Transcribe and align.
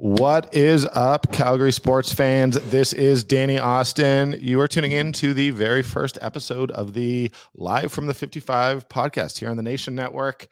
What 0.00 0.54
is 0.54 0.86
up, 0.92 1.32
Calgary 1.32 1.72
sports 1.72 2.12
fans? 2.12 2.56
This 2.70 2.92
is 2.92 3.24
Danny 3.24 3.58
Austin. 3.58 4.38
You 4.40 4.60
are 4.60 4.68
tuning 4.68 4.92
in 4.92 5.12
to 5.14 5.34
the 5.34 5.50
very 5.50 5.82
first 5.82 6.18
episode 6.22 6.70
of 6.70 6.94
the 6.94 7.32
Live 7.56 7.90
from 7.90 8.06
the 8.06 8.14
55 8.14 8.88
podcast 8.88 9.40
here 9.40 9.50
on 9.50 9.56
the 9.56 9.62
Nation 9.64 9.96
Network. 9.96 10.46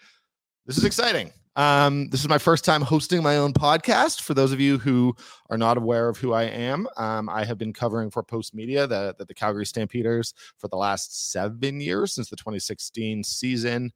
This 0.67 0.77
is 0.77 0.85
exciting. 0.85 1.31
Um, 1.55 2.09
this 2.09 2.23
is 2.23 2.29
my 2.29 2.39
first 2.39 2.65
time 2.65 2.83
hosting 2.83 3.23
my 3.23 3.37
own 3.37 3.53
podcast. 3.53 4.23
For 4.23 4.35
those 4.35 4.51
of 4.51 4.59
you 4.59 4.79
who 4.79 5.15
are 5.49 5.57
not 5.57 5.79
aware 5.79 6.09
of 6.09 6.19
who 6.19 6.33
I 6.33 6.43
am, 6.43 6.89
um, 6.97 7.29
I 7.29 7.45
have 7.45 7.57
been 7.57 7.73
covering 7.73 8.11
for 8.11 8.25
Post 8.25 8.53
Media 8.53 8.89
the, 8.89 9.15
the, 9.17 9.27
the 9.27 9.35
Calgary 9.35 9.65
Stampeders 9.65 10.35
for 10.59 10.67
the 10.67 10.77
last 10.77 11.31
seven 11.31 11.81
years 11.81 12.13
since 12.13 12.31
the 12.31 12.37
2016 12.37 13.23
season. 13.23 13.93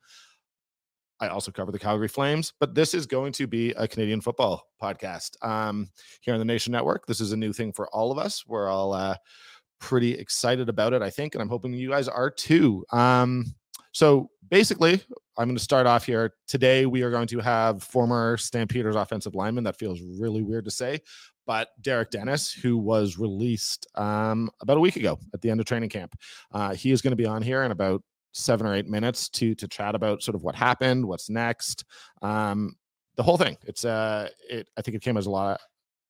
I 1.21 1.29
also 1.29 1.53
cover 1.53 1.71
the 1.71 1.79
Calgary 1.79 2.09
Flames, 2.09 2.53
but 2.59 2.75
this 2.75 2.95
is 2.95 3.07
going 3.07 3.33
to 3.33 3.47
be 3.47 3.71
a 3.73 3.87
Canadian 3.87 4.21
football 4.21 4.69
podcast 4.83 5.43
um, 5.47 5.91
here 6.23 6.33
on 6.33 6.41
the 6.41 6.47
Nation 6.47 6.73
Network. 6.73 7.07
This 7.07 7.21
is 7.21 7.33
a 7.33 7.37
new 7.37 7.53
thing 7.53 7.73
for 7.73 7.89
all 7.95 8.11
of 8.11 8.19
us. 8.19 8.47
We're 8.47 8.69
all 8.69 8.95
uh, 8.95 9.17
pretty 9.81 10.15
excited 10.15 10.69
about 10.69 10.93
it, 10.95 11.03
I 11.03 11.11
think, 11.11 11.35
and 11.35 11.43
I'm 11.43 11.49
hoping 11.49 11.73
you 11.75 11.91
guys 11.91 12.09
are 12.09 12.31
too. 12.31 12.85
Um, 12.91 13.55
so 13.93 14.31
basically, 14.49 15.03
I'm 15.37 15.47
going 15.47 15.57
to 15.57 15.63
start 15.63 15.87
off 15.87 16.07
here. 16.07 16.35
Today, 16.47 16.87
we 16.87 17.03
are 17.03 17.11
going 17.11 17.27
to 17.29 17.39
have 17.41 17.83
former 17.83 18.37
Stampeders 18.37 18.97
offensive 18.97 19.35
lineman. 19.35 19.65
That 19.65 19.79
feels 19.79 20.01
really 20.01 20.43
weird 20.43 20.65
to 20.67 20.71
say, 20.71 21.01
but 21.47 21.71
Derrick 21.83 22.11
Dennis, 22.11 22.53
who 22.53 22.79
was 22.79 23.19
released 23.19 23.87
um, 23.95 24.51
about 24.61 24.77
a 24.77 24.81
week 24.81 24.97
ago 24.97 25.19
at 25.35 25.41
the 25.41 25.51
end 25.51 25.61
of 25.61 25.67
training 25.67 25.91
camp, 25.91 26.15
uh, 26.53 26.75
he 26.75 26.93
is 26.93 27.03
going 27.03 27.13
to 27.13 27.17
be 27.17 27.27
on 27.27 27.43
here 27.43 27.63
in 27.65 27.73
about 27.73 28.03
seven 28.33 28.67
or 28.67 28.75
eight 28.75 28.89
minutes 28.89 29.29
to 29.31 29.55
to 29.57 29.69
chat 29.69 29.95
about 29.95 30.23
sort 30.23 30.35
of 30.35 30.43
what 30.43 30.55
happened, 30.55 31.05
what's 31.05 31.31
next, 31.31 31.85
um, 32.23 32.75
the 33.17 33.23
whole 33.23 33.37
thing. 33.37 33.57
It's 33.67 33.85
uh, 33.85 34.29
it 34.49 34.69
I 34.77 34.83
think 34.83 34.97
it 34.97 35.03
came 35.03 35.17
as 35.17 35.27
a 35.27 35.31
lot 35.31 35.61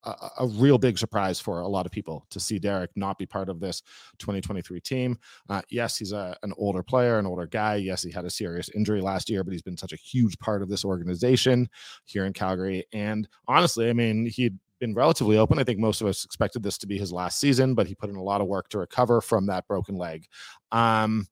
a, 0.04 0.30
a, 0.40 0.46
real 0.46 0.78
big 0.78 0.98
surprise 0.98 1.40
for 1.40 1.60
a 1.60 1.68
lot 1.68 1.86
of 1.86 1.92
people 1.92 2.24
to 2.30 2.40
see 2.40 2.58
Derrick 2.58 2.90
not 2.96 3.18
be 3.18 3.26
part 3.26 3.48
of 3.48 3.60
this 3.60 3.82
2023 4.18 4.80
team. 4.80 5.18
Uh, 5.48 5.62
yes, 5.70 5.96
he's 5.96 6.12
a, 6.12 6.36
an 6.42 6.52
older 6.56 6.82
player, 6.82 7.18
an 7.18 7.26
older 7.26 7.46
guy. 7.46 7.76
Yes, 7.76 8.02
he 8.02 8.10
had 8.10 8.24
a 8.24 8.30
serious 8.30 8.68
injury 8.70 9.00
last 9.00 9.28
year, 9.28 9.44
but 9.44 9.52
he's 9.52 9.62
been 9.62 9.76
such 9.76 9.92
a 9.92 9.96
huge 9.96 10.38
part 10.38 10.62
of 10.62 10.68
this 10.68 10.84
organization 10.84 11.68
here 12.04 12.24
in 12.24 12.32
Calgary. 12.32 12.84
And 12.92 13.28
honestly, 13.46 13.90
I 13.90 13.92
mean, 13.92 14.26
he'd 14.26 14.58
been 14.78 14.94
relatively 14.94 15.36
open. 15.36 15.58
I 15.58 15.64
think 15.64 15.78
most 15.78 16.00
of 16.00 16.06
us 16.06 16.24
expected 16.24 16.62
this 16.62 16.78
to 16.78 16.86
be 16.86 16.98
his 16.98 17.12
last 17.12 17.38
season, 17.38 17.74
but 17.74 17.86
he 17.86 17.94
put 17.94 18.10
in 18.10 18.16
a 18.16 18.22
lot 18.22 18.40
of 18.40 18.46
work 18.46 18.68
to 18.70 18.78
recover 18.78 19.20
from 19.20 19.46
that 19.46 19.66
broken 19.68 19.96
leg. 19.96 20.26
Um, 20.72 21.26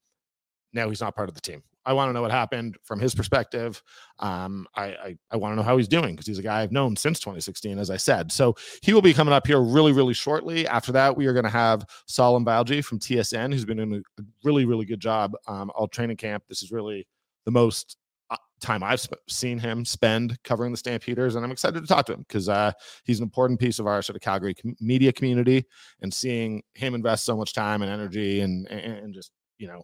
now 0.73 0.89
he's 0.89 1.01
not 1.01 1.15
part 1.15 1.29
of 1.29 1.35
the 1.35 1.41
team. 1.41 1.63
I 1.89 1.95
want 1.95 2.11
to 2.11 2.13
know 2.13 2.21
what 2.21 2.31
happened 2.31 2.77
from 2.85 3.01
his 3.01 3.15
perspective. 3.15 3.83
Um, 4.19 4.67
I, 4.77 4.85
I, 4.85 5.17
I 5.31 5.37
want 5.37 5.53
to 5.53 5.57
know 5.57 5.63
how 5.63 5.79
he's 5.79 5.89
doing 5.89 6.15
because 6.15 6.27
he's 6.27 6.39
a 6.39 6.43
guy 6.43 6.61
I've 6.61 6.71
known 6.71 6.97
since 6.97 7.19
2016, 7.19 7.79
as 7.79 7.89
I 7.89 7.97
said. 7.97 8.31
So 8.31 8.55
he 8.83 8.93
will 8.93 9.01
be 9.01 9.15
coming 9.15 9.33
up 9.33 9.47
here 9.47 9.59
really, 9.59 9.93
really 9.93 10.13
shortly. 10.13 10.69
After 10.69 10.93
that, 10.93 11.17
we 11.17 11.27
are 11.27 11.33
going 11.33 11.45
to 11.45 11.51
have 11.51 11.87
Salim 12.07 12.45
Valji 12.45 12.85
from 12.85 12.99
TSN, 12.99 13.55
who's 13.55 13.65
been 13.65 13.79
doing 13.79 14.03
a 14.19 14.23
really, 14.45 14.67
really 14.67 14.85
good 14.85 15.01
job 15.01 15.35
um, 15.47 15.71
all 15.75 15.89
training 15.89 16.19
camp. 16.19 16.45
This 16.47 16.63
is 16.63 16.71
really 16.71 17.07
the 17.47 17.53
most 17.53 17.97
uh, 18.29 18.37
time 18.61 18.83
I've 18.83 19.01
sp- 19.01 19.25
seen 19.27 19.59
him 19.59 19.87
spend 19.87 20.37
covering 20.43 20.73
the 20.73 20.77
Stampeders, 20.77 21.37
and 21.37 21.45
I'm 21.45 21.53
excited 21.53 21.81
to 21.81 21.87
talk 21.87 22.05
to 22.07 22.13
him 22.13 22.27
because 22.29 22.51
uh, 22.51 22.73
he's 23.05 23.21
an 23.21 23.25
important 23.25 23.61
piece 23.61 23.79
of 23.79 23.87
our 23.87 24.03
sort 24.03 24.17
of 24.17 24.21
Calgary 24.21 24.53
com- 24.53 24.77
media 24.79 25.11
community, 25.11 25.65
and 26.03 26.13
seeing 26.13 26.63
him 26.75 26.95
invest 26.95 27.25
so 27.25 27.35
much 27.35 27.55
time 27.55 27.81
and 27.81 27.91
energy 27.91 28.41
and 28.41 28.69
and, 28.69 28.99
and 28.99 29.15
just 29.15 29.31
you 29.57 29.69
know 29.69 29.83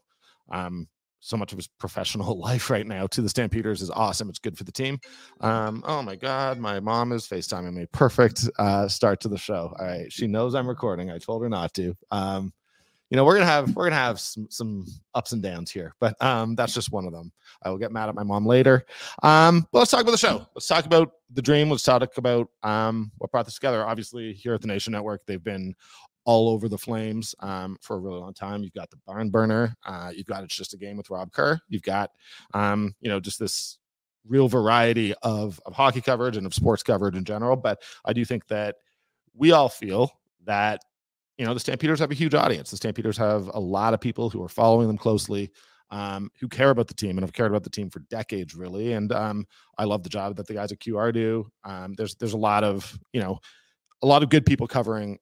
um, 0.51 0.89
so 1.21 1.39
much 1.39 1.53
of 1.53 1.59
his 1.59 1.67
professional 1.67 2.39
life 2.41 2.69
right 2.69 2.87
now 2.87 3.07
to 3.07 3.23
the 3.23 3.29
Stampeders 3.29 3.81
is 3.81 3.91
awesome. 3.91 4.29
It's 4.29 4.39
good 4.39 4.59
for 4.59 4.65
the 4.65 4.73
team. 4.73 4.99
Um, 5.41 5.83
oh 5.87 6.03
my 6.03 6.17
God, 6.17 6.59
my 6.59 6.81
mom 6.81 7.13
is 7.13 7.27
FaceTiming 7.27 7.73
me. 7.73 7.87
Perfect 7.93 8.49
uh, 8.59 8.89
start 8.89 9.21
to 9.21 9.29
the 9.29 9.39
show. 9.39 9.75
All 9.79 9.87
right, 9.87 10.13
she 10.13 10.27
knows 10.27 10.55
I'm 10.55 10.69
recording. 10.69 11.11
I 11.11 11.19
told 11.19 11.43
her 11.43 11.49
not 11.49 11.73
to. 11.75 11.97
Um, 12.11 12.53
you 13.11 13.17
know, 13.17 13.25
we're 13.25 13.35
gonna 13.35 13.47
have 13.47 13.77
we're 13.77 13.85
gonna 13.85 13.97
have 13.97 14.19
some, 14.19 14.49
some 14.51 14.87
ups 15.15 15.33
and 15.33 15.43
downs 15.43 15.71
here, 15.71 15.95
but 16.01 16.21
um, 16.23 16.55
that's 16.57 16.75
just 16.75 16.91
one 16.91 17.07
of 17.07 17.13
them. 17.13 17.31
I 17.63 17.71
will 17.71 17.79
get 17.79 17.93
mad 17.93 18.09
at 18.09 18.15
my 18.15 18.23
mom 18.23 18.45
later. 18.45 18.85
Um, 19.23 19.69
let's 19.73 19.91
talk 19.91 20.01
about 20.01 20.11
the 20.11 20.19
show. 20.19 20.47
Let's 20.55 20.67
talk 20.67 20.85
about 20.85 21.13
the 21.33 21.43
dream. 21.43 21.71
Let's 21.71 21.85
talk 21.85 22.17
about 22.17 22.49
um, 22.63 23.13
what 23.19 23.31
brought 23.31 23.45
this 23.45 23.55
together. 23.55 23.87
Obviously, 23.87 24.33
here 24.33 24.55
at 24.55 24.63
the 24.63 24.67
Nation 24.67 24.93
Network, 24.93 25.25
they've 25.27 25.45
been 25.45 25.75
all 26.25 26.49
over 26.49 26.69
the 26.69 26.79
Flames 26.79 27.35
um, 27.41 27.77
for 27.81 27.97
a 27.97 27.99
really 27.99 28.21
long 28.21 28.35
time. 28.35 28.63
You've 28.63 28.75
got 28.75 28.91
the 28.91 28.99
barn 29.07 29.31
burner. 29.31 29.75
Uh, 29.85 30.11
you've 30.15 30.27
got 30.27 30.45
it's 30.45 30.57
just 30.57 30.75
a 30.75 30.79
game 30.79 30.97
with 30.97 31.11
Rob 31.11 31.33
Kerr. 31.33 31.61
You've 31.69 31.83
got 31.83 32.11
um, 32.55 32.95
you 33.01 33.09
know 33.09 33.21
just 33.21 33.39
this 33.39 33.79
real 34.27 34.49
variety 34.49 35.15
of 35.23 35.61
of 35.67 35.75
hockey 35.75 36.01
coverage 36.01 36.37
and 36.37 36.47
of 36.47 36.55
sports 36.55 36.83
coverage 36.83 37.17
in 37.17 37.25
general. 37.25 37.57
But 37.57 37.83
I 38.05 38.13
do 38.13 38.25
think 38.25 38.47
that 38.49 38.77
we 39.35 39.53
all 39.53 39.69
feel 39.69 40.11
that 40.45 40.81
you 41.39 41.45
know 41.45 41.55
the 41.55 41.61
Stampeders 41.61 42.01
have 42.01 42.11
a 42.11 42.15
huge 42.15 42.35
audience. 42.35 42.71
The 42.71 42.77
Stampeders 42.77 43.19
have 43.19 43.51
a 43.53 43.61
lot 43.61 43.95
of 43.95 44.01
people 44.01 44.31
who 44.31 44.43
are 44.43 44.49
following 44.49 44.87
them 44.87 44.99
closely. 44.99 45.51
Um, 45.91 46.31
who 46.41 46.49
care 46.49 46.71
about 46.71 46.89
the 46.89 46.95
team 46.95 47.11
and 47.11 47.21
have 47.21 47.35
cared 47.35 47.53
about 47.53 47.63
the 47.63 47.71
team 47.71 47.89
for 47.89 48.01
decades, 48.11 48.57
really. 48.57 48.95
And 48.95 49.13
um, 49.13 49.47
I 49.79 49.85
love 49.85 50.03
the 50.03 50.09
job 50.09 50.35
that 50.37 50.47
the 50.47 50.55
guys 50.55 50.73
at 50.73 50.81
QR 50.81 51.13
do. 51.13 51.47
Um, 51.63 51.93
there's 51.95 52.17
there's 52.17 52.33
a 52.33 52.39
lot 52.39 52.65
of 52.65 52.99
you 53.13 53.21
know 53.21 53.39
a 54.03 54.07
lot 54.07 54.23
of 54.23 54.29
good 54.29 54.45
people 54.45 54.67
covering 54.67 55.19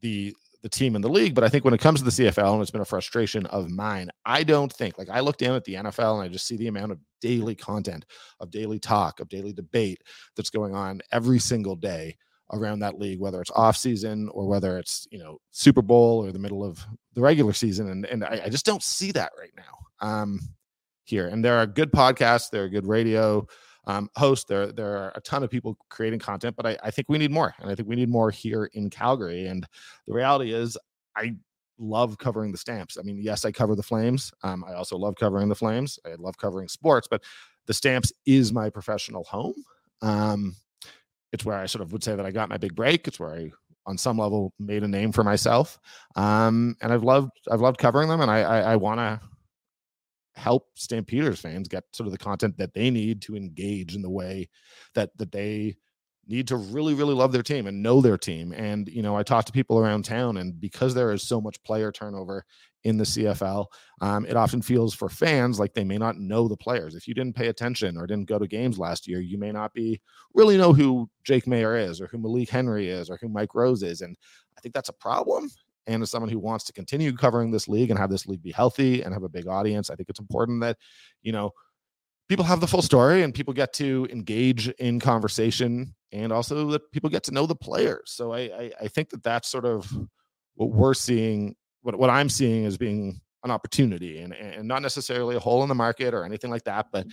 the 0.00 0.34
the 0.62 0.68
team 0.68 0.96
in 0.96 1.02
the 1.02 1.08
league. 1.08 1.34
But 1.34 1.44
I 1.44 1.48
think 1.48 1.64
when 1.64 1.74
it 1.74 1.80
comes 1.80 2.00
to 2.00 2.04
the 2.04 2.10
CFL, 2.10 2.54
and 2.54 2.62
it's 2.62 2.70
been 2.70 2.80
a 2.80 2.84
frustration 2.84 3.46
of 3.46 3.70
mine, 3.70 4.10
I 4.24 4.42
don't 4.42 4.72
think 4.72 4.98
like 4.98 5.08
I 5.10 5.20
look 5.20 5.38
down 5.38 5.54
at 5.54 5.64
the 5.64 5.74
NFL 5.74 6.14
and 6.14 6.22
I 6.22 6.28
just 6.28 6.46
see 6.46 6.56
the 6.56 6.68
amount 6.68 6.92
of 6.92 6.98
daily 7.20 7.54
content, 7.54 8.04
of 8.40 8.50
daily 8.50 8.78
talk, 8.78 9.20
of 9.20 9.28
daily 9.28 9.52
debate 9.52 10.02
that's 10.36 10.50
going 10.50 10.74
on 10.74 11.00
every 11.12 11.38
single 11.38 11.76
day 11.76 12.16
around 12.52 12.78
that 12.80 12.98
league, 12.98 13.20
whether 13.20 13.40
it's 13.40 13.50
off 13.52 13.76
season 13.76 14.28
or 14.32 14.46
whether 14.46 14.78
it's 14.78 15.06
you 15.10 15.18
know 15.18 15.38
Super 15.50 15.82
Bowl 15.82 16.24
or 16.24 16.32
the 16.32 16.38
middle 16.38 16.64
of 16.64 16.84
the 17.14 17.20
regular 17.20 17.52
season, 17.52 17.90
and 17.90 18.06
and 18.06 18.24
I, 18.24 18.42
I 18.44 18.48
just 18.48 18.66
don't 18.66 18.82
see 18.82 19.12
that 19.12 19.32
right 19.38 19.52
now 19.56 20.06
um, 20.06 20.40
here. 21.04 21.28
And 21.28 21.44
there 21.44 21.58
are 21.58 21.66
good 21.66 21.92
podcasts, 21.92 22.50
there 22.50 22.64
are 22.64 22.68
good 22.68 22.86
radio 22.86 23.46
um, 23.86 24.08
host. 24.16 24.48
There, 24.48 24.72
there 24.72 24.96
are 24.96 25.12
a 25.14 25.20
ton 25.20 25.42
of 25.42 25.50
people 25.50 25.76
creating 25.88 26.18
content, 26.18 26.56
but 26.56 26.66
I, 26.66 26.76
I 26.82 26.90
think 26.90 27.08
we 27.08 27.18
need 27.18 27.30
more, 27.30 27.54
and 27.58 27.70
I 27.70 27.74
think 27.74 27.88
we 27.88 27.96
need 27.96 28.08
more 28.08 28.30
here 28.30 28.70
in 28.74 28.90
Calgary. 28.90 29.46
And 29.46 29.66
the 30.06 30.14
reality 30.14 30.52
is, 30.52 30.76
I 31.16 31.34
love 31.78 32.18
covering 32.18 32.52
the 32.52 32.58
stamps. 32.58 32.96
I 32.98 33.02
mean, 33.02 33.18
yes, 33.20 33.44
I 33.44 33.52
cover 33.52 33.74
the 33.74 33.82
Flames. 33.82 34.32
Um, 34.42 34.64
I 34.66 34.74
also 34.74 34.96
love 34.96 35.14
covering 35.16 35.48
the 35.48 35.54
Flames. 35.54 35.98
I 36.06 36.14
love 36.18 36.36
covering 36.38 36.68
sports, 36.68 37.06
but 37.10 37.22
the 37.66 37.74
stamps 37.74 38.12
is 38.24 38.52
my 38.52 38.70
professional 38.70 39.24
home. 39.24 39.54
Um, 40.02 40.56
it's 41.32 41.44
where 41.44 41.56
I 41.56 41.66
sort 41.66 41.82
of 41.82 41.92
would 41.92 42.04
say 42.04 42.16
that 42.16 42.24
I 42.24 42.30
got 42.30 42.48
my 42.48 42.56
big 42.56 42.74
break. 42.74 43.06
It's 43.06 43.20
where 43.20 43.34
I, 43.34 43.50
on 43.86 43.98
some 43.98 44.18
level, 44.18 44.52
made 44.58 44.82
a 44.82 44.88
name 44.88 45.12
for 45.12 45.22
myself. 45.24 45.78
Um, 46.14 46.76
and 46.80 46.92
I've 46.92 47.02
loved, 47.04 47.30
I've 47.50 47.60
loved 47.60 47.78
covering 47.78 48.08
them, 48.08 48.20
and 48.20 48.30
I, 48.30 48.40
I, 48.40 48.60
I 48.72 48.76
want 48.76 48.98
to 49.00 49.20
help 50.36 50.68
Stampeders 50.74 51.40
fans 51.40 51.68
get 51.68 51.84
sort 51.92 52.06
of 52.06 52.12
the 52.12 52.18
content 52.18 52.58
that 52.58 52.74
they 52.74 52.90
need 52.90 53.22
to 53.22 53.36
engage 53.36 53.94
in 53.94 54.02
the 54.02 54.10
way 54.10 54.48
that 54.94 55.16
that 55.18 55.32
they 55.32 55.76
need 56.28 56.48
to 56.48 56.56
really, 56.56 56.94
really 56.94 57.14
love 57.14 57.32
their 57.32 57.42
team 57.42 57.66
and 57.66 57.82
know 57.82 58.00
their 58.00 58.18
team. 58.18 58.52
And, 58.52 58.88
you 58.88 59.02
know, 59.02 59.16
I 59.16 59.22
talk 59.22 59.44
to 59.44 59.52
people 59.52 59.78
around 59.78 60.04
town, 60.04 60.36
and 60.36 60.60
because 60.60 60.94
there 60.94 61.12
is 61.12 61.22
so 61.22 61.40
much 61.40 61.62
player 61.62 61.92
turnover 61.92 62.44
in 62.84 62.96
the 62.96 63.04
CFL, 63.04 63.66
um, 64.00 64.26
it 64.26 64.36
often 64.36 64.62
feels 64.62 64.94
for 64.94 65.08
fans 65.08 65.58
like 65.58 65.74
they 65.74 65.84
may 65.84 65.98
not 65.98 66.18
know 66.18 66.48
the 66.48 66.56
players. 66.56 66.94
If 66.94 67.06
you 67.06 67.14
didn't 67.14 67.36
pay 67.36 67.48
attention 67.48 67.96
or 67.96 68.06
didn't 68.06 68.28
go 68.28 68.38
to 68.38 68.46
games 68.46 68.78
last 68.78 69.06
year, 69.06 69.20
you 69.20 69.38
may 69.38 69.52
not 69.52 69.72
be 69.72 70.00
really 70.34 70.56
know 70.56 70.72
who 70.72 71.08
Jake 71.24 71.44
Maier 71.44 71.80
is 71.88 72.00
or 72.00 72.06
who 72.08 72.18
Malik 72.18 72.50
Henry 72.50 72.88
is 72.88 73.08
or 73.08 73.18
who 73.20 73.28
Mike 73.28 73.54
Rose 73.54 73.82
is. 73.82 74.00
And 74.00 74.16
I 74.56 74.60
think 74.60 74.74
that's 74.74 74.88
a 74.88 74.94
problem. 74.94 75.50
And 75.86 76.02
as 76.02 76.10
someone 76.10 76.30
who 76.30 76.38
wants 76.38 76.64
to 76.64 76.72
continue 76.72 77.12
covering 77.14 77.50
this 77.50 77.68
league 77.68 77.90
and 77.90 77.98
have 77.98 78.10
this 78.10 78.26
league 78.26 78.42
be 78.42 78.52
healthy 78.52 79.02
and 79.02 79.14
have 79.14 79.22
a 79.22 79.28
big 79.28 79.46
audience, 79.46 79.90
I 79.90 79.94
think 79.94 80.08
it's 80.08 80.20
important 80.20 80.60
that, 80.62 80.76
you 81.22 81.32
know, 81.32 81.52
people 82.28 82.44
have 82.44 82.60
the 82.60 82.66
full 82.66 82.82
story 82.82 83.22
and 83.22 83.32
people 83.32 83.54
get 83.54 83.72
to 83.74 84.08
engage 84.10 84.68
in 84.68 84.98
conversation 84.98 85.94
and 86.12 86.32
also 86.32 86.68
that 86.70 86.90
people 86.92 87.10
get 87.10 87.22
to 87.24 87.32
know 87.32 87.46
the 87.46 87.54
players. 87.54 88.02
So 88.06 88.32
I, 88.32 88.38
I, 88.38 88.72
I 88.82 88.88
think 88.88 89.10
that 89.10 89.22
that's 89.22 89.48
sort 89.48 89.64
of 89.64 89.90
what 90.54 90.70
we're 90.70 90.94
seeing, 90.94 91.54
what, 91.82 91.96
what 91.96 92.10
I'm 92.10 92.28
seeing 92.28 92.66
as 92.66 92.76
being 92.76 93.20
an 93.44 93.50
opportunity 93.50 94.20
and, 94.22 94.32
and 94.32 94.66
not 94.66 94.82
necessarily 94.82 95.36
a 95.36 95.40
hole 95.40 95.62
in 95.62 95.68
the 95.68 95.74
market 95.74 96.14
or 96.14 96.24
anything 96.24 96.50
like 96.50 96.64
that, 96.64 96.86
but 96.90 97.06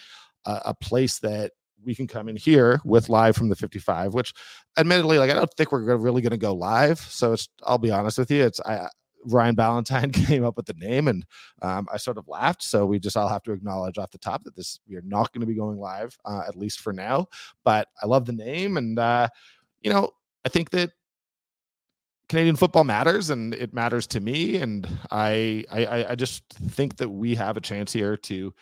a, 0.45 0.61
a 0.65 0.73
place 0.73 1.19
that 1.19 1.51
we 1.85 1.95
can 1.95 2.07
come 2.07 2.29
in 2.29 2.35
here 2.35 2.81
with 2.83 3.09
live 3.09 3.35
from 3.35 3.49
the 3.49 3.55
55 3.55 4.13
which 4.13 4.33
admittedly 4.77 5.17
like 5.17 5.31
i 5.31 5.33
don't 5.33 5.53
think 5.53 5.71
we're 5.71 5.95
really 5.97 6.21
going 6.21 6.31
to 6.31 6.37
go 6.37 6.53
live 6.53 6.99
so 6.99 7.33
it's 7.33 7.49
i'll 7.63 7.77
be 7.77 7.91
honest 7.91 8.17
with 8.17 8.31
you 8.31 8.43
it's 8.43 8.59
i 8.61 8.87
Ryan 9.25 9.55
Ballantyne 9.55 10.11
came 10.25 10.43
up 10.43 10.57
with 10.57 10.65
the 10.65 10.73
name, 10.73 11.07
and 11.07 11.25
um, 11.61 11.87
I 11.91 11.97
sort 11.97 12.17
of 12.17 12.27
laughed. 12.27 12.63
So 12.63 12.85
we 12.85 12.99
just 12.99 13.17
all 13.17 13.29
have 13.29 13.43
to 13.43 13.51
acknowledge 13.51 13.97
off 13.97 14.11
the 14.11 14.17
top 14.17 14.43
that 14.43 14.55
this 14.55 14.79
we 14.87 14.95
are 14.95 15.03
not 15.05 15.31
going 15.31 15.41
to 15.41 15.47
be 15.47 15.55
going 15.55 15.79
live, 15.79 16.17
uh, 16.25 16.43
at 16.47 16.57
least 16.57 16.81
for 16.81 16.93
now. 16.93 17.27
But 17.63 17.87
I 18.01 18.07
love 18.07 18.25
the 18.25 18.33
name, 18.33 18.77
and 18.77 18.99
uh, 18.99 19.29
you 19.81 19.91
know, 19.91 20.11
I 20.45 20.49
think 20.49 20.71
that 20.71 20.91
Canadian 22.29 22.55
football 22.55 22.83
matters, 22.83 23.29
and 23.29 23.53
it 23.53 23.73
matters 23.73 24.07
to 24.07 24.19
me. 24.19 24.57
And 24.57 24.87
I, 25.11 25.65
I, 25.71 26.05
I 26.09 26.15
just 26.15 26.43
think 26.49 26.97
that 26.97 27.09
we 27.09 27.35
have 27.35 27.57
a 27.57 27.61
chance 27.61 27.91
here 27.93 28.17
to 28.17 28.53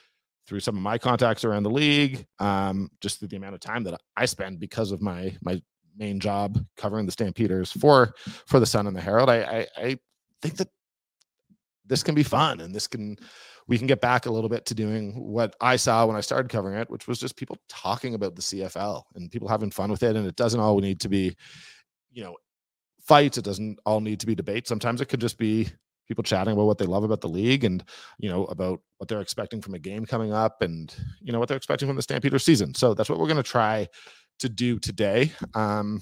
through 0.48 0.60
some 0.60 0.76
of 0.76 0.82
my 0.82 0.98
contacts 0.98 1.46
around 1.46 1.64
the 1.64 1.70
league, 1.70 2.26
um, 2.40 2.90
just 3.00 3.20
through 3.20 3.30
the 3.30 3.38
amount 3.38 3.56
of 3.56 3.62
time 3.62 3.84
that 3.84 4.00
I 4.18 4.26
spend 4.26 4.60
because 4.60 4.92
of 4.92 5.02
my 5.02 5.36
my 5.42 5.62
main 5.98 6.20
job 6.20 6.58
covering 6.78 7.06
the 7.06 7.12
Stampeders 7.12 7.72
for 7.72 8.14
for 8.48 8.60
the 8.60 8.66
Sun 8.66 8.88
and 8.88 8.96
the 8.96 9.02
Herald. 9.02 9.30
I 9.30 9.42
I, 9.42 9.68
I 9.78 9.98
think 10.42 10.58
that 10.58 10.70
this 11.86 12.04
can 12.04 12.16
be 12.16 12.24
fun 12.24 12.62
and 12.62 12.74
this 12.74 12.88
can 12.88 13.18
we 13.68 13.78
can 13.78 13.88
get 13.88 14.02
back 14.02 14.26
a 14.26 14.32
little 14.32 14.50
bit 14.50 14.66
to 14.66 14.76
doing 14.76 15.14
what 15.14 15.56
I 15.62 15.76
saw 15.76 16.06
when 16.06 16.16
I 16.16 16.22
started 16.22 16.50
covering 16.50 16.78
it, 16.78 16.90
which 16.90 17.08
was 17.08 17.20
just 17.20 17.38
people 17.38 17.58
talking 17.70 18.16
about 18.16 18.36
the 18.36 18.42
CFL 18.42 19.04
and 19.16 19.32
people 19.32 19.48
having 19.48 19.72
fun 19.72 19.92
with 19.92 20.04
it. 20.04 20.16
And 20.16 20.28
it 20.28 20.36
doesn't 20.36 20.60
all 20.60 20.80
need 20.80 21.00
to 21.02 21.10
be, 21.10 21.36
you 22.12 22.24
know, 22.24 22.36
fights. 23.00 23.38
It 23.38 23.46
doesn't 23.46 23.80
all 23.86 24.02
need 24.02 24.20
to 24.22 24.26
be 24.26 24.36
debate. 24.36 24.68
Sometimes 24.68 25.00
it 25.00 25.06
could 25.06 25.22
just 25.22 25.38
be 25.38 25.70
people 26.08 26.24
chatting 26.24 26.54
about 26.54 26.66
what 26.66 26.78
they 26.78 26.86
love 26.86 27.04
about 27.04 27.22
the 27.22 27.30
league 27.30 27.64
and 27.64 27.84
you 28.18 28.30
know 28.30 28.46
about 28.46 28.82
what 28.98 29.08
they're 29.08 29.22
expecting 29.22 29.62
from 29.62 29.74
a 29.74 29.80
game 29.80 30.06
coming 30.06 30.34
up 30.34 30.62
and 30.62 30.96
you 31.22 31.32
know 31.32 31.40
what 31.40 31.48
they're 31.48 31.58
expecting 31.58 31.88
from 31.88 31.96
the 31.96 32.02
Stampeder 32.02 32.40
season. 32.40 32.74
So 32.74 32.94
that's 32.94 33.10
what 33.10 33.20
we're 33.20 33.28
going 33.28 33.38
to 33.38 33.44
try 33.44 33.88
to 34.40 34.50
do 34.50 34.80
today. 34.80 35.32
Um, 35.54 36.02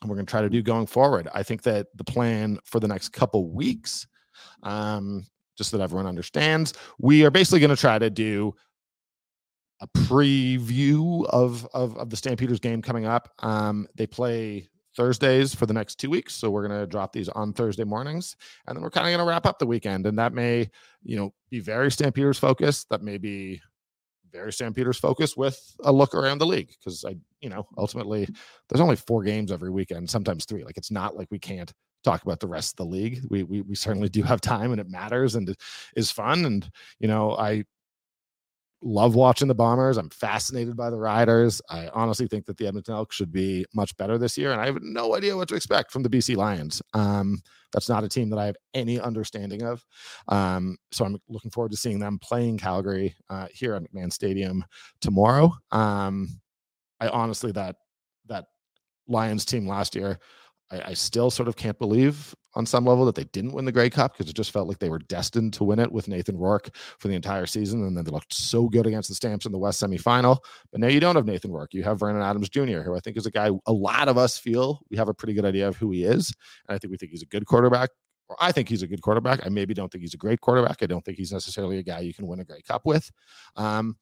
and 0.00 0.10
we're 0.10 0.16
going 0.16 0.26
to 0.26 0.30
try 0.30 0.42
to 0.42 0.50
do 0.50 0.62
going 0.62 0.86
forward. 0.86 1.28
I 1.32 1.42
think 1.42 1.62
that 1.62 1.86
the 1.94 2.04
plan 2.04 2.58
for 2.64 2.80
the 2.80 2.88
next 2.88 3.10
couple 3.10 3.50
weeks, 3.50 4.06
um, 4.62 5.26
just 5.56 5.70
so 5.70 5.78
that 5.78 5.84
everyone 5.84 6.06
understands, 6.06 6.74
we 6.98 7.24
are 7.24 7.30
basically 7.30 7.60
going 7.60 7.70
to 7.70 7.76
try 7.76 7.98
to 7.98 8.10
do 8.10 8.52
a 9.80 9.86
preview 9.98 11.24
of, 11.26 11.66
of, 11.72 11.96
of 11.96 12.10
the 12.10 12.16
Stampeders 12.16 12.60
game 12.60 12.82
coming 12.82 13.04
up. 13.04 13.28
Um, 13.40 13.86
they 13.94 14.06
play 14.06 14.68
Thursdays 14.96 15.54
for 15.54 15.66
the 15.66 15.74
next 15.74 15.96
two 15.96 16.10
weeks, 16.10 16.34
so 16.34 16.50
we're 16.50 16.66
going 16.66 16.80
to 16.80 16.86
drop 16.86 17.12
these 17.12 17.28
on 17.30 17.52
Thursday 17.52 17.84
mornings, 17.84 18.36
and 18.66 18.76
then 18.76 18.82
we're 18.82 18.90
kind 18.90 19.06
of 19.06 19.10
going 19.10 19.24
to 19.24 19.28
wrap 19.28 19.46
up 19.46 19.58
the 19.58 19.66
weekend, 19.66 20.06
and 20.06 20.18
that 20.18 20.32
may, 20.32 20.70
you 21.02 21.16
know, 21.16 21.32
be 21.50 21.60
very 21.60 21.90
Stampeders 21.90 22.38
focused. 22.38 22.88
That 22.90 23.02
may 23.02 23.18
be 23.18 23.60
very 24.32 24.52
Stampeders 24.52 24.98
focus 24.98 25.36
with 25.36 25.76
a 25.84 25.92
look 25.92 26.14
around 26.14 26.38
the 26.38 26.46
league 26.46 26.72
because 26.78 27.04
I, 27.04 27.16
you 27.40 27.50
know, 27.50 27.66
ultimately 27.76 28.28
there's 28.68 28.80
only 28.80 28.96
four 28.96 29.22
games 29.22 29.52
every 29.52 29.70
weekend, 29.70 30.08
sometimes 30.08 30.44
three. 30.44 30.64
Like 30.64 30.78
it's 30.78 30.90
not 30.90 31.16
like 31.16 31.28
we 31.30 31.38
can't 31.38 31.72
talk 32.02 32.22
about 32.22 32.40
the 32.40 32.48
rest 32.48 32.72
of 32.72 32.76
the 32.78 32.90
league. 32.90 33.20
We 33.28 33.42
we 33.44 33.60
we 33.60 33.74
certainly 33.74 34.08
do 34.08 34.22
have 34.22 34.40
time 34.40 34.72
and 34.72 34.80
it 34.80 34.88
matters 34.88 35.34
and 35.34 35.48
it 35.48 35.60
is 35.96 36.10
fun. 36.10 36.44
And 36.44 36.68
you 36.98 37.08
know, 37.08 37.36
I 37.36 37.64
love 38.82 39.14
watching 39.14 39.48
the 39.48 39.54
Bombers. 39.54 39.96
I'm 39.96 40.10
fascinated 40.10 40.76
by 40.76 40.90
the 40.90 40.98
Riders. 40.98 41.62
I 41.70 41.88
honestly 41.88 42.26
think 42.26 42.46
that 42.46 42.56
the 42.56 42.66
Edmonton 42.66 42.94
Elks 42.94 43.16
should 43.16 43.32
be 43.32 43.64
much 43.74 43.96
better 43.96 44.18
this 44.18 44.36
year, 44.36 44.52
and 44.52 44.60
I 44.60 44.66
have 44.66 44.82
no 44.82 45.16
idea 45.16 45.36
what 45.36 45.48
to 45.48 45.54
expect 45.54 45.92
from 45.92 46.02
the 46.02 46.10
BC 46.10 46.36
Lions. 46.36 46.82
Um, 46.92 47.42
that's 47.72 47.88
not 47.88 48.04
a 48.04 48.08
team 48.08 48.28
that 48.30 48.38
I 48.38 48.46
have 48.46 48.56
any 48.74 49.00
understanding 49.00 49.62
of. 49.62 49.84
Um, 50.28 50.76
so 50.90 51.04
I'm 51.04 51.18
looking 51.28 51.50
forward 51.50 51.70
to 51.70 51.76
seeing 51.76 51.98
them 51.98 52.18
playing 52.18 52.58
Calgary 52.58 53.14
uh, 53.30 53.46
here 53.52 53.74
at 53.74 53.82
McMahon 53.82 54.12
Stadium 54.12 54.64
tomorrow. 55.00 55.52
Um, 55.70 56.40
I 57.00 57.08
honestly 57.08 57.52
that 57.52 57.76
that 58.26 58.46
Lions 59.08 59.44
team 59.44 59.66
last 59.66 59.94
year 59.94 60.18
I, 60.72 60.90
I, 60.90 60.94
still 60.94 61.30
sort 61.30 61.48
of 61.48 61.56
can't 61.56 61.78
believe 61.78 62.34
on 62.54 62.66
some 62.66 62.84
level 62.84 63.04
that 63.04 63.14
they 63.14 63.24
didn't 63.24 63.52
win 63.52 63.64
the 63.64 63.72
Grey 63.72 63.90
Cup 63.90 64.12
because 64.12 64.28
it 64.28 64.36
just 64.36 64.50
felt 64.50 64.68
like 64.68 64.78
they 64.78 64.88
were 64.88 64.98
destined 64.98 65.52
to 65.54 65.64
win 65.64 65.78
it 65.78 65.92
with 65.92 66.08
Nathan 66.08 66.36
Rourke 66.36 66.74
for 66.98 67.08
the 67.08 67.14
entire 67.14 67.46
season. 67.46 67.84
And 67.84 67.96
then 67.96 68.04
they 68.04 68.10
looked 68.10 68.34
so 68.34 68.68
good 68.68 68.86
against 68.86 69.08
the 69.08 69.14
Stamps 69.14 69.46
in 69.46 69.52
the 69.52 69.58
West 69.58 69.82
semifinal. 69.82 70.38
But 70.70 70.80
now 70.80 70.88
you 70.88 71.00
don't 71.00 71.16
have 71.16 71.26
Nathan 71.26 71.52
Rourke. 71.52 71.74
You 71.74 71.82
have 71.84 72.00
Vernon 72.00 72.22
Adams 72.22 72.48
Jr., 72.48 72.80
who 72.80 72.96
I 72.96 73.00
think 73.00 73.16
is 73.16 73.26
a 73.26 73.30
guy 73.30 73.50
a 73.66 73.72
lot 73.72 74.08
of 74.08 74.18
us 74.18 74.38
feel 74.38 74.80
we 74.90 74.96
have 74.96 75.08
a 75.08 75.14
pretty 75.14 75.34
good 75.34 75.44
idea 75.44 75.68
of 75.68 75.76
who 75.76 75.90
he 75.90 76.04
is. 76.04 76.32
And 76.68 76.74
I 76.74 76.78
think 76.78 76.90
we 76.90 76.96
think 76.96 77.12
he's 77.12 77.22
a 77.22 77.26
good 77.26 77.46
quarterback. 77.46 77.90
Or 78.28 78.36
I 78.40 78.52
think 78.52 78.68
he's 78.68 78.82
a 78.82 78.86
good 78.86 79.02
quarterback. 79.02 79.44
I 79.44 79.48
maybe 79.48 79.74
don't 79.74 79.90
think 79.90 80.02
he's 80.02 80.14
a 80.14 80.18
great 80.18 80.40
quarterback. 80.40 80.82
I 80.82 80.86
don't 80.86 81.04
think 81.04 81.18
he's 81.18 81.32
necessarily 81.32 81.78
a 81.78 81.82
guy 81.82 82.00
you 82.00 82.14
can 82.14 82.26
win 82.26 82.40
a 82.40 82.44
Grey 82.44 82.62
Cup 82.62 82.82
with. 82.86 83.10
Um, 83.56 83.96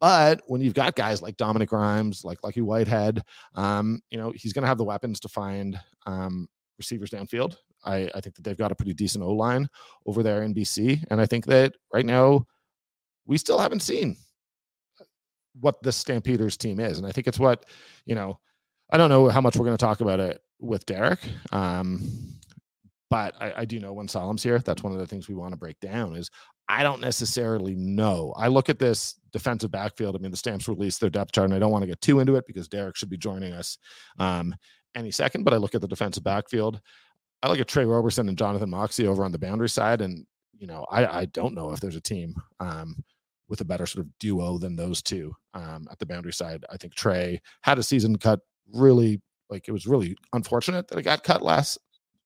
but 0.00 0.40
when 0.46 0.60
you've 0.60 0.74
got 0.74 0.96
guys 0.96 1.20
like 1.20 1.36
Dominique 1.36 1.72
Rhymes, 1.72 2.24
like 2.24 2.42
Lucky 2.42 2.62
Whitehead, 2.62 3.22
um, 3.54 4.00
you 4.10 4.18
know, 4.18 4.32
he's 4.34 4.52
going 4.52 4.62
to 4.62 4.68
have 4.68 4.78
the 4.78 4.84
weapons 4.84 5.20
to 5.20 5.28
find 5.28 5.78
um, 6.06 6.48
receivers 6.78 7.10
downfield. 7.10 7.56
I, 7.84 8.10
I 8.14 8.20
think 8.20 8.34
that 8.36 8.42
they've 8.42 8.56
got 8.56 8.72
a 8.72 8.74
pretty 8.74 8.94
decent 8.94 9.24
O 9.24 9.32
line 9.32 9.68
over 10.06 10.22
there 10.22 10.42
in 10.42 10.54
BC. 10.54 11.04
And 11.10 11.20
I 11.20 11.26
think 11.26 11.46
that 11.46 11.74
right 11.92 12.06
now 12.06 12.46
we 13.26 13.38
still 13.38 13.58
haven't 13.58 13.80
seen 13.80 14.16
what 15.60 15.82
the 15.82 15.92
Stampeders 15.92 16.56
team 16.56 16.80
is. 16.80 16.98
And 16.98 17.06
I 17.06 17.12
think 17.12 17.26
it's 17.26 17.38
what, 17.38 17.66
you 18.06 18.14
know, 18.14 18.38
I 18.90 18.96
don't 18.96 19.10
know 19.10 19.28
how 19.28 19.40
much 19.40 19.56
we're 19.56 19.66
going 19.66 19.76
to 19.76 19.84
talk 19.84 20.00
about 20.00 20.20
it 20.20 20.42
with 20.58 20.86
Derrick. 20.86 21.20
Um, 21.52 22.38
but 23.08 23.34
I, 23.40 23.52
I, 23.58 23.64
do 23.64 23.80
know 23.80 23.92
when 23.92 24.06
Salim's 24.06 24.42
here, 24.42 24.60
that's 24.60 24.84
one 24.84 24.92
of 24.92 24.98
the 25.00 25.06
things 25.06 25.28
we 25.28 25.34
want 25.34 25.52
to 25.52 25.58
break 25.58 25.78
down 25.80 26.14
is 26.14 26.30
I 26.70 26.84
don't 26.84 27.00
necessarily 27.00 27.74
know. 27.74 28.32
I 28.36 28.46
look 28.46 28.68
at 28.68 28.78
this 28.78 29.16
defensive 29.32 29.72
backfield. 29.72 30.14
I 30.14 30.20
mean, 30.20 30.30
the 30.30 30.36
Stamps 30.36 30.68
released 30.68 31.00
their 31.00 31.10
depth 31.10 31.32
chart, 31.32 31.46
and 31.46 31.54
I 31.54 31.58
don't 31.58 31.72
want 31.72 31.82
to 31.82 31.88
get 31.88 32.00
too 32.00 32.20
into 32.20 32.36
it 32.36 32.46
because 32.46 32.68
Derrick 32.68 32.94
should 32.94 33.10
be 33.10 33.16
joining 33.16 33.52
us 33.52 33.76
um, 34.20 34.54
any 34.94 35.10
second. 35.10 35.42
But 35.42 35.52
I 35.52 35.56
look 35.56 35.74
at 35.74 35.80
the 35.80 35.88
defensive 35.88 36.22
backfield. 36.22 36.80
I 37.42 37.48
look 37.48 37.58
at 37.58 37.66
Tre 37.66 37.84
Roberson 37.84 38.28
and 38.28 38.38
Jonathan 38.38 38.70
Moxey 38.70 39.08
over 39.08 39.24
on 39.24 39.32
the 39.32 39.38
boundary 39.38 39.68
side, 39.68 40.00
and 40.00 40.24
you 40.56 40.68
know, 40.68 40.86
I, 40.92 41.06
I 41.06 41.24
don't 41.24 41.54
know 41.54 41.72
if 41.72 41.80
there's 41.80 41.96
a 41.96 42.00
team 42.00 42.36
um, 42.60 43.02
with 43.48 43.60
a 43.62 43.64
better 43.64 43.84
sort 43.84 44.06
of 44.06 44.18
duo 44.20 44.56
than 44.56 44.76
those 44.76 45.02
two 45.02 45.34
um, 45.54 45.88
at 45.90 45.98
the 45.98 46.06
boundary 46.06 46.32
side. 46.32 46.64
I 46.70 46.76
think 46.76 46.94
Tre 46.94 47.40
had 47.62 47.80
a 47.80 47.82
season 47.82 48.16
cut 48.16 48.38
really 48.72 49.20
like 49.48 49.66
it 49.66 49.72
was 49.72 49.88
really 49.88 50.16
unfortunate 50.34 50.86
that 50.86 50.98
it 50.98 51.02
got 51.02 51.24
cut 51.24 51.42
last 51.42 51.78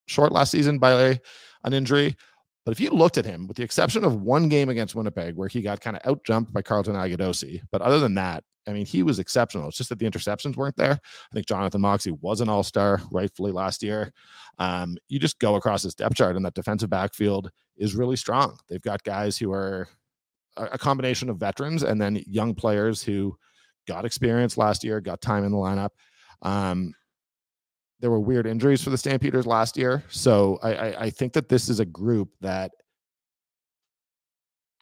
short 0.07 0.33
last 0.33 0.51
season 0.51 0.79
by 0.79 1.19
an 1.65 1.73
injury. 1.73 2.15
But 2.64 2.73
if 2.73 2.80
you 2.80 2.90
looked 2.90 3.18
at 3.18 3.26
him, 3.26 3.47
with 3.47 3.56
the 3.56 3.62
exception 3.62 4.04
of 4.04 4.23
one 4.23 4.49
game 4.49 4.68
against 4.71 4.94
Winnipeg, 4.94 5.37
where 5.37 5.49
he 5.49 5.61
got 5.61 5.80
kind 5.80 5.97
of 5.97 6.02
outjumped 6.02 6.52
by 6.52 6.62
Carlton 6.62 6.94
Agudosi, 6.94 7.61
but 7.71 7.83
other 7.83 8.00
than 8.00 8.14
that, 8.14 8.42
I 8.66 8.73
mean, 8.73 8.87
he 8.87 9.02
was 9.02 9.18
exceptional. 9.18 9.68
It's 9.68 9.76
just 9.76 9.90
that 9.90 9.99
the 9.99 10.09
interceptions 10.09 10.56
weren't 10.56 10.76
there. 10.76 10.92
I 10.92 11.35
think 11.35 11.47
Jonathan 11.47 11.83
Moxey 11.83 12.12
was 12.12 12.40
an 12.40 12.49
all 12.49 12.62
star, 12.62 13.02
rightfully 13.11 13.52
last 13.52 13.83
year. 13.83 14.12
Um, 14.59 14.97
you 15.09 15.18
just 15.18 15.38
go 15.38 15.56
across 15.56 15.83
his 15.83 15.94
depth 15.94 16.16
chart, 16.16 16.37
and 16.37 16.44
that 16.47 16.54
defensive 16.54 16.88
backfield 16.88 17.50
is 17.76 17.94
really 17.94 18.16
strong. 18.16 18.56
They've 18.68 18.80
got 18.80 19.02
guys 19.02 19.37
who 19.37 19.52
are 19.52 19.88
a 20.56 20.78
combination 20.78 21.28
of 21.28 21.37
veterans 21.37 21.83
and 21.83 22.00
then 22.00 22.23
young 22.26 22.54
players 22.54 23.02
who 23.02 23.37
got 23.87 24.04
experience 24.04 24.56
last 24.56 24.85
year, 24.85 25.00
got 25.00 25.21
time 25.21 25.44
in 25.44 25.50
the 25.50 25.59
lineup. 25.59 25.90
Um, 26.42 26.94
there 28.05 28.11
were 28.11 28.21
weird 28.21 28.47
injuries 28.47 28.85
for 28.85 28.91
the 28.91 28.99
Stampeders 28.99 29.47
last 29.47 29.79
year. 29.79 30.05
So 30.11 30.59
I, 30.63 30.75
I, 30.75 31.01
I 31.05 31.11
think 31.11 31.33
that 31.33 31.49
this 31.49 31.71
is 31.71 31.81
a 31.81 31.87
group 31.87 32.29
that 32.43 32.71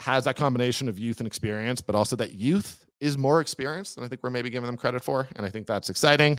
has 0.00 0.24
that 0.24 0.34
combination 0.34 0.88
of 0.88 0.98
youth 0.98 1.20
and 1.20 1.26
experience, 1.28 1.80
but 1.80 1.94
also 1.94 2.16
that 2.16 2.32
youth 2.32 2.84
is 2.98 3.16
more 3.16 3.40
experienced 3.40 3.94
than 3.94 4.02
I 4.02 4.08
think 4.08 4.24
we're 4.24 4.30
maybe 4.30 4.50
giving 4.50 4.66
them 4.66 4.76
credit 4.76 5.04
for. 5.04 5.28
And 5.36 5.46
I 5.46 5.50
think 5.50 5.68
that's 5.68 5.88
exciting. 5.88 6.36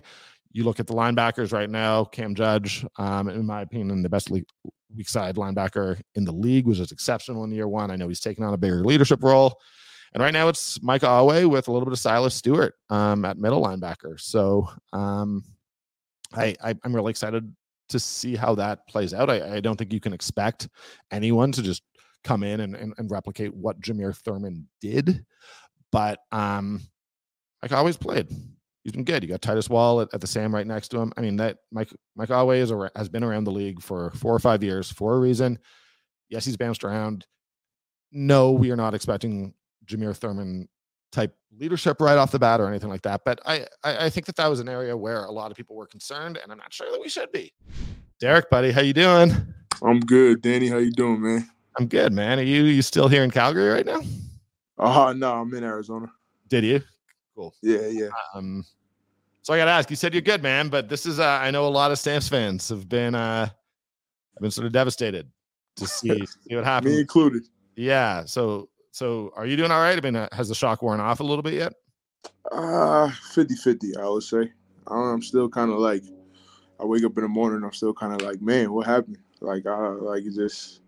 You 0.51 0.65
look 0.65 0.81
at 0.81 0.87
the 0.87 0.93
linebackers 0.93 1.53
right 1.53 1.69
now, 1.69 2.03
Cam 2.03 2.35
Judge, 2.35 2.85
um, 2.97 3.29
in 3.29 3.45
my 3.45 3.61
opinion, 3.61 4.01
the 4.01 4.09
best 4.09 4.29
league, 4.29 4.43
weak 4.93 5.07
side 5.07 5.37
linebacker 5.37 6.01
in 6.15 6.25
the 6.25 6.33
league 6.33 6.67
was 6.67 6.79
just 6.79 6.91
exceptional 6.91 7.45
in 7.45 7.51
year 7.53 7.69
one. 7.69 7.91
I 7.91 7.95
know 7.95 8.09
he's 8.09 8.19
taken 8.19 8.43
on 8.43 8.53
a 8.53 8.57
bigger 8.57 8.83
leadership 8.83 9.23
role. 9.23 9.57
And 10.13 10.21
right 10.21 10.33
now 10.33 10.49
it's 10.49 10.83
Micah 10.83 11.07
Awe 11.07 11.47
with 11.47 11.69
a 11.69 11.71
little 11.71 11.85
bit 11.85 11.93
of 11.93 11.99
Silas 11.99 12.35
Stewart 12.35 12.75
um, 12.89 13.23
at 13.23 13.37
middle 13.37 13.63
linebacker. 13.63 14.19
So 14.19 14.67
um, 14.91 15.45
I, 16.33 16.55
I 16.63 16.75
am 16.83 16.95
really 16.95 17.11
excited 17.11 17.53
to 17.89 17.99
see 17.99 18.35
how 18.35 18.55
that 18.55 18.87
plays 18.87 19.13
out. 19.13 19.29
I, 19.29 19.55
I 19.55 19.59
don't 19.59 19.77
think 19.77 19.93
you 19.93 19.99
can 19.99 20.13
expect 20.13 20.67
anyone 21.11 21.51
to 21.51 21.61
just 21.61 21.83
come 22.23 22.43
in 22.43 22.61
and, 22.61 22.75
and, 22.75 22.93
and 22.97 23.11
replicate 23.11 23.53
what 23.53 23.79
Jameer 23.79 24.15
Thurman 24.15 24.67
did, 24.81 25.25
but 25.91 26.19
um, 26.31 26.81
Micah 27.61 27.77
Awe's 27.77 27.97
played. 27.97 28.29
He's 28.83 28.91
been 28.91 29.05
good. 29.05 29.23
You 29.23 29.29
got 29.29 29.41
Titus 29.41 29.69
Wall 29.69 30.01
at, 30.01 30.13
at, 30.13 30.19
the 30.19 30.27
Sam 30.27 30.53
right 30.53 30.67
next 30.67 30.89
to 30.89 30.99
him. 30.99 31.13
I 31.15 31.21
mean 31.21 31.37
that 31.37 31.59
Mike 31.71 31.89
Mike 32.17 32.31
always 32.31 32.71
has 32.95 33.07
been 33.07 33.23
around 33.23 33.45
the 33.45 33.51
league 33.51 33.81
for 33.81 34.11
four 34.11 34.35
or 34.35 34.39
five 34.39 34.61
years 34.61 34.91
for 34.91 35.15
a 35.15 35.19
reason. 35.19 35.57
Yes, 36.29 36.43
he's 36.43 36.57
bounced 36.57 36.83
around. 36.83 37.25
No, 38.11 38.51
we 38.51 38.71
are 38.71 38.75
not 38.75 38.93
expecting 38.93 39.53
Jameer 39.85 40.15
Thurman 40.15 40.67
type 41.13 41.33
leadership 41.57 42.01
right 42.01 42.17
off 42.17 42.31
the 42.31 42.39
bat 42.39 42.59
or 42.59 42.67
anything 42.67 42.89
like 42.89 43.03
that. 43.03 43.21
But 43.23 43.39
I, 43.45 43.67
I, 43.83 44.05
I 44.05 44.09
think 44.09 44.25
that 44.25 44.35
that 44.35 44.47
was 44.49 44.59
an 44.59 44.67
area 44.67 44.97
where 44.97 45.25
a 45.25 45.31
lot 45.31 45.51
of 45.51 45.57
people 45.57 45.75
were 45.75 45.85
concerned, 45.85 46.37
and 46.41 46.51
I'm 46.51 46.57
not 46.57 46.73
sure 46.73 46.91
that 46.91 46.99
we 46.99 47.07
should 47.07 47.31
be. 47.31 47.53
Derek, 48.19 48.49
buddy, 48.49 48.71
how 48.71 48.81
you 48.81 48.93
doing? 48.93 49.31
I'm 49.81 49.99
good, 49.99 50.41
Danny. 50.41 50.67
How 50.67 50.77
you 50.77 50.91
doing, 50.91 51.21
man? 51.21 51.49
I'm 51.77 51.87
good, 51.87 52.11
man. 52.13 52.39
Are 52.39 52.43
you 52.43 52.63
you 52.63 52.81
still 52.81 53.07
here 53.07 53.23
in 53.23 53.31
Calgary 53.31 53.69
right 53.69 53.85
now? 53.85 54.01
Uh 54.77 55.13
no, 55.13 55.33
I'm 55.33 55.53
in 55.53 55.63
Arizona. 55.63 56.11
Did 56.49 56.63
you? 56.63 56.81
Cool. 57.35 57.53
Yeah, 57.61 57.87
yeah. 57.87 58.09
Um, 58.35 58.63
so 59.41 59.53
I 59.53 59.57
got 59.57 59.65
to 59.65 59.71
ask. 59.71 59.89
You 59.89 59.95
said 59.95 60.13
you're 60.13 60.21
good, 60.21 60.43
man, 60.43 60.69
but 60.69 60.87
this 60.87 61.05
is 61.05 61.19
uh, 61.19 61.39
I 61.41 61.51
know 61.51 61.67
a 61.67 61.69
lot 61.69 61.91
of 61.91 61.99
Stamps 61.99 62.29
fans 62.29 62.69
have 62.69 62.87
been 62.87 63.15
uh, 63.15 63.45
have 63.45 64.41
been 64.41 64.51
sort 64.51 64.67
of 64.67 64.71
devastated 64.71 65.29
to 65.77 65.87
see 65.87 66.25
see 66.47 66.55
what 66.55 66.63
happened. 66.63 66.93
Me 66.93 67.01
included. 67.01 67.43
Yeah. 67.75 68.25
So 68.25 68.69
so 68.93 69.33
are 69.35 69.47
you 69.47 69.57
doing 69.57 69.71
all 69.71 69.81
right? 69.81 69.97
I 69.97 70.01
mean, 70.01 70.15
uh, 70.15 70.29
has 70.31 70.49
the 70.49 70.55
shock 70.55 70.83
worn 70.83 70.99
off 70.99 71.19
a 71.19 71.23
little 71.23 71.41
bit 71.41 71.55
yet? 71.55 71.73
Uh 72.51 73.09
50 73.33 73.55
50, 73.55 73.97
I 73.97 74.07
would 74.07 74.21
say. 74.23 74.51
I'm 74.87 75.21
still 75.23 75.49
kind 75.49 75.71
of 75.71 75.79
like, 75.79 76.03
I 76.79 76.85
wake 76.85 77.03
up 77.03 77.17
in 77.17 77.23
the 77.23 77.27
morning, 77.27 77.63
I'm 77.63 77.73
still 77.73 77.93
kind 77.93 78.13
of 78.13 78.21
like, 78.21 78.39
man, 78.39 78.71
what 78.71 78.85
happened? 78.85 79.17
Like, 79.41 79.65
I 79.65 79.87
like 79.89 80.23
it's 80.25 80.35
just, 80.35 80.81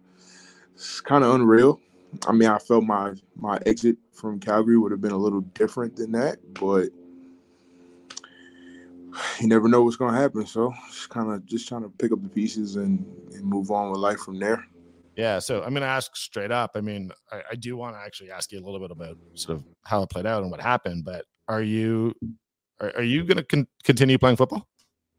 it's 0.75 1.01
kind 1.01 1.23
of 1.23 1.33
unreal. 1.33 1.81
I 2.27 2.31
mean, 2.31 2.47
I 2.47 2.59
felt 2.59 2.83
my 2.83 3.13
my 3.35 3.59
exit 3.65 3.97
from 4.13 4.39
Calgary 4.39 4.77
would 4.77 4.91
have 4.91 5.01
been 5.01 5.11
a 5.11 5.17
little 5.17 5.41
different 5.41 5.95
than 5.95 6.11
that, 6.11 6.37
but 6.53 6.89
you 9.39 9.47
never 9.47 9.67
know 9.67 9.83
what's 9.83 9.95
gonna 9.95 10.15
happen. 10.15 10.45
So 10.45 10.73
just 10.89 11.09
kind 11.09 11.31
of 11.31 11.43
just 11.45 11.67
trying 11.67 11.83
to 11.83 11.89
pick 11.89 12.11
up 12.11 12.21
the 12.21 12.29
pieces 12.29 12.75
and, 12.75 13.03
and 13.33 13.43
move 13.43 13.71
on 13.71 13.89
with 13.89 13.99
life 13.99 14.19
from 14.19 14.39
there. 14.39 14.63
Yeah, 15.15 15.39
so 15.39 15.63
I'm 15.63 15.71
going 15.71 15.81
to 15.81 15.87
ask 15.87 16.15
straight 16.15 16.51
up. 16.51 16.71
I 16.75 16.81
mean, 16.81 17.11
I, 17.31 17.41
I 17.51 17.55
do 17.55 17.77
want 17.77 17.95
to 17.95 18.01
actually 18.01 18.31
ask 18.31 18.51
you 18.51 18.59
a 18.59 18.65
little 18.65 18.79
bit 18.79 18.91
about 18.91 19.17
sort 19.35 19.57
of 19.57 19.63
how 19.83 20.03
it 20.03 20.09
played 20.09 20.25
out 20.25 20.41
and 20.41 20.51
what 20.51 20.61
happened. 20.61 21.05
But 21.05 21.25
are 21.47 21.61
you 21.61 22.13
are, 22.81 22.91
are 22.97 23.03
you 23.03 23.23
going 23.23 23.37
to 23.37 23.43
con- 23.43 23.67
continue 23.83 24.17
playing 24.17 24.35
football? 24.35 24.67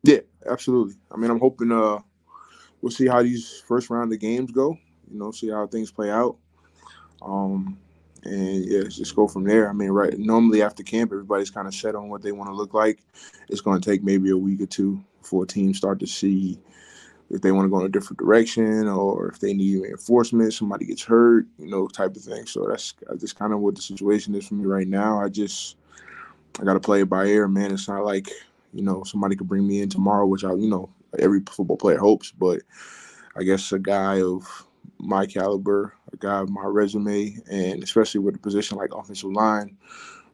Yeah, 0.03 0.21
absolutely. 0.49 0.95
I 1.11 1.17
mean, 1.17 1.31
I'm 1.31 1.41
hoping 1.41 1.73
uh 1.73 2.01
we'll 2.83 2.91
see 2.91 3.07
how 3.07 3.23
these 3.23 3.63
first 3.67 3.89
round 3.89 4.13
of 4.13 4.21
games 4.21 4.51
go. 4.51 4.77
You 5.11 5.19
know, 5.19 5.31
see 5.31 5.51
how 5.51 5.67
things 5.67 5.91
play 5.91 6.11
out. 6.11 6.37
Um, 7.23 7.79
and 8.25 8.65
yeah, 8.67 8.83
just 8.83 9.17
go 9.17 9.29
from 9.29 9.45
there. 9.45 9.69
I 9.69 9.73
mean, 9.73 9.91
right. 9.91 10.19
Normally 10.19 10.63
after 10.63 10.83
camp, 10.83 11.13
everybody's 11.13 11.51
kind 11.51 11.69
of 11.69 11.75
set 11.75 11.95
on 11.95 12.09
what 12.09 12.23
they 12.23 12.33
want 12.33 12.51
to 12.51 12.55
look 12.55 12.75
like. 12.75 12.99
It's 13.49 13.61
going 13.61 13.81
to 13.81 13.91
take 13.91 14.03
maybe 14.03 14.31
a 14.31 14.37
week 14.37 14.61
or 14.61 14.67
two 14.67 15.03
before 15.21 15.47
teams 15.47 15.79
start 15.79 16.01
to 16.01 16.07
see 16.07 16.59
if 17.31 17.41
they 17.41 17.53
want 17.53 17.67
to 17.67 17.71
go 17.71 17.81
in 17.81 17.87
a 17.87 17.91
different 17.91 18.19
direction 18.19 18.87
or 18.87 19.29
if 19.29 19.41
they 19.41 19.53
need 19.53 19.83
reinforcement, 19.83 20.55
somebody 20.55 20.87
gets 20.87 21.03
hurt, 21.03 21.47
you 21.59 21.67
know, 21.67 21.89
type 21.89 22.15
of 22.15 22.23
thing. 22.23 22.47
So 22.47 22.67
that's 22.69 22.95
just 23.19 23.39
kind 23.39 23.53
of 23.53 23.61
what 23.61 23.75
the 23.75 23.83
situation 23.83 24.35
is 24.35 24.47
for 24.47 24.55
me 24.55 24.65
right 24.65 24.87
now. 24.87 25.21
I 25.21 25.29
just 25.29 25.77
I 26.61 26.65
got 26.65 26.75
to 26.75 26.81
play 26.81 27.03
it 27.03 27.09
by 27.09 27.27
ear, 27.27 27.49
man. 27.49 27.73
It's 27.73 27.89
not 27.89 28.05
like 28.05 28.31
you 28.73 28.83
know 28.83 29.03
somebody 29.05 29.37
could 29.37 29.49
bring 29.49 29.67
me 29.67 29.81
in 29.81 29.89
tomorrow, 29.89 30.27
which 30.27 30.45
I 30.45 30.53
you 30.53 30.69
know 30.69 30.89
every 31.19 31.41
football 31.41 31.77
player 31.77 31.99
hopes, 31.99 32.31
but 32.31 32.63
I 33.37 33.43
guess 33.43 33.73
a 33.73 33.79
guy 33.79 34.23
of 34.23 34.47
my 34.99 35.27
caliber, 35.27 35.95
a 36.13 36.17
guy 36.17 36.41
of 36.41 36.49
my 36.49 36.65
resume, 36.65 37.39
and 37.51 37.83
especially 37.83 38.21
with 38.21 38.37
a 38.37 38.39
position 38.39 38.79
like 38.79 38.95
offensive 38.95 39.33
line, 39.33 39.77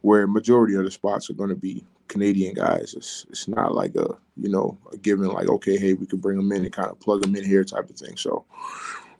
where 0.03 0.27
majority 0.27 0.75
of 0.75 0.85
the 0.85 0.91
spots 0.91 1.31
are 1.31 1.35
going 1.35 1.49
to 1.49 1.57
be 1.57 1.85
Canadian 2.12 2.54
guys. 2.54 2.95
It's 2.95 3.25
it's 3.31 3.49
not 3.49 3.75
like 3.75 3.95
a 3.97 4.09
you 4.37 4.50
know 4.50 4.76
a 4.92 4.99
given 4.99 5.28
like 5.28 5.49
okay 5.49 5.78
hey 5.78 5.95
we 5.95 6.07
could 6.07 6.21
bring 6.21 6.37
them 6.37 6.52
in 6.52 6.64
and 6.64 6.73
kind 6.73 6.90
of 6.90 7.00
plug 7.00 7.23
them 7.23 7.35
in 7.35 7.45
here 7.45 7.64
type 7.64 7.88
of 7.88 7.97
thing. 7.97 8.16
So 8.16 8.45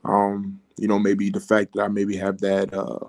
um, 0.05 0.59
you 0.77 0.87
know 0.87 0.99
maybe 0.99 1.29
the 1.29 1.39
fact 1.39 1.73
that 1.73 1.81
I 1.81 1.87
maybe 1.87 2.15
have 2.17 2.39
that 2.41 2.71
uh, 2.73 2.99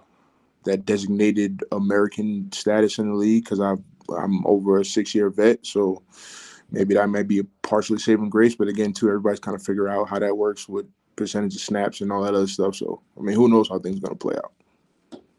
that 0.65 0.87
designated 0.87 1.63
American 1.71 2.51
status 2.51 2.99
in 2.99 3.11
the 3.11 3.15
league 3.15 3.45
because 3.45 3.61
I 3.61 3.75
I'm 4.17 4.45
over 4.47 4.81
a 4.81 4.85
six 4.85 5.15
year 5.15 5.31
vet 5.31 5.65
so 5.65 6.03
maybe 6.71 6.95
that 6.95 7.09
might 7.09 7.29
be 7.29 7.41
a 7.41 7.45
partially 7.63 7.99
saving 7.99 8.31
grace. 8.31 8.55
But 8.55 8.69
again 8.69 8.95
too 8.95 9.09
everybody's 9.09 9.41
kind 9.41 9.55
of 9.55 9.63
figure 9.63 9.89
out 9.89 10.09
how 10.09 10.19
that 10.19 10.37
works 10.37 10.67
with 10.67 10.87
percentage 11.17 11.55
of 11.55 11.61
snaps 11.61 12.01
and 12.01 12.11
all 12.11 12.23
that 12.23 12.35
other 12.35 12.47
stuff. 12.47 12.75
So 12.75 13.03
I 13.19 13.21
mean 13.21 13.37
who 13.37 13.51
knows 13.51 13.69
how 13.69 13.79
things 13.79 14.01
gonna 14.01 14.15
play 14.17 14.37
out 14.37 14.53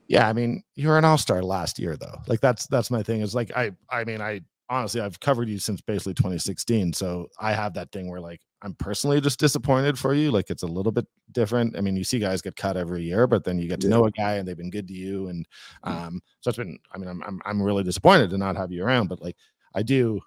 yeah, 0.07 0.27
I 0.27 0.33
mean, 0.33 0.63
you're 0.75 0.97
an 0.97 1.05
all-star 1.05 1.41
last 1.41 1.79
year 1.79 1.97
though. 1.97 2.19
Like 2.27 2.41
that's 2.41 2.67
that's 2.67 2.91
my 2.91 3.03
thing. 3.03 3.21
Is 3.21 3.35
like 3.35 3.51
I 3.55 3.71
I 3.89 4.03
mean, 4.03 4.21
I 4.21 4.41
honestly 4.69 5.01
I've 5.01 5.19
covered 5.19 5.49
you 5.49 5.59
since 5.59 5.81
basically 5.81 6.13
2016. 6.13 6.93
So 6.93 7.27
I 7.39 7.53
have 7.53 7.73
that 7.75 7.91
thing 7.91 8.09
where 8.09 8.21
like 8.21 8.41
I'm 8.61 8.73
personally 8.75 9.21
just 9.21 9.39
disappointed 9.39 9.97
for 9.97 10.13
you. 10.13 10.31
Like 10.31 10.49
it's 10.49 10.63
a 10.63 10.67
little 10.67 10.91
bit 10.91 11.05
different. 11.31 11.77
I 11.77 11.81
mean, 11.81 11.95
you 11.95 12.03
see 12.03 12.19
guys 12.19 12.41
get 12.41 12.55
cut 12.55 12.77
every 12.77 13.03
year, 13.03 13.27
but 13.27 13.43
then 13.43 13.59
you 13.59 13.67
get 13.67 13.81
to 13.81 13.87
yeah. 13.87 13.95
know 13.95 14.05
a 14.05 14.11
guy 14.11 14.35
and 14.35 14.47
they've 14.47 14.57
been 14.57 14.71
good 14.71 14.87
to 14.87 14.93
you. 14.93 15.27
And 15.27 15.47
mm. 15.85 15.91
um, 15.91 16.21
so 16.41 16.49
it's 16.49 16.57
been, 16.57 16.77
I 16.91 16.97
mean, 16.97 17.09
I'm 17.09 17.21
I'm 17.23 17.41
I'm 17.45 17.61
really 17.61 17.83
disappointed 17.83 18.29
to 18.31 18.37
not 18.37 18.57
have 18.57 18.71
you 18.71 18.83
around, 18.83 19.07
but 19.07 19.21
like 19.21 19.35
I 19.73 19.83
do, 19.83 20.19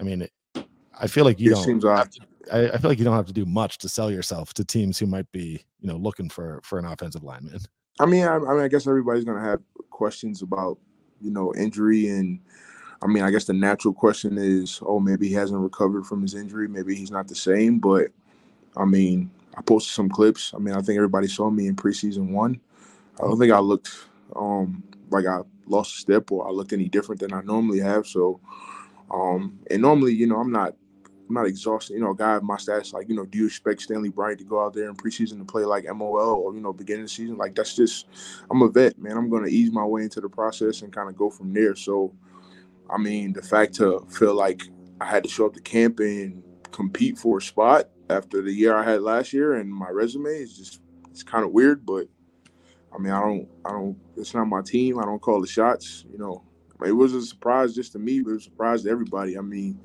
I 0.00 0.04
mean, 0.04 0.26
I 1.00 1.06
feel 1.06 1.24
like 1.24 1.38
you 1.40 1.52
it 1.52 1.54
don't. 1.54 1.80
To, 1.80 2.08
I, 2.52 2.70
I 2.70 2.78
feel 2.78 2.90
like 2.90 2.98
you 2.98 3.04
don't 3.04 3.16
have 3.16 3.26
to 3.26 3.32
do 3.32 3.46
much 3.46 3.78
to 3.78 3.88
sell 3.88 4.10
yourself 4.10 4.54
to 4.54 4.64
teams 4.64 4.98
who 4.98 5.06
might 5.06 5.30
be, 5.32 5.64
you 5.80 5.88
know, 5.88 5.96
looking 5.96 6.28
for 6.28 6.60
for 6.62 6.78
an 6.78 6.84
offensive 6.84 7.22
lineman. 7.22 7.60
I 8.00 8.06
mean, 8.06 8.24
I, 8.24 8.36
I 8.36 8.38
mean, 8.38 8.60
I 8.60 8.68
guess 8.68 8.86
everybody's 8.86 9.24
gonna 9.24 9.44
have 9.44 9.60
questions 9.90 10.42
about 10.42 10.78
you 11.20 11.30
know 11.30 11.54
injury, 11.54 12.08
and 12.08 12.40
I 13.02 13.06
mean, 13.06 13.22
I 13.22 13.30
guess 13.30 13.44
the 13.44 13.52
natural 13.52 13.94
question 13.94 14.38
is, 14.38 14.80
oh, 14.84 15.00
maybe 15.00 15.28
he 15.28 15.34
hasn't 15.34 15.60
recovered 15.60 16.06
from 16.06 16.22
his 16.22 16.34
injury, 16.34 16.68
maybe 16.68 16.94
he's 16.94 17.10
not 17.10 17.28
the 17.28 17.34
same. 17.34 17.78
But 17.78 18.08
I 18.76 18.84
mean, 18.84 19.30
I 19.56 19.62
posted 19.62 19.94
some 19.94 20.08
clips. 20.08 20.52
I 20.54 20.58
mean, 20.58 20.74
I 20.74 20.80
think 20.80 20.96
everybody 20.96 21.28
saw 21.28 21.50
me 21.50 21.66
in 21.66 21.76
preseason 21.76 22.30
one. 22.30 22.60
I 23.18 23.24
don't 23.24 23.38
think 23.38 23.52
I 23.52 23.58
looked 23.58 23.90
um, 24.36 24.82
like 25.10 25.26
I 25.26 25.40
lost 25.66 25.96
a 25.96 26.00
step 26.00 26.30
or 26.30 26.46
I 26.46 26.50
looked 26.50 26.72
any 26.72 26.88
different 26.88 27.20
than 27.20 27.32
I 27.32 27.40
normally 27.42 27.80
have. 27.80 28.06
So, 28.06 28.40
um, 29.10 29.58
and 29.70 29.82
normally, 29.82 30.14
you 30.14 30.26
know, 30.26 30.36
I'm 30.36 30.52
not 30.52 30.74
I'm 31.28 31.34
not 31.34 31.46
exhausted. 31.46 31.94
You 31.94 32.00
know, 32.00 32.12
a 32.12 32.16
guy 32.16 32.36
of 32.36 32.42
my 32.42 32.56
stats, 32.56 32.92
like, 32.92 33.08
you 33.08 33.14
know, 33.14 33.26
do 33.26 33.38
you 33.38 33.46
expect 33.46 33.82
Stanley 33.82 34.08
Bryant 34.08 34.38
to 34.38 34.44
go 34.44 34.64
out 34.64 34.72
there 34.72 34.88
in 34.88 34.96
preseason 34.96 35.38
to 35.38 35.44
play 35.44 35.64
like 35.64 35.84
MOL 35.84 36.16
or, 36.16 36.54
you 36.54 36.60
know, 36.60 36.72
beginning 36.72 37.04
the 37.04 37.08
season? 37.08 37.36
Like, 37.36 37.54
that's 37.54 37.76
just, 37.76 38.06
I'm 38.50 38.62
a 38.62 38.68
vet, 38.68 38.98
man. 38.98 39.16
I'm 39.16 39.28
going 39.28 39.44
to 39.44 39.50
ease 39.50 39.70
my 39.70 39.84
way 39.84 40.02
into 40.02 40.20
the 40.20 40.28
process 40.28 40.82
and 40.82 40.92
kind 40.92 41.08
of 41.08 41.16
go 41.16 41.28
from 41.28 41.52
there. 41.52 41.76
So, 41.76 42.14
I 42.88 42.96
mean, 42.96 43.34
the 43.34 43.42
fact 43.42 43.74
to 43.74 44.06
feel 44.08 44.34
like 44.34 44.62
I 45.00 45.04
had 45.04 45.22
to 45.24 45.28
show 45.28 45.46
up 45.46 45.54
to 45.54 45.60
camp 45.60 46.00
and 46.00 46.42
compete 46.70 47.18
for 47.18 47.38
a 47.38 47.42
spot 47.42 47.90
after 48.08 48.40
the 48.40 48.52
year 48.52 48.74
I 48.74 48.82
had 48.82 49.02
last 49.02 49.32
year 49.32 49.54
and 49.54 49.70
my 49.70 49.90
resume 49.90 50.30
is 50.30 50.56
just, 50.56 50.80
it's 51.10 51.22
kind 51.22 51.44
of 51.44 51.52
weird, 51.52 51.84
but 51.84 52.06
I 52.94 52.98
mean, 52.98 53.12
I 53.12 53.20
don't, 53.20 53.48
I 53.66 53.70
don't, 53.70 53.98
it's 54.16 54.34
not 54.34 54.46
my 54.46 54.62
team. 54.62 54.98
I 54.98 55.04
don't 55.04 55.20
call 55.20 55.40
the 55.40 55.46
shots, 55.46 56.06
you 56.10 56.18
know. 56.18 56.42
It 56.86 56.92
was 56.92 57.14
a 57.14 57.22
surprise 57.22 57.74
just 57.74 57.92
to 57.92 57.98
me, 57.98 58.20
but 58.20 58.30
it 58.30 58.34
was 58.34 58.42
a 58.42 58.44
surprise 58.44 58.82
to 58.82 58.90
everybody. 58.90 59.36
I 59.36 59.40
mean, 59.40 59.80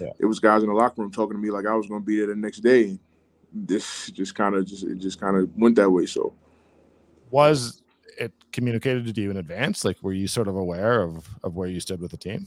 yeah. 0.00 0.10
it 0.18 0.26
was 0.26 0.38
guys 0.38 0.62
in 0.62 0.68
the 0.68 0.74
locker 0.74 1.02
room 1.02 1.10
talking 1.10 1.36
to 1.36 1.42
me 1.42 1.50
like 1.50 1.66
I 1.66 1.74
was 1.74 1.86
going 1.86 2.02
to 2.02 2.06
be 2.06 2.18
there 2.18 2.28
the 2.28 2.36
next 2.36 2.60
day. 2.60 2.98
This 3.52 4.10
just 4.10 4.34
kind 4.34 4.54
of 4.54 4.66
just 4.66 4.84
it 4.84 4.98
just 4.98 5.20
kind 5.20 5.36
of 5.36 5.50
went 5.56 5.76
that 5.76 5.90
way. 5.90 6.06
So, 6.06 6.34
was 7.30 7.82
it 8.18 8.32
communicated 8.52 9.12
to 9.12 9.20
you 9.20 9.30
in 9.30 9.38
advance? 9.38 9.84
Like, 9.84 10.02
were 10.02 10.12
you 10.12 10.28
sort 10.28 10.48
of 10.48 10.56
aware 10.56 11.02
of 11.02 11.28
of 11.42 11.56
where 11.56 11.68
you 11.68 11.80
stood 11.80 12.00
with 12.00 12.10
the 12.10 12.16
team? 12.16 12.46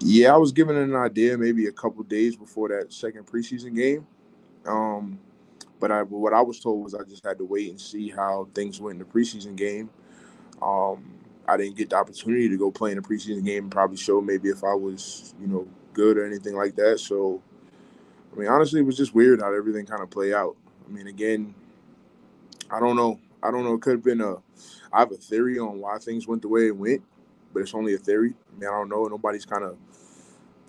Yeah, 0.00 0.34
I 0.34 0.36
was 0.36 0.52
given 0.52 0.76
an 0.76 0.96
idea 0.96 1.38
maybe 1.38 1.66
a 1.66 1.72
couple 1.72 2.02
days 2.02 2.36
before 2.36 2.68
that 2.68 2.92
second 2.92 3.26
preseason 3.26 3.76
game. 3.76 4.06
Um, 4.66 5.18
but 5.78 5.90
I 5.90 6.02
what 6.02 6.32
I 6.32 6.40
was 6.40 6.60
told 6.60 6.84
was 6.84 6.94
I 6.94 7.02
just 7.04 7.24
had 7.24 7.38
to 7.38 7.44
wait 7.44 7.70
and 7.70 7.80
see 7.80 8.08
how 8.08 8.48
things 8.54 8.80
went 8.80 9.00
in 9.00 9.06
the 9.06 9.12
preseason 9.12 9.56
game. 9.56 9.90
Um, 10.60 11.21
I 11.46 11.56
didn't 11.56 11.76
get 11.76 11.90
the 11.90 11.96
opportunity 11.96 12.48
to 12.48 12.56
go 12.56 12.70
play 12.70 12.92
in 12.92 12.98
a 12.98 13.02
preseason 13.02 13.44
game 13.44 13.64
and 13.64 13.72
probably 13.72 13.96
show 13.96 14.20
maybe 14.20 14.48
if 14.48 14.64
I 14.64 14.74
was, 14.74 15.34
you 15.40 15.46
know, 15.46 15.66
good 15.92 16.16
or 16.16 16.26
anything 16.26 16.54
like 16.54 16.76
that. 16.76 17.00
So, 17.00 17.42
I 18.32 18.38
mean, 18.38 18.48
honestly, 18.48 18.80
it 18.80 18.86
was 18.86 18.96
just 18.96 19.14
weird 19.14 19.40
how 19.40 19.52
everything 19.54 19.86
kind 19.86 20.02
of 20.02 20.10
played 20.10 20.32
out. 20.32 20.56
I 20.86 20.92
mean, 20.92 21.06
again, 21.06 21.54
I 22.70 22.80
don't 22.80 22.96
know. 22.96 23.18
I 23.42 23.50
don't 23.50 23.64
know. 23.64 23.74
It 23.74 23.82
could 23.82 23.94
have 23.94 24.04
been 24.04 24.20
a. 24.20 24.36
I 24.92 25.00
have 25.00 25.12
a 25.12 25.16
theory 25.16 25.58
on 25.58 25.80
why 25.80 25.98
things 25.98 26.28
went 26.28 26.42
the 26.42 26.48
way 26.48 26.66
it 26.66 26.76
went, 26.76 27.02
but 27.52 27.60
it's 27.60 27.74
only 27.74 27.94
a 27.94 27.98
theory. 27.98 28.34
I 28.50 28.60
mean, 28.60 28.68
I 28.68 28.72
don't 28.72 28.88
know. 28.88 29.04
Nobody's 29.06 29.44
kind 29.44 29.64
of, 29.64 29.76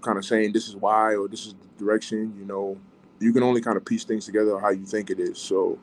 kind 0.02 0.18
of 0.18 0.26
saying 0.26 0.54
this 0.54 0.68
is 0.68 0.76
why 0.76 1.16
or 1.16 1.28
this 1.28 1.46
is 1.46 1.54
the 1.54 1.84
direction. 1.86 2.36
You 2.40 2.46
know, 2.46 2.78
you 3.20 3.32
can 3.32 3.44
only 3.44 3.62
kind 3.62 3.78
of 3.78 3.86
piece 3.86 4.06
things 4.06 4.26
together 4.26 4.58
how 4.60 4.70
you 4.70 4.86
think 4.86 5.10
it 5.10 5.20
is. 5.20 5.38
So, 5.38 5.78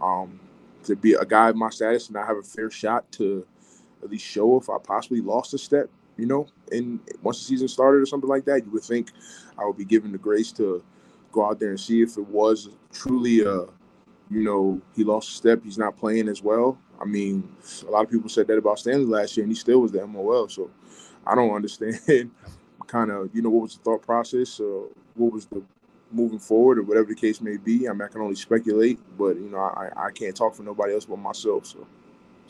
um, 0.00 0.40
to 0.84 0.96
be 0.96 1.14
a 1.14 1.24
guy 1.24 1.50
of 1.50 1.56
my 1.56 1.70
status 1.70 2.08
and 2.08 2.16
I 2.16 2.26
have 2.26 2.36
a 2.36 2.42
fair 2.42 2.70
shot 2.70 3.10
to 3.12 3.46
at 4.02 4.10
least 4.10 4.24
show 4.24 4.58
if 4.58 4.68
I 4.68 4.76
possibly 4.82 5.20
lost 5.20 5.54
a 5.54 5.58
step, 5.58 5.88
you 6.16 6.26
know, 6.26 6.46
and 6.70 7.00
once 7.22 7.38
the 7.38 7.44
season 7.44 7.68
started 7.68 8.02
or 8.02 8.06
something 8.06 8.28
like 8.28 8.44
that, 8.46 8.64
you 8.64 8.70
would 8.72 8.82
think 8.82 9.10
I 9.58 9.64
would 9.64 9.76
be 9.76 9.84
given 9.84 10.12
the 10.12 10.18
grace 10.18 10.52
to 10.52 10.82
go 11.30 11.46
out 11.46 11.58
there 11.58 11.70
and 11.70 11.80
see 11.80 12.02
if 12.02 12.16
it 12.16 12.26
was 12.26 12.68
truly 12.92 13.40
a, 13.40 13.66
you 14.30 14.42
know, 14.42 14.80
he 14.94 15.04
lost 15.04 15.30
a 15.30 15.32
step, 15.32 15.62
he's 15.64 15.78
not 15.78 15.96
playing 15.96 16.28
as 16.28 16.42
well. 16.42 16.78
I 17.00 17.04
mean, 17.04 17.48
a 17.86 17.90
lot 17.90 18.04
of 18.04 18.10
people 18.10 18.28
said 18.28 18.46
that 18.46 18.58
about 18.58 18.78
Stanley 18.78 19.06
last 19.06 19.36
year, 19.36 19.44
and 19.44 19.50
he 19.50 19.56
still 19.56 19.80
was 19.80 19.92
the 19.92 20.06
MOL. 20.06 20.48
So 20.48 20.70
I 21.26 21.34
don't 21.34 21.50
understand 21.54 22.30
kind 22.86 23.10
of, 23.10 23.30
you 23.34 23.42
know, 23.42 23.50
what 23.50 23.62
was 23.62 23.76
the 23.76 23.82
thought 23.82 24.02
process, 24.02 24.60
or 24.60 24.88
what 25.14 25.32
was 25.32 25.46
the 25.46 25.62
moving 26.12 26.38
forward, 26.38 26.78
or 26.78 26.82
whatever 26.82 27.08
the 27.08 27.14
case 27.14 27.40
may 27.40 27.56
be. 27.56 27.88
I 27.88 27.92
mean, 27.92 28.02
I 28.02 28.08
can 28.08 28.20
only 28.20 28.36
speculate, 28.36 29.00
but 29.18 29.36
you 29.36 29.48
know, 29.50 29.58
I, 29.58 29.90
I 29.96 30.10
can't 30.10 30.36
talk 30.36 30.54
for 30.54 30.62
nobody 30.62 30.94
else 30.94 31.06
but 31.06 31.18
myself. 31.18 31.66
So. 31.66 31.86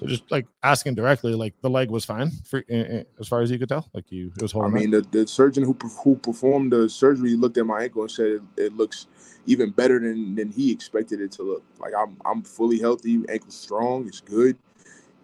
So 0.03 0.09
just 0.09 0.31
like 0.31 0.47
asking 0.63 0.95
directly, 0.95 1.35
like 1.35 1.55
the 1.61 1.71
leg 1.71 1.91
was 1.91 2.05
fine 2.05 2.31
for 2.45 2.65
as 2.69 3.29
far 3.29 3.41
as 3.41 3.51
you 3.51 3.59
could 3.59 3.69
tell. 3.69 3.89
Like 3.95 4.11
you, 4.11 4.33
it 4.37 4.43
was 4.43 4.53
holding. 4.53 4.73
I 4.73 4.75
mean, 4.75 4.91
the, 4.91 5.03
the 5.03 5.27
surgeon 5.27 5.63
who 5.63 5.77
who 6.03 6.17
performed 6.17 6.73
the 6.73 6.89
surgery 6.89 7.37
looked 7.37 7.57
at 7.57 7.67
my 7.67 7.85
ankle 7.85 8.03
and 8.03 8.11
said 8.11 8.27
it, 8.27 8.43
it, 8.57 8.77
looks 8.77 9.07
even 9.47 9.71
better 9.71 10.01
than 10.01 10.35
than 10.35 10.51
he 10.51 10.73
expected 10.73 11.21
it 11.21 11.31
to 11.33 11.43
look. 11.43 11.63
Like 11.79 11.93
I'm 11.97 12.17
I'm 12.25 12.43
fully 12.43 12.81
healthy, 12.81 13.21
ankle 13.29 13.51
strong, 13.51 14.07
it's 14.09 14.21
good. 14.21 14.57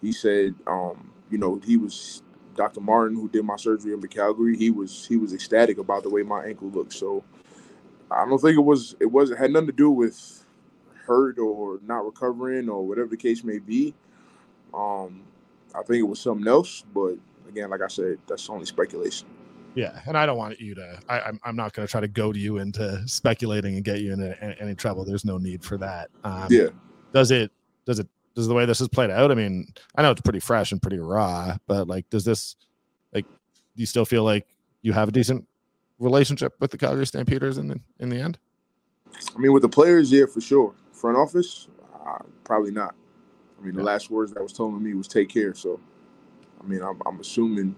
He 0.01 0.13
said, 0.13 0.55
um, 0.69 1.13
you 1.29 1.39
know, 1.39 1.61
he 1.65 1.77
was 1.77 2.23
Dr. 2.55 2.81
Martin 2.81 3.17
who 3.17 3.29
did 3.29 3.45
my 3.45 3.57
surgery 3.57 3.93
in 3.93 4.03
Calgary. 4.03 4.57
He 4.57 4.71
was 4.71 5.07
he 5.07 5.17
was 5.17 5.35
ecstatic 5.35 5.79
about 5.79 6.05
the 6.05 6.11
way 6.11 6.23
my 6.23 6.45
ankle 6.45 6.69
looked. 6.69 6.93
So 6.93 7.25
I 8.11 8.25
don't 8.25 8.39
think 8.39 8.57
it 8.57 8.65
was 8.65 8.95
it 9.01 9.11
was 9.11 9.31
it 9.31 9.39
had 9.39 9.51
nothing 9.51 9.69
to 9.69 9.73
do 9.73 9.91
with 9.91 10.45
hurt 11.07 11.39
or 11.39 11.81
not 11.85 12.05
recovering 12.05 12.69
or 12.69 12.87
whatever 12.87 13.09
the 13.09 13.17
case 13.17 13.43
may 13.43 13.59
be. 13.59 13.95
Um, 14.75 15.23
I 15.75 15.83
think 15.83 16.01
it 16.01 16.09
was 16.09 16.21
something 16.21 16.47
else, 16.47 16.85
but 16.95 17.15
again, 17.49 17.71
like 17.71 17.83
I 17.83 17.89
said, 17.89 18.19
that's 18.27 18.49
only 18.49 18.67
speculation. 18.67 19.29
Yeah, 19.75 20.01
and 20.07 20.17
I 20.17 20.27
don't 20.27 20.39
want 20.39 20.61
you 20.61 20.75
to. 20.75 20.99
I, 21.09 21.19
am 21.19 21.25
I'm, 21.27 21.41
I'm 21.45 21.57
not 21.57 21.73
going 21.73 21.87
to 21.87 21.91
try 21.91 22.01
to 22.01 22.09
goad 22.09 22.37
you 22.37 22.59
into 22.59 23.07
speculating 23.07 23.77
and 23.77 23.85
get 23.85 24.01
you 24.01 24.13
into 24.13 24.37
any 24.61 24.75
trouble. 24.75 25.05
There's 25.05 25.25
no 25.25 25.39
need 25.39 25.63
for 25.63 25.77
that. 25.79 26.11
Um, 26.25 26.49
yeah. 26.51 26.69
Does 27.13 27.31
it? 27.31 27.53
Does 27.85 27.99
it? 27.99 28.09
Does 28.35 28.49
the 28.49 28.55
way 28.55 28.67
this 28.67 28.81
is 28.81 28.89
played 28.89 29.11
out? 29.11 29.31
I 29.31 29.35
mean, 29.35 29.73
I 29.97 30.03
know 30.03 30.11
it's 30.11 30.21
pretty 30.21 30.41
fresh 30.41 30.73
and 30.73 30.81
pretty 30.81 30.99
raw, 30.99 31.57
but 31.67 31.87
like, 31.87 32.09
does 32.11 32.25
this? 32.25 32.57
Like, 33.13 33.25
do 33.25 33.81
you 33.81 33.87
still 33.87 34.05
feel 34.05 34.25
like 34.25 34.47
you 34.83 34.93
have 34.93 35.09
a 35.09 35.13
decent 35.13 35.47
relationship 35.99 36.55
with 36.61 36.71
the 36.71 36.79
Calgary 36.79 37.07
Stampeders 37.07 37.59
in 37.59 37.69
the 37.69 37.81
in 38.01 38.09
the 38.09 38.21
end? 38.21 38.39
I 39.35 39.39
mean, 39.39 39.53
with 39.53 39.63
the 39.63 39.69
players, 39.69 40.11
yeah, 40.11 40.27
for 40.27 40.41
sure. 40.41 40.75
Front 40.93 41.17
office, 41.17 41.69
uh, 41.95 42.19
probably 42.45 42.71
not. 42.71 42.95
I 43.61 43.65
mean, 43.65 43.75
the 43.75 43.83
last 43.83 44.11
words 44.11 44.33
that 44.33 44.43
was 44.43 44.53
told 44.53 44.75
to 44.75 44.81
me 44.81 44.95
was 44.95 45.09
"take 45.09 45.29
care." 45.29 45.55
So, 45.55 45.81
I 46.63 46.67
mean, 46.67 46.83
I'm, 46.83 47.01
I'm 47.07 47.21
assuming 47.21 47.75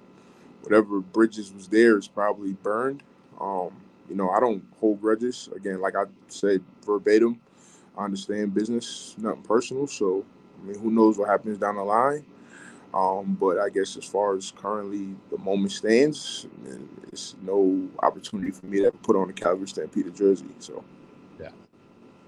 whatever 0.63 1.01
bridges 1.01 1.53
was 1.53 1.69
there 1.69 1.97
is 1.97 2.09
probably 2.09 2.53
burned. 2.55 3.03
Um, 3.41 3.71
you 4.09 4.17
know, 4.17 4.31
I 4.31 4.41
don't 4.41 4.63
hold 4.79 5.01
grudges. 5.01 5.49
Again, 5.55 5.81
like 5.81 5.97
I 5.97 6.05
said 6.29 6.63
verbatim, 6.85 7.41
I 7.97 8.05
understand 8.05 8.55
business, 8.55 9.15
nothing 9.19 9.43
personal. 9.43 9.87
So, 9.87 10.25
I 10.61 10.67
mean, 10.67 10.79
who 10.79 10.91
knows 10.91 11.17
what 11.17 11.29
happens 11.29 11.59
down 11.59 11.77
the 11.77 11.85
line? 11.85 12.25
Um, 12.93 13.37
but 13.41 13.59
I 13.59 13.69
guess 13.69 13.97
as 13.97 14.05
far 14.05 14.37
as 14.37 14.51
currently 14.51 15.15
the 15.31 15.39
moment 15.39 15.71
stands, 15.73 16.47
it's 17.13 17.37
no 17.43 17.89
opportunity 18.03 18.51
for 18.51 18.67
me 18.67 18.81
to 18.83 18.91
put 18.91 19.15
on 19.15 19.31
a 19.31 19.33
Calgary 19.33 19.69
Stampede 19.69 20.15
jersey. 20.15 20.47
So, 20.59 20.83
yeah. 21.41 21.51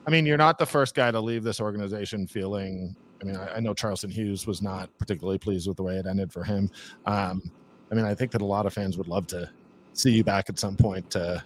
I 0.06 0.11
mean, 0.11 0.25
you're 0.25 0.37
not 0.37 0.59
the 0.59 0.66
first 0.66 0.94
guy 0.94 1.11
to 1.11 1.21
leave 1.21 1.42
this 1.42 1.61
organization 1.61 2.28
feeling 2.28 2.94
I 3.23 3.25
mean, 3.25 3.37
I, 3.37 3.57
I, 3.57 3.61
know 3.61 3.73
Charleston 3.73 4.11
Hughes 4.11 4.47
was 4.47 4.61
not 4.61 4.91
particularly 4.99 5.38
pleased 5.38 5.69
with 5.69 5.76
the 5.76 5.83
way 5.83 5.97
it 5.97 6.07
ended 6.07 6.33
for 6.33 6.43
him. 6.43 6.71
Um, 7.07 7.43
I 7.91 7.95
mean, 7.95 8.05
I 8.05 8.14
think 8.14 8.33
that 8.33 8.43
a 8.43 8.47
lot 8.47 8.67
of 8.67 8.73
fans 8.73 8.99
would 8.99 9.07
love 9.07 9.26
to 9.29 9.49
see 9.93 10.11
you 10.11 10.25
back 10.25 10.49
at 10.49 10.59
some 10.59 10.76
point 10.76 11.11
to 11.11 11.43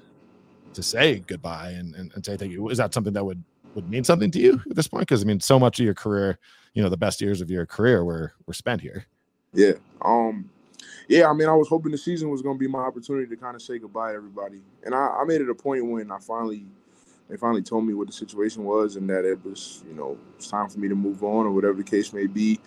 to 0.72 0.82
say 0.82 1.22
goodbye 1.26 1.70
and, 1.70 1.94
and, 1.94 2.12
and 2.14 2.24
say 2.24 2.36
thank 2.36 2.52
you. 2.52 2.68
Is 2.68 2.78
that 2.78 2.94
something 2.94 3.12
that 3.12 3.24
would 3.24 3.42
would 3.74 3.90
mean 3.90 4.04
something 4.04 4.30
to 4.30 4.40
you 4.40 4.62
at 4.70 4.76
this 4.76 4.88
point? 4.88 5.02
Because 5.02 5.22
I 5.22 5.26
mean, 5.26 5.40
so 5.40 5.58
much 5.58 5.78
of 5.78 5.84
your 5.84 5.94
career, 5.94 6.38
you 6.74 6.82
know, 6.82 6.88
the 6.88 6.96
best 6.96 7.20
years 7.20 7.40
of 7.40 7.50
your 7.50 7.66
career 7.66 8.04
were 8.04 8.32
were 8.46 8.54
spent 8.54 8.80
here. 8.80 9.06
Yeah. 9.52 9.72
Um. 10.02 10.48
Yeah. 11.08 11.28
I 11.28 11.34
mean, 11.34 11.48
I 11.48 11.54
was 11.54 11.68
hoping 11.68 11.92
the 11.92 11.98
season 11.98 12.30
was 12.30 12.42
going 12.42 12.56
to 12.56 12.60
be 12.60 12.68
my 12.68 12.80
opportunity 12.80 13.28
to 13.28 13.36
kind 13.36 13.54
of 13.54 13.62
say 13.62 13.78
goodbye 13.78 14.12
to 14.12 14.16
everybody, 14.16 14.62
and 14.84 14.94
I, 14.94 15.18
I 15.20 15.24
made 15.24 15.40
it 15.40 15.50
a 15.50 15.54
point 15.54 15.84
when 15.86 16.10
I 16.10 16.18
finally 16.18 16.64
they 17.28 17.36
finally 17.36 17.62
told 17.62 17.86
me 17.86 17.94
what 17.94 18.06
the 18.06 18.12
situation 18.12 18.64
was 18.64 18.96
and 18.96 19.08
that 19.10 19.24
it 19.24 19.44
was, 19.44 19.82
you 19.88 19.94
know, 19.94 20.16
it's 20.36 20.48
time 20.48 20.68
for 20.68 20.78
me 20.78 20.88
to 20.88 20.94
move 20.94 21.24
on 21.24 21.46
or 21.46 21.50
whatever 21.50 21.74
the 21.74 21.84
case 21.84 22.12
may 22.12 22.26
be. 22.26 22.60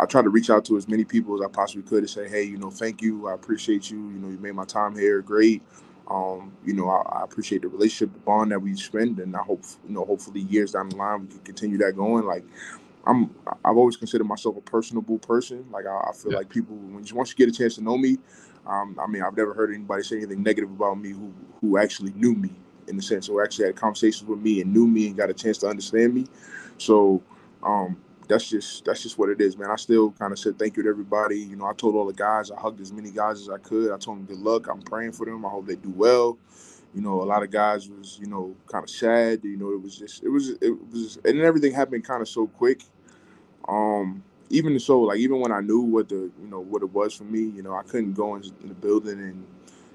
I 0.00 0.06
tried 0.06 0.22
to 0.22 0.30
reach 0.30 0.50
out 0.50 0.64
to 0.66 0.76
as 0.76 0.88
many 0.88 1.04
people 1.04 1.34
as 1.34 1.40
I 1.42 1.48
possibly 1.48 1.82
could 1.82 2.02
to 2.02 2.08
say, 2.08 2.28
hey, 2.28 2.42
you 2.42 2.56
know, 2.56 2.70
thank 2.70 3.00
you. 3.00 3.28
I 3.28 3.34
appreciate 3.34 3.90
you. 3.90 3.98
You 3.98 4.18
know, 4.18 4.28
you 4.28 4.38
made 4.38 4.54
my 4.54 4.64
time 4.64 4.96
here 4.96 5.22
great. 5.22 5.62
Um, 6.10 6.52
you 6.64 6.72
know, 6.72 6.88
I, 6.88 7.20
I, 7.20 7.24
appreciate 7.24 7.62
the 7.62 7.68
relationship, 7.68 8.12
the 8.12 8.18
bond 8.20 8.50
that 8.50 8.60
we 8.60 8.74
spend, 8.74 9.20
and 9.20 9.36
I 9.36 9.42
hope, 9.42 9.62
you 9.86 9.94
know, 9.94 10.04
hopefully 10.04 10.40
years 10.40 10.72
down 10.72 10.88
the 10.88 10.96
line 10.96 11.22
we 11.22 11.26
can 11.28 11.38
continue 11.38 11.78
that 11.78 11.96
going. 11.96 12.26
Like, 12.26 12.44
I'm, 13.06 13.32
I've 13.64 13.76
always 13.76 13.96
considered 13.96 14.24
myself 14.24 14.56
a 14.56 14.60
personable 14.60 15.18
person. 15.18 15.64
Like, 15.70 15.86
I, 15.86 16.10
I 16.10 16.12
feel 16.12 16.32
yeah. 16.32 16.38
like 16.38 16.48
people, 16.48 16.74
when 16.74 17.04
you, 17.04 17.14
once 17.14 17.30
you 17.30 17.36
get 17.36 17.48
a 17.48 17.56
chance 17.56 17.76
to 17.76 17.82
know 17.82 17.96
me, 17.96 18.18
um, 18.66 18.98
I 19.00 19.06
mean, 19.06 19.22
I've 19.22 19.36
never 19.36 19.54
heard 19.54 19.72
anybody 19.72 20.02
say 20.02 20.16
anything 20.16 20.42
negative 20.42 20.70
about 20.70 20.98
me 21.00 21.10
who 21.10 21.32
who 21.60 21.78
actually 21.78 22.12
knew 22.14 22.34
me 22.34 22.50
in 22.88 22.96
the 22.96 23.02
sense, 23.02 23.28
or 23.28 23.42
actually 23.42 23.66
had 23.66 23.76
conversations 23.76 24.28
with 24.28 24.40
me 24.40 24.60
and 24.60 24.72
knew 24.72 24.86
me 24.86 25.06
and 25.08 25.16
got 25.16 25.30
a 25.30 25.34
chance 25.34 25.58
to 25.58 25.68
understand 25.68 26.14
me. 26.14 26.26
So 26.78 27.22
um, 27.62 27.96
that's 28.28 28.48
just 28.48 28.84
that's 28.84 29.02
just 29.02 29.18
what 29.18 29.28
it 29.28 29.40
is, 29.40 29.56
man. 29.56 29.70
I 29.70 29.76
still 29.76 30.12
kind 30.12 30.32
of 30.32 30.38
said 30.38 30.58
thank 30.58 30.76
you 30.76 30.82
to 30.84 30.88
everybody. 30.88 31.38
You 31.38 31.56
know, 31.56 31.66
I 31.66 31.72
told 31.74 31.94
all 31.94 32.06
the 32.06 32.12
guys, 32.12 32.50
I 32.50 32.60
hugged 32.60 32.80
as 32.80 32.92
many 32.92 33.10
guys 33.10 33.40
as 33.40 33.48
I 33.48 33.58
could. 33.58 33.92
I 33.92 33.98
told 33.98 34.18
them 34.18 34.26
good 34.26 34.38
luck. 34.38 34.68
I'm 34.68 34.82
praying 34.82 35.12
for 35.12 35.26
them. 35.26 35.44
I 35.44 35.48
hope 35.48 35.66
they 35.66 35.76
do 35.76 35.90
well. 35.90 36.38
You 36.94 37.00
know, 37.00 37.22
a 37.22 37.24
lot 37.24 37.42
of 37.42 37.50
guys 37.50 37.88
was 37.88 38.18
you 38.20 38.26
know 38.26 38.54
kind 38.70 38.84
of 38.84 38.90
sad. 38.90 39.44
You 39.44 39.56
know, 39.56 39.72
it 39.72 39.82
was 39.82 39.96
just 39.96 40.22
it 40.24 40.28
was 40.28 40.50
it 40.60 40.90
was 40.90 41.18
and 41.24 41.40
everything 41.40 41.72
happened 41.72 42.04
kind 42.04 42.22
of 42.22 42.28
so 42.28 42.46
quick. 42.46 42.82
Um, 43.68 44.22
even 44.50 44.78
so, 44.78 45.00
like 45.00 45.18
even 45.18 45.40
when 45.40 45.52
I 45.52 45.60
knew 45.60 45.80
what 45.80 46.08
the 46.08 46.30
you 46.40 46.48
know 46.48 46.60
what 46.60 46.82
it 46.82 46.92
was 46.92 47.14
for 47.14 47.24
me, 47.24 47.40
you 47.40 47.62
know, 47.62 47.74
I 47.74 47.82
couldn't 47.82 48.14
go 48.14 48.36
in, 48.36 48.44
in 48.62 48.68
the 48.68 48.74
building 48.74 49.18
and 49.18 49.46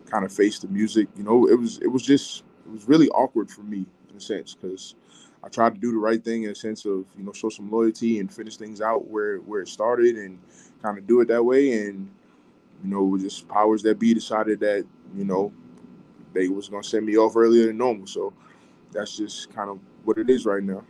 kind 0.09 0.25
of 0.25 0.31
face 0.31 0.59
the 0.59 0.67
music. 0.67 1.07
You 1.15 1.23
know, 1.23 1.47
it 1.47 1.59
was 1.59 1.77
it 1.79 1.87
was 1.87 2.03
just 2.03 2.43
it 2.67 2.71
was 2.73 2.87
really 2.87 3.09
awkward 3.09 3.49
for 3.49 3.61
me 3.61 3.85
in 4.09 4.17
a 4.17 4.21
sense 4.21 4.55
because 4.55 4.95
I 5.43 5.49
tried 5.49 5.75
to 5.75 5.79
do 5.79 5.91
the 5.91 5.97
right 5.97 6.23
thing 6.23 6.43
in 6.43 6.51
a 6.51 6.55
sense 6.55 6.85
of 6.85 7.05
you 7.17 7.23
know 7.23 7.33
show 7.33 7.49
some 7.49 7.71
loyalty 7.71 8.19
and 8.19 8.33
finish 8.33 8.57
things 8.57 8.81
out 8.81 9.07
where 9.07 9.37
where 9.37 9.61
it 9.61 9.69
started 9.69 10.15
and 10.17 10.39
kind 10.81 10.97
of 10.97 11.07
do 11.07 11.21
it 11.21 11.27
that 11.29 11.43
way 11.43 11.87
and 11.87 12.09
you 12.83 12.89
know 12.89 13.05
it 13.05 13.09
was 13.09 13.23
just 13.23 13.47
powers 13.47 13.81
that 13.83 13.99
be 13.99 14.13
decided 14.13 14.59
that 14.59 14.85
you 15.15 15.25
know 15.25 15.51
they 16.33 16.47
was 16.47 16.69
gonna 16.69 16.83
send 16.83 17.05
me 17.05 17.17
off 17.17 17.35
earlier 17.35 17.67
than 17.67 17.77
normal 17.77 18.05
so 18.05 18.33
that's 18.91 19.17
just 19.17 19.53
kind 19.53 19.69
of 19.69 19.79
what 20.03 20.17
it 20.17 20.29
is 20.29 20.45
right 20.45 20.63
now. 20.63 20.83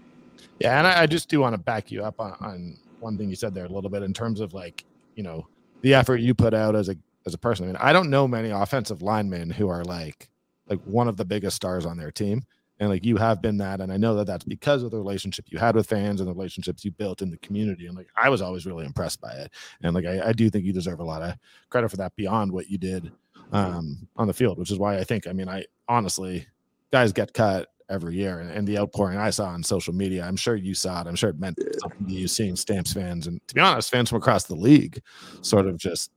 Yeah, 0.60 0.78
and 0.78 0.88
I, 0.88 1.04
I 1.04 1.06
just 1.08 1.30
do 1.30 1.40
want 1.40 1.54
to 1.54 1.58
back 1.58 1.92
you 1.92 2.04
up 2.04 2.20
on, 2.20 2.36
on 2.40 2.78
one 3.00 3.18
thing 3.18 3.30
you 3.30 3.36
said 3.36 3.54
there 3.54 3.66
a 3.66 3.70
little 3.70 3.90
bit 3.90 4.04
in 4.04 4.14
terms 4.14 4.40
of 4.40 4.54
like 4.54 4.86
you 5.16 5.24
know 5.24 5.48
the 5.82 5.94
effort 5.94 6.18
you 6.18 6.34
put 6.34 6.54
out 6.54 6.76
as 6.76 6.90
a 6.90 6.96
as 7.26 7.34
a 7.34 7.38
person. 7.38 7.66
I 7.66 7.68
mean, 7.68 7.78
I 7.78 7.94
don't 7.94 8.10
know 8.10 8.28
many 8.28 8.50
offensive 8.50 9.02
linemen 9.02 9.50
who 9.50 9.70
are 9.70 9.84
like 9.84 10.30
like 10.70 10.80
one 10.86 11.08
of 11.08 11.18
the 11.18 11.26
biggest 11.26 11.56
stars 11.56 11.86
on 11.86 11.98
their 11.98 12.12
team. 12.12 12.44
And 12.80 12.90
like 12.90 13.06
you 13.06 13.18
have 13.18 13.42
been 13.42 13.58
that 13.58 13.82
and 13.82 13.92
i 13.92 13.98
know 13.98 14.14
that 14.16 14.28
that's 14.28 14.46
because 14.46 14.84
of 14.84 14.92
the 14.92 14.98
relationship 14.98 15.46
you 15.50 15.58
had 15.58 15.76
with 15.76 15.88
fans 15.88 16.22
and 16.22 16.30
the 16.30 16.34
relationships 16.34 16.86
you 16.86 16.92
built 16.92 17.24
in 17.24 17.32
the 17.32 17.38
community 17.38 17.88
and 17.88 17.98
like 17.98 18.08
i 18.16 18.30
was 18.30 18.40
always 18.40 18.68
really 18.68 18.86
impressed 18.86 19.20
by 19.20 19.32
it. 19.32 19.52
And 19.82 19.96
like 19.96 20.06
i, 20.06 20.28
I 20.28 20.32
do 20.32 20.48
think 20.50 20.64
you 20.64 20.74
deserve 20.74 21.00
a 21.00 21.04
lot 21.04 21.24
of 21.24 21.34
credit 21.72 21.90
for 21.90 21.98
that 21.98 22.16
beyond 22.16 22.52
what 22.52 22.70
you 22.70 22.78
did 22.78 23.12
um, 23.52 24.08
on 24.16 24.28
the 24.28 24.34
field 24.34 24.60
which 24.60 24.70
is 24.70 24.78
why 24.78 25.00
i 25.00 25.04
think 25.04 25.26
i 25.26 25.34
mean 25.34 25.50
i 25.50 25.66
honestly 25.88 26.46
guys 26.92 27.12
get 27.14 27.34
cut 27.34 27.70
every 27.90 28.16
year 28.16 28.42
and, 28.42 28.52
and 28.52 28.68
the 28.68 28.78
outpouring 28.78 29.18
i 29.18 29.32
saw 29.32 29.46
on 29.46 29.64
social 29.64 29.94
media 29.94 30.24
i'm 30.24 30.36
sure 30.36 30.56
you 30.56 30.76
saw 30.76 31.02
it 31.02 31.08
i'm 31.08 31.16
sure 31.16 31.32
it 31.32 31.40
meant 31.40 31.58
something 31.80 32.06
to 32.06 32.14
you 32.14 32.28
seeing 32.28 32.56
stamps 32.56 32.94
fans 32.94 33.26
and 33.26 33.40
to 33.48 33.56
be 33.56 33.62
honest 33.62 33.90
fans 33.90 34.10
from 34.10 34.18
across 34.18 34.44
the 34.44 34.56
league 34.56 35.02
sort 35.42 35.66
of 35.66 35.78
just 35.78 36.12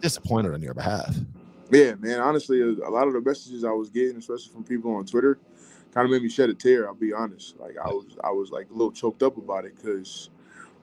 disappointed 0.00 0.52
on 0.52 0.60
your 0.60 0.74
behalf 0.74 1.14
yeah, 1.70 1.94
man. 1.96 2.20
Honestly, 2.20 2.62
a 2.62 2.90
lot 2.90 3.06
of 3.08 3.14
the 3.14 3.20
messages 3.20 3.64
I 3.64 3.72
was 3.72 3.90
getting, 3.90 4.18
especially 4.18 4.52
from 4.52 4.64
people 4.64 4.94
on 4.94 5.06
Twitter, 5.06 5.38
kind 5.94 6.04
of 6.04 6.10
made 6.10 6.22
me 6.22 6.28
shed 6.28 6.50
a 6.50 6.54
tear. 6.54 6.88
I'll 6.88 6.94
be 6.94 7.12
honest. 7.12 7.58
Like 7.60 7.76
I 7.78 7.88
was, 7.88 8.06
I 8.24 8.30
was 8.30 8.50
like 8.50 8.70
a 8.70 8.72
little 8.72 8.92
choked 8.92 9.22
up 9.22 9.36
about 9.38 9.64
it 9.64 9.76
because, 9.76 10.30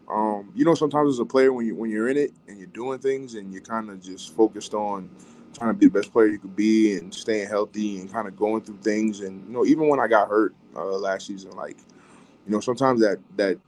um, 0.09 0.51
you 0.55 0.65
know, 0.65 0.75
sometimes 0.75 1.15
as 1.15 1.19
a 1.19 1.25
player, 1.25 1.53
when 1.53 1.65
you 1.67 1.75
when 1.75 1.91
you're 1.91 2.09
in 2.09 2.17
it 2.17 2.31
and 2.47 2.57
you're 2.57 2.67
doing 2.67 2.99
things 2.99 3.35
and 3.35 3.53
you're 3.53 3.63
kind 3.63 3.89
of 3.89 4.01
just 4.01 4.35
focused 4.35 4.73
on 4.73 5.09
trying 5.53 5.71
to 5.71 5.75
be 5.75 5.87
the 5.87 5.91
best 5.99 6.13
player 6.13 6.27
you 6.27 6.39
could 6.39 6.55
be 6.55 6.95
and 6.97 7.13
staying 7.13 7.47
healthy 7.49 7.99
and 7.99 8.11
kind 8.13 8.27
of 8.27 8.37
going 8.37 8.61
through 8.61 8.79
things. 8.83 9.21
And 9.21 9.45
you 9.47 9.53
know, 9.53 9.65
even 9.65 9.89
when 9.89 9.99
I 9.99 10.07
got 10.07 10.29
hurt 10.29 10.55
uh, 10.75 10.85
last 10.97 11.27
season, 11.27 11.51
like, 11.51 11.77
you 12.45 12.51
know, 12.53 12.59
sometimes 12.61 13.01
that 13.01 13.19
that 13.37 13.59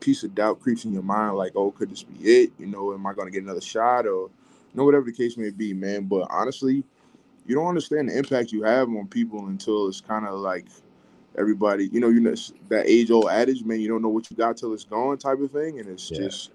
piece 0.00 0.24
of 0.24 0.34
doubt 0.34 0.60
creeps 0.60 0.84
in 0.84 0.92
your 0.92 1.02
mind, 1.02 1.36
like, 1.36 1.52
oh, 1.56 1.70
could 1.72 1.90
this 1.90 2.02
be 2.02 2.16
it? 2.24 2.52
You 2.58 2.66
know, 2.66 2.92
am 2.94 3.06
I 3.06 3.14
going 3.14 3.26
to 3.26 3.32
get 3.32 3.42
another 3.44 3.60
shot 3.60 4.06
or 4.06 4.30
know, 4.74 4.84
whatever 4.84 5.04
the 5.04 5.12
case 5.12 5.36
may 5.36 5.50
be, 5.50 5.72
man. 5.72 6.04
But 6.04 6.26
honestly, 6.30 6.84
you 7.46 7.54
don't 7.54 7.66
understand 7.66 8.08
the 8.08 8.16
impact 8.16 8.52
you 8.52 8.62
have 8.62 8.88
on 8.88 9.06
people 9.08 9.46
until 9.46 9.88
it's 9.88 10.00
kind 10.00 10.26
of 10.26 10.38
like 10.40 10.66
everybody, 11.38 11.88
you 11.88 12.00
know, 12.00 12.08
you 12.08 12.20
know 12.20 12.34
that 12.68 12.86
age 12.86 13.10
old 13.10 13.28
adage, 13.28 13.64
man. 13.64 13.80
You 13.80 13.88
don't 13.88 14.02
know 14.02 14.08
what 14.08 14.30
you 14.30 14.36
got 14.36 14.56
till 14.56 14.72
it's 14.72 14.84
gone, 14.84 15.18
type 15.18 15.40
of 15.40 15.50
thing. 15.50 15.80
And 15.80 15.88
it's 15.88 16.10
yeah. 16.10 16.18
just, 16.18 16.50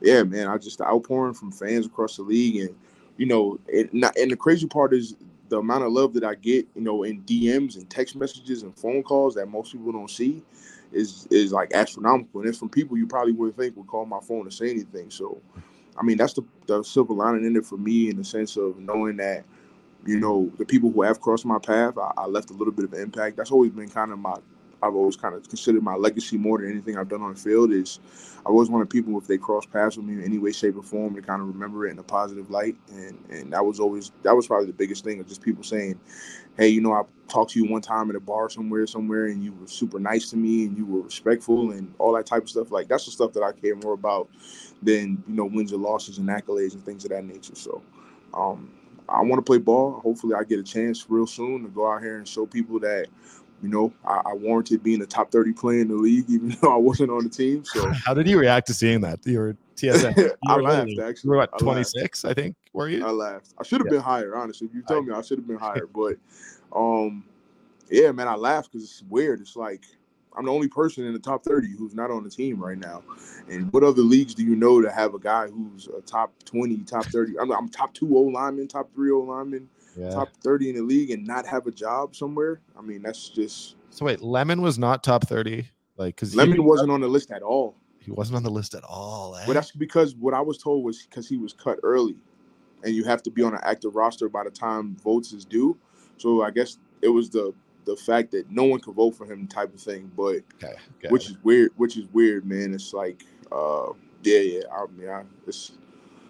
yeah, 0.00 0.22
man. 0.22 0.48
I 0.48 0.58
just 0.58 0.78
the 0.78 0.86
outpouring 0.86 1.34
from 1.34 1.52
fans 1.52 1.86
across 1.86 2.16
the 2.16 2.22
league, 2.22 2.56
and 2.56 2.74
you 3.16 3.26
know, 3.26 3.58
it, 3.68 3.92
not, 3.94 4.16
and 4.16 4.30
the 4.30 4.36
crazy 4.36 4.66
part 4.66 4.92
is 4.92 5.14
the 5.48 5.58
amount 5.58 5.84
of 5.84 5.92
love 5.92 6.14
that 6.14 6.24
I 6.24 6.34
get, 6.34 6.66
you 6.74 6.82
know, 6.82 7.02
in 7.02 7.22
DMs 7.22 7.76
and 7.76 7.88
text 7.88 8.16
messages 8.16 8.62
and 8.62 8.76
phone 8.76 9.02
calls 9.02 9.34
that 9.34 9.46
most 9.46 9.72
people 9.72 9.92
don't 9.92 10.10
see 10.10 10.42
is 10.92 11.26
is 11.30 11.52
like 11.52 11.72
astronomical. 11.74 12.40
And 12.40 12.48
it's 12.48 12.58
from 12.58 12.68
people 12.68 12.96
you 12.96 13.06
probably 13.06 13.32
wouldn't 13.32 13.56
think 13.56 13.76
would 13.76 13.86
call 13.86 14.06
my 14.06 14.20
phone 14.20 14.44
to 14.44 14.50
say 14.50 14.70
anything. 14.70 15.10
So, 15.10 15.40
I 15.98 16.02
mean, 16.04 16.16
that's 16.18 16.34
the, 16.34 16.42
the 16.66 16.82
silver 16.82 17.14
lining 17.14 17.44
in 17.44 17.56
it 17.56 17.66
for 17.66 17.76
me 17.76 18.10
in 18.10 18.16
the 18.16 18.24
sense 18.24 18.56
of 18.56 18.78
knowing 18.78 19.16
that, 19.18 19.44
you 20.06 20.18
know, 20.20 20.50
the 20.58 20.64
people 20.64 20.90
who 20.90 21.02
have 21.02 21.20
crossed 21.20 21.46
my 21.46 21.58
path, 21.58 21.96
I, 21.98 22.12
I 22.16 22.26
left 22.26 22.50
a 22.50 22.54
little 22.54 22.72
bit 22.72 22.84
of 22.84 22.94
impact. 22.94 23.36
That's 23.36 23.50
always 23.50 23.72
been 23.72 23.88
kind 23.88 24.12
of 24.12 24.18
my 24.18 24.36
I've 24.84 24.94
always 24.94 25.16
kind 25.16 25.34
of 25.34 25.48
considered 25.48 25.82
my 25.82 25.94
legacy 25.96 26.38
more 26.38 26.58
than 26.58 26.70
anything 26.70 26.98
I've 26.98 27.08
done 27.08 27.22
on 27.22 27.34
the 27.34 27.40
field 27.40 27.72
is 27.72 28.00
I 28.46 28.50
always 28.50 28.70
wanted 28.70 28.90
people 28.90 29.18
if 29.18 29.26
they 29.26 29.38
cross 29.38 29.66
paths 29.66 29.96
with 29.96 30.06
me 30.06 30.14
in 30.14 30.24
any 30.24 30.38
way, 30.38 30.52
shape, 30.52 30.76
or 30.76 30.82
form 30.82 31.14
to 31.16 31.22
kind 31.22 31.42
of 31.42 31.48
remember 31.48 31.86
it 31.86 31.92
in 31.92 31.98
a 31.98 32.02
positive 32.02 32.50
light. 32.50 32.76
And 32.92 33.18
and 33.30 33.52
that 33.52 33.64
was 33.64 33.80
always 33.80 34.12
that 34.22 34.36
was 34.36 34.46
probably 34.46 34.66
the 34.66 34.74
biggest 34.74 35.04
thing 35.04 35.20
of 35.20 35.28
just 35.28 35.42
people 35.42 35.64
saying, 35.64 35.98
Hey, 36.56 36.68
you 36.68 36.80
know, 36.80 36.92
I 36.92 37.02
talked 37.28 37.52
to 37.52 37.60
you 37.62 37.70
one 37.70 37.82
time 37.82 38.10
at 38.10 38.16
a 38.16 38.20
bar 38.20 38.50
somewhere, 38.50 38.86
somewhere, 38.86 39.26
and 39.26 39.42
you 39.44 39.52
were 39.54 39.66
super 39.66 39.98
nice 39.98 40.30
to 40.30 40.36
me 40.36 40.66
and 40.66 40.76
you 40.76 40.86
were 40.86 41.02
respectful 41.02 41.72
and 41.72 41.92
all 41.98 42.12
that 42.14 42.26
type 42.26 42.42
of 42.44 42.50
stuff. 42.50 42.70
Like 42.70 42.88
that's 42.88 43.06
the 43.06 43.12
stuff 43.12 43.32
that 43.34 43.42
I 43.42 43.52
care 43.52 43.76
more 43.76 43.94
about 43.94 44.28
than, 44.82 45.22
you 45.28 45.34
know, 45.34 45.46
wins 45.46 45.72
and 45.72 45.82
losses 45.82 46.18
and 46.18 46.28
accolades 46.28 46.74
and 46.74 46.84
things 46.84 47.04
of 47.04 47.10
that 47.10 47.24
nature. 47.24 47.54
So 47.54 47.82
um 48.34 48.70
I 49.08 49.22
want 49.22 49.36
to 49.38 49.42
play 49.42 49.58
ball. 49.58 50.00
Hopefully, 50.02 50.34
I 50.34 50.44
get 50.44 50.58
a 50.58 50.62
chance 50.62 51.06
real 51.08 51.26
soon 51.26 51.62
to 51.62 51.68
go 51.68 51.90
out 51.90 52.02
here 52.02 52.16
and 52.16 52.26
show 52.26 52.46
people 52.46 52.80
that 52.80 53.06
you 53.62 53.68
know, 53.68 53.92
I, 54.04 54.20
I, 54.26 54.34
warranted 54.34 54.82
being 54.82 55.00
a 55.02 55.06
top 55.06 55.30
30 55.30 55.52
player 55.52 55.80
in 55.80 55.88
the 55.88 55.94
league, 55.94 56.28
even 56.28 56.50
though 56.62 56.72
I 56.72 56.76
wasn't 56.76 57.10
on 57.10 57.24
the 57.24 57.30
team. 57.30 57.64
So, 57.64 57.90
how 58.04 58.14
did 58.14 58.28
you 58.28 58.38
react 58.38 58.66
to 58.68 58.74
seeing 58.74 59.00
that? 59.02 59.20
You 59.24 59.38
were 59.38 59.56
TSN. 59.76 60.16
You 60.16 60.32
I 60.46 60.56
laughed, 60.56 60.90
actually. 61.02 61.28
You 61.28 61.30
were 61.30 61.36
what, 61.36 61.58
26, 61.58 62.24
I, 62.24 62.30
I, 62.30 62.34
think, 62.34 62.56
were 62.72 62.88
you? 62.88 63.06
I 63.06 63.10
laughed. 63.10 63.54
I 63.58 63.62
should 63.62 63.80
have 63.80 63.86
yeah. 63.86 63.98
been 63.98 64.02
higher, 64.02 64.36
honestly. 64.36 64.68
You 64.72 64.82
told 64.82 65.06
me, 65.06 65.14
I 65.14 65.22
should 65.22 65.38
have 65.38 65.46
been 65.46 65.58
higher. 65.58 65.86
But, 65.86 66.16
um, 66.74 67.24
yeah, 67.90 68.12
man, 68.12 68.28
I 68.28 68.34
laughed 68.34 68.72
because 68.72 68.84
it's 68.84 69.02
weird. 69.08 69.40
It's 69.40 69.56
like, 69.56 69.82
I'm 70.36 70.46
the 70.46 70.52
only 70.52 70.68
person 70.68 71.06
in 71.06 71.12
the 71.12 71.18
top 71.18 71.44
30 71.44 71.76
who's 71.78 71.94
not 71.94 72.10
on 72.10 72.24
the 72.24 72.30
team 72.30 72.60
right 72.62 72.78
now. 72.78 73.02
And 73.48 73.72
what 73.72 73.84
other 73.84 74.02
leagues 74.02 74.34
do 74.34 74.42
you 74.42 74.56
know 74.56 74.82
to 74.82 74.90
have 74.90 75.14
a 75.14 75.18
guy 75.18 75.46
who's 75.46 75.88
a 75.88 76.00
top 76.00 76.32
20, 76.44 76.78
top 76.78 77.04
30? 77.06 77.38
I'm, 77.38 77.50
I'm 77.52 77.68
top 77.68 77.94
two 77.94 78.16
O 78.16 78.22
lineman, 78.22 78.66
top 78.66 78.92
three 78.94 79.12
O 79.12 79.20
lineman 79.20 79.68
yeah. 79.96 80.10
top 80.10 80.28
30 80.42 80.70
in 80.70 80.76
the 80.76 80.82
league 80.82 81.10
and 81.10 81.26
not 81.26 81.46
have 81.46 81.66
a 81.66 81.70
job 81.70 82.14
somewhere. 82.14 82.60
I 82.78 82.82
mean, 82.82 83.02
that's 83.02 83.28
just. 83.28 83.76
So 83.90 84.04
wait, 84.04 84.22
Lemon 84.22 84.62
was 84.62 84.78
not 84.78 85.02
top 85.02 85.26
30? 85.26 85.68
Like, 85.96 86.16
because 86.16 86.34
Lemon 86.34 86.64
wasn't 86.64 86.90
on 86.90 87.00
the 87.00 87.08
list 87.08 87.30
at 87.30 87.42
all. 87.42 87.76
He 88.00 88.10
wasn't 88.10 88.36
on 88.36 88.42
the 88.42 88.50
list 88.50 88.74
at 88.74 88.84
all. 88.84 89.36
Eh? 89.36 89.44
But 89.46 89.54
that's 89.54 89.70
because 89.72 90.14
what 90.14 90.34
I 90.34 90.40
was 90.40 90.58
told 90.58 90.84
was 90.84 91.06
because 91.06 91.28
he 91.28 91.38
was 91.38 91.52
cut 91.52 91.78
early 91.82 92.16
and 92.84 92.94
you 92.94 93.04
have 93.04 93.22
to 93.22 93.30
be 93.30 93.42
on 93.42 93.54
an 93.54 93.60
active 93.62 93.96
roster 93.96 94.28
by 94.28 94.44
the 94.44 94.50
time 94.50 94.96
votes 94.96 95.32
is 95.32 95.44
due. 95.44 95.76
So 96.18 96.42
I 96.42 96.50
guess 96.50 96.78
it 97.02 97.08
was 97.08 97.30
the 97.30 97.54
the 97.86 97.96
fact 97.96 98.30
that 98.30 98.50
no 98.50 98.64
one 98.64 98.80
could 98.80 98.94
vote 98.94 99.12
for 99.12 99.26
him 99.26 99.46
type 99.46 99.74
of 99.74 99.80
thing. 99.80 100.10
But 100.16 100.42
okay, 100.62 100.74
which 101.08 101.30
is 101.30 101.36
weird. 101.42 101.72
Which 101.76 101.96
is 101.96 102.06
weird, 102.12 102.44
man. 102.44 102.74
It's 102.74 102.92
like, 102.92 103.24
uh, 103.50 103.88
yeah, 104.22 104.38
yeah. 104.38 104.62
I 104.72 104.86
mean, 104.92 105.08
I, 105.08 105.22
it's 105.46 105.72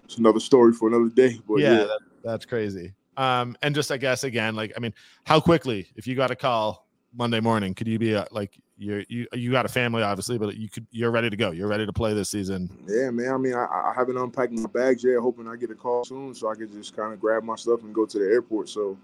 it's 0.05 0.17
another 0.17 0.39
story 0.39 0.73
for 0.73 0.87
another 0.87 1.09
day. 1.09 1.39
But 1.47 1.59
yeah, 1.59 1.71
yeah. 1.71 1.83
That, 1.83 1.99
that's 2.23 2.45
crazy. 2.45 2.93
Um, 3.17 3.57
and 3.61 3.73
just 3.73 3.91
I 3.91 3.97
guess 3.97 4.23
again, 4.23 4.55
like 4.55 4.73
I 4.75 4.79
mean, 4.79 4.93
how 5.25 5.39
quickly 5.39 5.87
if 5.95 6.07
you 6.07 6.15
got 6.15 6.31
a 6.31 6.35
call 6.35 6.87
Monday 7.13 7.39
morning, 7.39 7.73
could 7.73 7.87
you 7.87 7.97
be 7.97 8.13
a, 8.13 8.27
like 8.31 8.57
you 8.77 9.05
you 9.07 9.27
you 9.33 9.51
got 9.51 9.65
a 9.65 9.69
family 9.69 10.03
obviously, 10.03 10.37
but 10.37 10.55
you 10.55 10.69
could 10.69 10.85
you're 10.91 11.11
ready 11.11 11.29
to 11.29 11.37
go. 11.37 11.51
You're 11.51 11.67
ready 11.67 11.85
to 11.85 11.93
play 11.93 12.13
this 12.13 12.29
season. 12.29 12.69
Yeah, 12.87 13.09
man. 13.11 13.31
I 13.31 13.37
mean, 13.37 13.53
I, 13.53 13.65
I 13.65 13.93
haven't 13.95 14.17
unpacked 14.17 14.51
my 14.51 14.69
bags 14.69 15.03
yet. 15.03 15.19
Hoping 15.19 15.47
I 15.47 15.55
get 15.55 15.71
a 15.71 15.75
call 15.75 16.03
soon 16.05 16.35
so 16.35 16.49
I 16.49 16.55
can 16.55 16.71
just 16.71 16.95
kind 16.95 17.13
of 17.13 17.19
grab 17.19 17.43
my 17.43 17.55
stuff 17.55 17.83
and 17.83 17.93
go 17.93 18.05
to 18.05 18.19
the 18.19 18.25
airport. 18.25 18.69
So, 18.69 18.97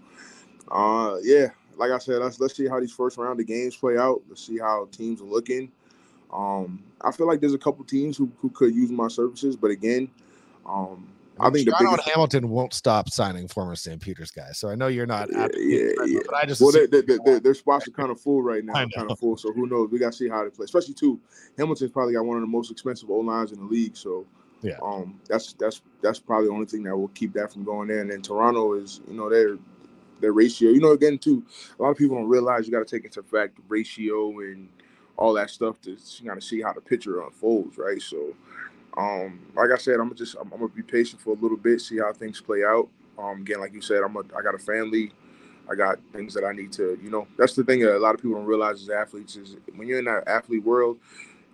uh, 0.70 1.16
yeah, 1.22 1.48
like 1.76 1.90
I 1.90 1.98
said, 1.98 2.18
let's 2.18 2.38
let's 2.38 2.56
see 2.56 2.68
how 2.68 2.80
these 2.80 2.92
first 2.92 3.16
round 3.16 3.40
of 3.40 3.46
games 3.46 3.76
play 3.76 3.96
out. 3.96 4.22
Let's 4.28 4.46
see 4.46 4.58
how 4.58 4.88
teams 4.92 5.20
are 5.20 5.24
looking. 5.24 5.72
Um, 6.32 6.82
I 7.00 7.12
feel 7.12 7.26
like 7.26 7.40
there's 7.40 7.54
a 7.54 7.58
couple 7.58 7.84
teams 7.84 8.16
who, 8.16 8.30
who 8.40 8.48
could 8.48 8.74
use 8.74 8.90
my 8.90 9.08
services, 9.08 9.54
but 9.54 9.70
again, 9.70 10.08
um, 10.64 11.08
I 11.42 11.50
think 11.50 11.68
Toronto 11.68 11.90
the 11.90 11.96
biggest... 11.96 12.08
Hamilton 12.10 12.48
won't 12.48 12.74
stop 12.74 13.08
signing 13.10 13.48
former 13.48 13.76
Stampeders 13.76 14.30
guys. 14.30 14.58
So 14.58 14.68
I 14.68 14.74
know 14.74 14.88
you're 14.88 15.06
not. 15.06 15.28
Yeah, 15.32 15.48
yeah, 15.58 15.90
yeah. 16.06 16.20
But 16.26 16.34
I 16.34 16.46
just 16.46 16.60
well, 16.60 16.72
they, 16.72 16.86
they, 16.86 17.18
they, 17.24 17.38
their 17.38 17.54
spots 17.54 17.88
are 17.88 17.90
kind 17.90 18.10
of 18.10 18.20
full 18.20 18.42
right 18.42 18.64
now, 18.64 18.74
kind 18.74 19.10
of 19.10 19.18
full. 19.18 19.36
So 19.36 19.52
who 19.52 19.66
knows? 19.66 19.90
We 19.90 19.98
got 19.98 20.12
to 20.12 20.18
see 20.18 20.28
how 20.28 20.44
they 20.44 20.50
play. 20.50 20.64
Especially 20.64 20.94
too, 20.94 21.20
Hamilton's 21.58 21.90
probably 21.90 22.14
got 22.14 22.24
one 22.24 22.36
of 22.36 22.42
the 22.42 22.46
most 22.48 22.70
expensive 22.70 23.10
O 23.10 23.16
lines 23.16 23.52
in 23.52 23.58
the 23.58 23.64
league. 23.64 23.96
So 23.96 24.26
yeah, 24.62 24.78
um, 24.82 25.20
that's 25.28 25.52
that's 25.54 25.82
that's 26.02 26.18
probably 26.18 26.48
the 26.48 26.52
only 26.52 26.66
thing 26.66 26.82
that 26.84 26.96
will 26.96 27.08
keep 27.08 27.32
that 27.34 27.52
from 27.52 27.64
going 27.64 27.88
there. 27.88 28.00
And 28.00 28.10
then 28.10 28.22
Toronto 28.22 28.74
is, 28.74 29.00
you 29.08 29.14
know, 29.14 29.28
their 29.28 29.58
their 30.20 30.32
ratio. 30.32 30.70
You 30.70 30.80
know, 30.80 30.92
again 30.92 31.18
too, 31.18 31.44
a 31.78 31.82
lot 31.82 31.90
of 31.90 31.96
people 31.96 32.16
don't 32.16 32.28
realize 32.28 32.66
you 32.66 32.72
got 32.72 32.86
to 32.86 32.96
take 32.96 33.04
into 33.04 33.22
fact 33.22 33.58
ratio 33.68 34.38
and 34.40 34.68
all 35.16 35.34
that 35.34 35.50
stuff 35.50 35.80
to 35.82 35.96
kind 36.24 36.38
of 36.38 36.42
see 36.42 36.62
how 36.62 36.72
the 36.72 36.80
picture 36.80 37.22
unfolds, 37.22 37.76
right? 37.76 38.00
So 38.00 38.34
um, 38.96 39.40
like 39.54 39.70
I 39.70 39.78
said, 39.78 40.00
I'm 40.00 40.14
just 40.14 40.36
I'm, 40.36 40.52
I'm, 40.52 40.60
gonna 40.60 40.68
be 40.68 40.82
patient 40.82 41.22
for 41.22 41.30
a 41.30 41.38
little 41.38 41.56
bit, 41.56 41.80
see 41.80 41.98
how 41.98 42.12
things 42.12 42.40
play 42.40 42.64
out. 42.64 42.88
Um, 43.18 43.40
again, 43.40 43.60
like 43.60 43.72
you 43.72 43.80
said, 43.80 44.02
I'm 44.02 44.16
a, 44.16 44.20
I 44.36 44.42
got 44.42 44.54
a 44.54 44.58
family, 44.58 45.12
I 45.70 45.74
got 45.74 45.98
things 46.12 46.34
that 46.34 46.44
I 46.44 46.52
need 46.52 46.72
to, 46.72 46.98
you 47.02 47.10
know. 47.10 47.26
That's 47.38 47.54
the 47.54 47.64
thing 47.64 47.80
that 47.80 47.96
a 47.96 47.98
lot 47.98 48.14
of 48.14 48.20
people 48.20 48.36
don't 48.36 48.46
realize 48.46 48.82
as 48.82 48.90
athletes 48.90 49.36
is 49.36 49.56
when 49.76 49.88
you're 49.88 49.98
in 49.98 50.04
that 50.06 50.24
athlete 50.26 50.64
world, 50.64 50.98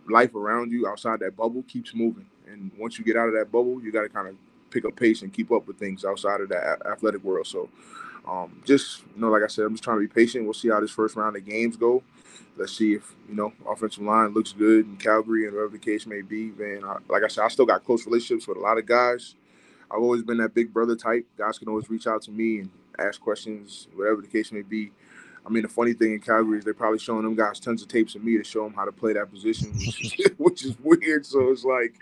life 0.09 0.35
around 0.35 0.73
you 0.73 0.89
outside 0.89 1.21
that 1.21 1.37
bubble 1.37 1.63
keeps 1.69 1.95
moving, 1.95 2.27
and 2.51 2.71
once 2.77 2.99
you 2.99 3.05
get 3.05 3.17
out 3.17 3.29
of 3.29 3.35
that 3.35 3.53
bubble, 3.53 3.83
you 3.83 3.93
got 3.93 4.03
to 4.03 4.09
kind 4.09 4.29
of 4.29 4.35
pick 4.71 4.85
up 4.85 4.97
pace 4.97 5.23
and 5.23 5.33
keep 5.33 5.53
up 5.53 5.67
with 5.67 5.79
things 5.79 6.05
outside 6.05 6.41
of 6.41 6.49
that 6.49 6.83
athletic 6.87 7.23
world. 7.23 7.47
So, 7.47 7.69
um, 8.29 8.61
just 8.65 9.03
you 9.15 9.21
know, 9.21 9.29
like 9.29 9.43
I 9.43 9.47
said, 9.47 9.65
I'm 9.65 9.75
just 9.75 9.85
trying 9.85 9.99
to 9.99 10.07
be 10.07 10.13
patient. 10.13 10.45
We'll 10.45 10.55
see 10.55 10.69
how 10.69 10.81
this 10.81 10.91
first 10.91 11.15
round 11.15 11.37
of 11.37 11.45
games 11.45 11.77
go 11.77 12.03
let's 12.57 12.77
see 12.77 12.95
if 12.95 13.15
you 13.29 13.35
know 13.35 13.53
offensive 13.69 14.03
line 14.03 14.35
looks 14.35 14.53
good 14.53 14.87
in 14.87 14.97
Calgary 14.97 15.47
and 15.47 15.55
whatever 15.55 15.73
the 15.73 15.79
case 15.79 16.07
may 16.07 16.23
be. 16.23 16.53
Man, 16.57 16.85
I, 16.85 16.97
like 17.09 17.23
I 17.23 17.29
said, 17.29 17.45
I 17.45 17.49
still 17.49 17.67
got 17.67 17.85
close 17.85 18.07
relationships 18.07 18.47
with 18.47 18.59
a 18.59 18.61
lot 18.61 18.79
of 18.79 18.87
guys. 18.87 19.35
I've 19.91 20.03
always 20.03 20.23
been 20.23 20.39
that 20.39 20.55
big 20.55 20.73
brother 20.73 20.97
type. 20.97 21.27
Guys 21.37 21.59
can 21.59 21.69
always 21.69 21.89
reach 21.89 22.07
out 22.07 22.23
to 22.23 22.31
me 22.31 22.61
and 22.61 22.71
ask 22.99 23.21
questions, 23.21 23.89
whatever 23.95 24.21
the 24.21 24.29
case 24.29 24.53
may 24.53 24.63
be. 24.63 24.91
I 25.47 25.51
mean, 25.51 25.63
the 25.63 25.69
funny 25.69 25.95
thing 25.95 26.13
in 26.13 26.21
Calgary 26.21 26.59
is 26.59 26.65
they're 26.65 26.75
probably 26.75 26.99
showing 26.99 27.23
them 27.23 27.35
guys 27.35 27.59
tons 27.59 27.81
of 27.81 27.89
tapes 27.89 28.15
of 28.15 28.23
me 28.23 28.37
to 28.37 28.45
show 28.45 28.65
them 28.65 28.75
how 28.75 28.85
to 28.85 28.93
play 28.93 29.15
that 29.15 29.31
position, 29.31 29.73
which, 29.73 30.21
which 30.37 30.65
is 30.65 30.77
weird. 30.83 31.25
So 31.25 31.51
it's 31.51 31.65
like, 31.65 31.95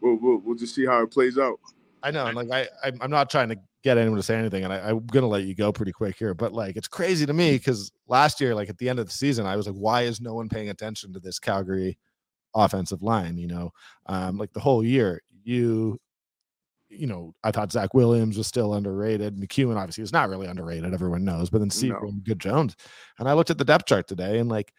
we'll, 0.00 0.14
we'll, 0.14 0.38
we'll 0.38 0.56
just 0.56 0.74
see 0.74 0.86
how 0.86 1.02
it 1.02 1.10
plays 1.10 1.36
out. 1.36 1.60
I 2.02 2.10
know, 2.10 2.24
like 2.30 2.50
I, 2.50 2.92
I'm 3.00 3.10
not 3.10 3.30
trying 3.30 3.48
to 3.48 3.56
get 3.82 3.98
anyone 3.98 4.16
to 4.16 4.22
say 4.22 4.36
anything, 4.36 4.64
and 4.64 4.72
I, 4.72 4.90
am 4.90 5.06
gonna 5.06 5.26
let 5.26 5.44
you 5.44 5.54
go 5.54 5.72
pretty 5.72 5.92
quick 5.92 6.16
here. 6.16 6.34
But 6.34 6.52
like, 6.52 6.76
it's 6.76 6.88
crazy 6.88 7.26
to 7.26 7.32
me 7.32 7.52
because 7.52 7.90
last 8.08 8.40
year, 8.40 8.54
like 8.54 8.68
at 8.68 8.78
the 8.78 8.88
end 8.88 8.98
of 8.98 9.06
the 9.06 9.12
season, 9.12 9.46
I 9.46 9.56
was 9.56 9.66
like, 9.66 9.76
why 9.76 10.02
is 10.02 10.20
no 10.20 10.34
one 10.34 10.48
paying 10.48 10.68
attention 10.70 11.12
to 11.12 11.20
this 11.20 11.38
Calgary 11.38 11.98
offensive 12.54 13.02
line? 13.02 13.38
You 13.38 13.48
know, 13.48 13.70
um, 14.06 14.38
like 14.38 14.52
the 14.52 14.60
whole 14.60 14.84
year, 14.84 15.22
you, 15.44 15.98
you 16.88 17.06
know, 17.06 17.34
I 17.42 17.50
thought 17.50 17.72
Zach 17.72 17.94
Williams 17.94 18.38
was 18.38 18.46
still 18.46 18.74
underrated. 18.74 19.36
McEwen 19.36 19.76
obviously 19.76 20.04
is 20.04 20.12
not 20.12 20.28
really 20.28 20.46
underrated, 20.46 20.94
everyone 20.94 21.24
knows. 21.24 21.50
But 21.50 21.58
then 21.58 21.70
Steve 21.70 21.94
no. 22.00 22.12
Good 22.22 22.40
Jones, 22.40 22.76
and 23.18 23.28
I 23.28 23.32
looked 23.32 23.50
at 23.50 23.58
the 23.58 23.64
depth 23.64 23.86
chart 23.86 24.06
today, 24.06 24.38
and 24.38 24.48
like, 24.48 24.72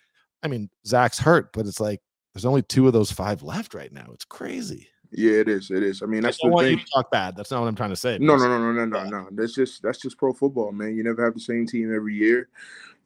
I 0.43 0.47
mean, 0.47 0.69
Zach's 0.85 1.19
hurt, 1.19 1.51
but 1.53 1.65
it's 1.65 1.79
like 1.79 2.01
there's 2.33 2.45
only 2.45 2.61
two 2.61 2.87
of 2.87 2.93
those 2.93 3.11
five 3.11 3.43
left 3.43 3.73
right 3.73 3.91
now. 3.91 4.07
It's 4.13 4.25
crazy. 4.25 4.87
Yeah, 5.11 5.39
it 5.39 5.49
is. 5.49 5.71
It 5.71 5.83
is. 5.83 6.01
I 6.01 6.05
mean, 6.05 6.21
that's 6.21 6.37
I 6.43 6.49
the 6.49 6.57
thing. 6.57 6.81
Talk 6.93 7.11
bad. 7.11 7.35
That's 7.35 7.49
not 7.49 7.61
what 7.61 7.67
I'm 7.67 7.75
trying 7.75 7.91
to 7.91 7.95
say. 7.95 8.17
No, 8.19 8.35
no, 8.35 8.47
no, 8.47 8.71
no, 8.71 8.85
no, 8.85 8.85
no, 8.85 9.09
no. 9.09 9.27
That's 9.31 9.53
just 9.53 9.81
that's 9.81 9.99
just 9.99 10.17
pro 10.17 10.33
football, 10.33 10.71
man. 10.71 10.95
You 10.95 11.03
never 11.03 11.23
have 11.23 11.33
the 11.33 11.39
same 11.39 11.65
team 11.65 11.93
every 11.93 12.15
year. 12.15 12.49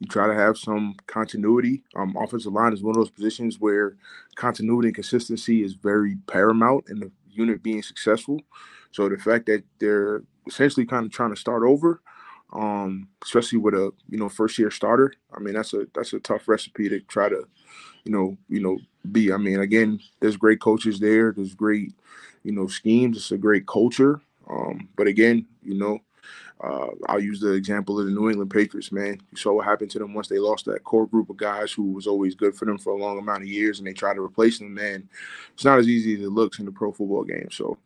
You 0.02 0.08
try 0.08 0.26
to 0.26 0.34
have 0.34 0.58
some 0.58 0.96
continuity. 1.06 1.84
Um, 1.94 2.16
offensive 2.18 2.52
line 2.52 2.72
is 2.72 2.82
one 2.82 2.90
of 2.90 2.96
those 2.96 3.10
positions 3.10 3.60
where 3.60 3.96
continuity 4.34 4.88
and 4.88 4.94
consistency 4.96 5.62
is 5.62 5.74
very 5.74 6.16
paramount 6.26 6.86
in 6.90 6.98
the 6.98 7.12
unit 7.30 7.62
being 7.62 7.82
successful. 7.82 8.40
So 8.90 9.08
the 9.08 9.16
fact 9.16 9.46
that 9.46 9.62
they're 9.78 10.24
essentially 10.48 10.86
kind 10.86 11.06
of 11.06 11.12
trying 11.12 11.30
to 11.30 11.40
start 11.40 11.62
over, 11.62 12.02
um, 12.52 13.06
especially 13.22 13.58
with 13.58 13.74
a 13.74 13.92
you 14.08 14.18
know 14.18 14.28
first 14.28 14.58
year 14.58 14.72
starter, 14.72 15.14
I 15.32 15.38
mean 15.38 15.54
that's 15.54 15.72
a 15.72 15.86
that's 15.94 16.12
a 16.14 16.18
tough 16.18 16.48
recipe 16.48 16.88
to 16.88 16.98
try 17.02 17.28
to 17.28 17.46
you 18.04 18.12
know, 18.12 18.36
you 18.48 18.60
know, 18.60 18.78
be. 19.10 19.32
I 19.32 19.36
mean, 19.36 19.60
again, 19.60 20.00
there's 20.20 20.36
great 20.36 20.60
coaches 20.60 20.98
there. 20.98 21.32
There's 21.32 21.54
great, 21.54 21.92
you 22.42 22.52
know, 22.52 22.66
schemes. 22.66 23.16
It's 23.16 23.30
a 23.30 23.38
great 23.38 23.66
culture. 23.66 24.20
Um, 24.50 24.88
but 24.96 25.06
again, 25.06 25.46
you 25.62 25.74
know, 25.78 26.00
uh, 26.62 26.88
I'll 27.06 27.20
use 27.20 27.40
the 27.40 27.52
example 27.52 27.98
of 27.98 28.06
the 28.06 28.12
New 28.12 28.30
England 28.30 28.50
Patriots, 28.50 28.92
man. 28.92 29.20
You 29.30 29.36
saw 29.36 29.52
what 29.52 29.64
happened 29.64 29.90
to 29.92 29.98
them 29.98 30.14
once 30.14 30.28
they 30.28 30.38
lost 30.38 30.64
that 30.66 30.84
core 30.84 31.06
group 31.06 31.28
of 31.30 31.36
guys 31.36 31.72
who 31.72 31.92
was 31.92 32.06
always 32.06 32.34
good 32.34 32.54
for 32.54 32.64
them 32.64 32.78
for 32.78 32.92
a 32.92 32.96
long 32.96 33.18
amount 33.18 33.42
of 33.42 33.48
years, 33.48 33.78
and 33.78 33.86
they 33.86 33.92
tried 33.92 34.14
to 34.14 34.22
replace 34.22 34.58
them. 34.58 34.72
Man, 34.72 35.08
it's 35.54 35.64
not 35.64 35.78
as 35.78 35.88
easy 35.88 36.14
as 36.14 36.20
it 36.20 36.30
looks 36.30 36.58
in 36.58 36.64
the 36.64 36.72
pro 36.72 36.92
football 36.92 37.24
game. 37.24 37.48
So, 37.50 37.78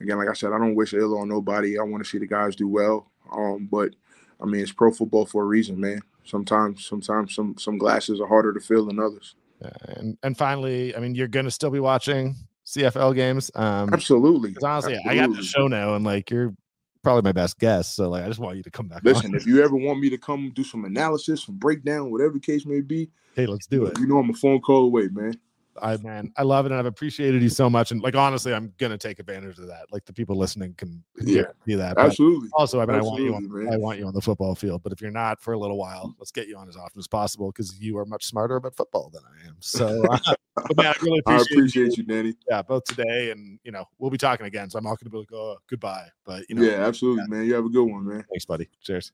again, 0.00 0.18
like 0.18 0.28
I 0.28 0.34
said, 0.34 0.52
I 0.52 0.58
don't 0.58 0.74
wish 0.74 0.94
ill 0.94 1.18
on 1.18 1.28
nobody. 1.28 1.78
I 1.78 1.82
want 1.82 2.04
to 2.04 2.08
see 2.08 2.18
the 2.18 2.26
guys 2.26 2.54
do 2.54 2.68
well. 2.68 3.10
Um, 3.32 3.68
but 3.70 3.94
I 4.40 4.46
mean, 4.46 4.60
it's 4.60 4.72
pro 4.72 4.92
football 4.92 5.26
for 5.26 5.42
a 5.42 5.46
reason, 5.46 5.80
man. 5.80 6.00
Sometimes, 6.24 6.86
sometimes 6.86 7.34
some 7.34 7.56
some 7.58 7.78
glasses 7.78 8.20
are 8.20 8.28
harder 8.28 8.52
to 8.52 8.60
fill 8.60 8.86
than 8.86 9.00
others 9.00 9.34
and 9.60 10.16
and 10.22 10.36
finally, 10.36 10.94
I 10.96 11.00
mean, 11.00 11.14
you're 11.14 11.28
gonna 11.28 11.50
still 11.50 11.70
be 11.70 11.80
watching 11.80 12.36
CFL 12.66 13.14
games. 13.14 13.50
Um, 13.54 13.92
absolutely. 13.92 14.56
Honestly, 14.62 14.94
absolutely. 14.94 15.10
I 15.10 15.26
got 15.26 15.36
the 15.36 15.42
show 15.42 15.68
now, 15.68 15.94
and 15.94 16.04
like 16.04 16.30
you're 16.30 16.54
probably 17.02 17.22
my 17.22 17.32
best 17.32 17.58
guess. 17.58 17.88
So 17.88 18.08
like, 18.10 18.24
I 18.24 18.28
just 18.28 18.40
want 18.40 18.56
you 18.56 18.62
to 18.62 18.70
come 18.70 18.88
back. 18.88 19.02
Listen, 19.04 19.30
on. 19.30 19.36
if 19.36 19.46
you 19.46 19.62
ever 19.62 19.76
want 19.76 20.00
me 20.00 20.10
to 20.10 20.18
come 20.18 20.52
do 20.54 20.64
some 20.64 20.84
analysis, 20.84 21.44
some 21.44 21.56
breakdown, 21.56 22.10
whatever 22.10 22.34
the 22.34 22.40
case 22.40 22.66
may 22.66 22.80
be, 22.80 23.10
hey, 23.34 23.46
let's 23.46 23.66
do 23.66 23.86
it. 23.86 23.98
you 23.98 24.06
know 24.06 24.18
I'm 24.18 24.30
a 24.30 24.34
phone 24.34 24.60
call 24.60 24.84
away, 24.84 25.08
man. 25.08 25.34
I 25.80 25.96
man, 25.98 26.32
I 26.36 26.42
love 26.42 26.66
it, 26.66 26.72
and 26.72 26.78
I've 26.78 26.86
appreciated 26.86 27.42
you 27.42 27.48
so 27.48 27.70
much. 27.70 27.90
And 27.92 28.00
like 28.02 28.16
honestly, 28.16 28.52
I'm 28.52 28.72
gonna 28.78 28.98
take 28.98 29.18
advantage 29.18 29.58
of 29.58 29.66
that. 29.68 29.86
Like 29.90 30.04
the 30.04 30.12
people 30.12 30.36
listening 30.36 30.74
can, 30.74 31.02
can 31.16 31.28
Yeah. 31.28 31.42
see 31.66 31.74
that. 31.74 31.96
But 31.96 32.06
Absolutely. 32.06 32.48
Also, 32.54 32.80
I 32.80 32.86
mean, 32.86 32.96
I 32.96 33.02
want 33.02 33.22
you. 33.22 33.34
On, 33.34 33.64
man. 33.64 33.72
I 33.72 33.76
want 33.76 33.98
you 33.98 34.06
on 34.06 34.14
the 34.14 34.20
football 34.20 34.54
field. 34.54 34.82
But 34.82 34.92
if 34.92 35.00
you're 35.00 35.10
not 35.10 35.40
for 35.40 35.54
a 35.54 35.58
little 35.58 35.78
while, 35.78 36.14
let's 36.18 36.32
get 36.32 36.48
you 36.48 36.56
on 36.56 36.68
as 36.68 36.76
often 36.76 36.98
as 36.98 37.06
possible 37.06 37.50
because 37.50 37.78
you 37.80 37.96
are 37.98 38.04
much 38.04 38.24
smarter 38.24 38.56
about 38.56 38.76
football 38.76 39.10
than 39.12 39.22
I 39.24 39.48
am. 39.48 39.56
So, 39.60 40.06
uh, 40.10 40.18
man, 40.76 40.86
I 40.86 40.94
really 41.02 41.22
I 41.26 41.34
appreciate, 41.36 41.58
appreciate 41.58 41.96
you, 41.96 42.02
Danny. 42.02 42.34
Yeah, 42.48 42.62
both 42.62 42.84
today 42.84 43.30
and 43.30 43.58
you 43.64 43.70
know 43.72 43.84
we'll 43.98 44.10
be 44.10 44.18
talking 44.18 44.46
again. 44.46 44.70
So 44.70 44.78
I'm 44.78 44.84
not 44.84 44.98
gonna 44.98 45.10
be 45.10 45.18
like, 45.18 45.32
oh, 45.32 45.56
goodbye. 45.68 46.08
But 46.24 46.44
you 46.48 46.56
know, 46.56 46.62
yeah, 46.62 46.86
absolutely, 46.86 47.28
man. 47.28 47.46
You 47.46 47.54
have 47.54 47.64
a 47.64 47.70
good 47.70 47.84
one, 47.84 48.06
man. 48.06 48.24
Thanks, 48.30 48.44
buddy. 48.44 48.68
Cheers. 48.82 49.12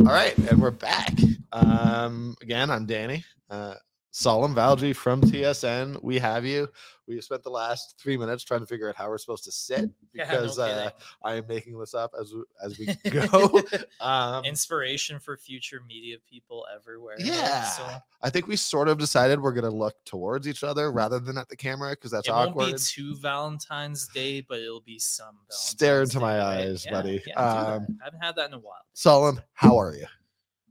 All 0.00 0.06
right, 0.12 0.36
and 0.50 0.60
we're 0.60 0.70
back. 0.70 1.14
Um, 1.52 2.36
again, 2.42 2.70
I'm 2.70 2.84
Danny. 2.86 3.24
Uh, 3.48 3.74
Salim 4.18 4.54
Valji 4.54 4.96
from 4.96 5.20
TSN. 5.20 6.02
We 6.02 6.18
have 6.18 6.46
you. 6.46 6.68
We 7.06 7.16
have 7.16 7.24
spent 7.24 7.42
the 7.42 7.50
last 7.50 7.96
three 8.00 8.16
minutes 8.16 8.44
trying 8.44 8.60
to 8.60 8.66
figure 8.66 8.88
out 8.88 8.96
how 8.96 9.10
we're 9.10 9.18
supposed 9.18 9.44
to 9.44 9.52
sit 9.52 9.90
Yeah, 10.14 10.24
no 10.24 10.30
because 10.40 10.58
uh. 10.58 10.88
I 11.22 11.34
am 11.34 11.46
making 11.46 11.78
this 11.78 11.92
up 11.92 12.12
as 12.18 12.32
we- 12.32 12.44
as 12.64 12.78
we 12.78 12.86
go. 13.10 13.60
um, 14.00 14.42
Inspiration 14.46 15.18
for 15.18 15.36
future 15.36 15.82
media 15.86 16.16
people 16.26 16.66
everywhere. 16.74 17.16
yeah, 17.18 17.64
So 17.64 17.86
I 18.22 18.30
think 18.30 18.46
we 18.46 18.56
sort 18.56 18.88
of 18.88 18.96
decided 18.96 19.38
we're 19.38 19.52
gonna 19.52 19.68
look 19.68 19.94
towards 20.06 20.48
each 20.48 20.64
other 20.64 20.90
rather 20.92 21.18
than 21.20 21.36
at 21.36 21.50
the 21.50 21.56
camera 21.56 21.90
because 21.90 22.10
that's 22.10 22.26
it 22.26 22.30
awkward. 22.32 22.56
won't 22.56 22.72
be 22.72 22.78
too 22.78 23.16
Valentine's 23.16 24.08
Day, 24.08 24.40
but 24.40 24.60
it'll 24.60 24.80
be 24.80 24.98
some. 24.98 25.36
Stare 25.50 26.06
Valentine's 26.06 26.14
into 26.14 26.20
my 26.24 26.32
Day, 26.32 26.38
right? 26.38 26.68
eyes, 26.70 26.84
Yeah, 26.86 26.90
buddy. 26.92 27.22
yeah. 27.26 27.34
Um, 27.38 27.98
I 28.00 28.04
haven't 28.06 28.20
had 28.22 28.36
that 28.36 28.48
in 28.48 28.54
a 28.54 28.58
while. 28.60 28.80
Solemn, 28.94 29.42
how 29.52 29.76
are 29.76 29.94
you? 29.94 30.06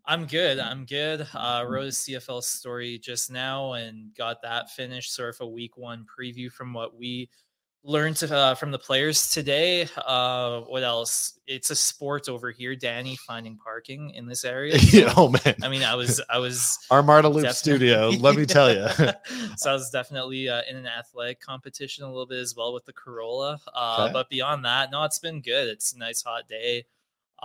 I'm 0.08 0.26
good. 0.26 0.60
I'm 0.60 0.86
good. 0.86 1.28
Uh, 1.34 1.66
wrote 1.68 1.86
a 1.86 1.88
CFL 1.88 2.44
story 2.44 3.00
just 3.00 3.32
now 3.32 3.74
and 3.74 4.14
got 4.16 4.42
that 4.44 4.70
finished. 4.70 5.14
Sort 5.14 5.34
of 5.36 5.42
a 5.42 5.48
week 5.48 5.78
one 5.78 6.06
preview 6.06 6.52
from 6.52 6.74
what 6.74 6.96
we 6.96 7.30
learned 7.88 8.22
uh, 8.24 8.56
from 8.56 8.72
the 8.72 8.80
players 8.80 9.30
today. 9.32 9.88
Uh, 10.06 10.62
what 10.62 10.84
else? 10.84 11.40
It's 11.48 11.70
a 11.70 11.76
sport 11.76 12.30
over 12.30 12.50
here, 12.52 12.76
Danny, 12.76 13.16
finding 13.16 13.58
parking 13.58 14.12
in 14.12 14.26
this 14.26 14.44
area. 14.44 14.78
Yeah, 14.92 15.14
oh 15.18 15.30
man, 15.30 15.56
I 15.62 15.70
mean, 15.70 15.84
I 15.84 15.96
was, 15.96 16.22
I 16.30 16.38
was 16.40 16.80
our 16.92 17.04
Marta 17.04 17.30
Loop 17.30 17.50
studio. 17.52 18.10
Let 18.10 18.36
me 18.36 18.46
tell 18.46 18.72
you. 18.74 18.88
so 19.58 19.70
I 19.70 19.74
was 19.74 19.90
definitely 19.90 20.50
uh, 20.50 20.62
in 20.70 20.76
an 20.78 20.88
athletic 20.88 21.40
competition 21.42 22.04
a 22.04 22.08
little 22.08 22.26
bit 22.26 22.40
as 22.40 22.56
well 22.56 22.74
with 22.74 22.86
the 22.86 22.94
Corolla. 22.94 23.60
Uh, 23.74 24.04
Okay. 24.06 24.14
But 24.14 24.30
beyond 24.30 24.66
that, 24.66 24.92
no, 24.92 25.04
it's 25.04 25.20
been 25.20 25.42
good. 25.42 25.68
It's 25.68 25.94
a 25.94 25.98
nice 25.98 26.22
hot 26.22 26.48
day. 26.48 26.86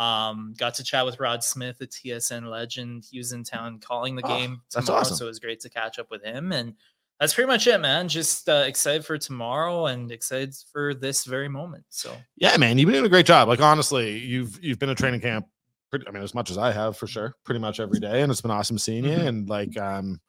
Um, 0.01 0.55
got 0.57 0.75
to 0.77 0.83
chat 0.85 1.05
with 1.05 1.21
Rod 1.21 1.45
Smith, 1.45 1.81
a 1.81 1.87
TSN 1.87 2.49
legend. 2.49 3.05
He 3.11 3.19
was 3.19 3.33
in 3.33 3.45
town 3.45 3.79
calling 3.81 4.17
the 4.17 4.23
Oh, 4.25 4.29
game 4.39 4.63
that's 4.73 4.87
tomorrow, 4.87 5.03
awesome. 5.03 5.17
so 5.17 5.25
it 5.27 5.29
was 5.29 5.39
great 5.41 5.61
to 5.61 5.69
catch 5.69 5.99
up 5.99 6.11
with 6.11 6.25
him. 6.25 6.53
And 6.53 6.75
that's 7.19 7.35
pretty 7.35 7.49
much 7.49 7.67
it, 7.67 7.79
man. 7.79 8.09
Just 8.09 8.49
uh, 8.49 8.65
excited 8.67 9.05
for 9.05 9.19
tomorrow 9.19 9.87
and 9.87 10.11
excited 10.11 10.55
for 10.73 10.95
this 10.95 11.25
very 11.27 11.49
moment. 11.49 11.85
So 11.91 12.17
Yeah, 12.37 12.57
man, 12.57 12.79
you've 12.79 12.87
been 12.87 12.95
doing 12.95 13.05
a 13.07 13.11
great 13.11 13.27
job. 13.27 13.47
Like 13.49 13.61
honestly, 13.61 14.17
you've 14.19 14.59
you've 14.65 14.79
been 14.79 14.89
at 14.89 14.97
training 14.97 15.21
camp. 15.21 15.47
Pretty, 15.91 16.07
I 16.09 16.13
mean, 16.13 16.23
as 16.23 16.35
much 16.35 16.51
as 16.51 16.57
I 16.57 16.71
have 16.73 16.97
for 16.97 17.07
sure, 17.09 17.35
pretty 17.45 17.59
much 17.59 17.79
every 17.81 17.99
day, 18.01 18.23
and 18.23 18.31
it's 18.31 18.41
been 18.41 18.53
awesome 18.53 18.79
seeing 18.79 19.05
you. 19.05 19.11
Mhm. 19.19 19.27
And 19.27 19.49
like, 19.51 19.77
um, 19.77 20.21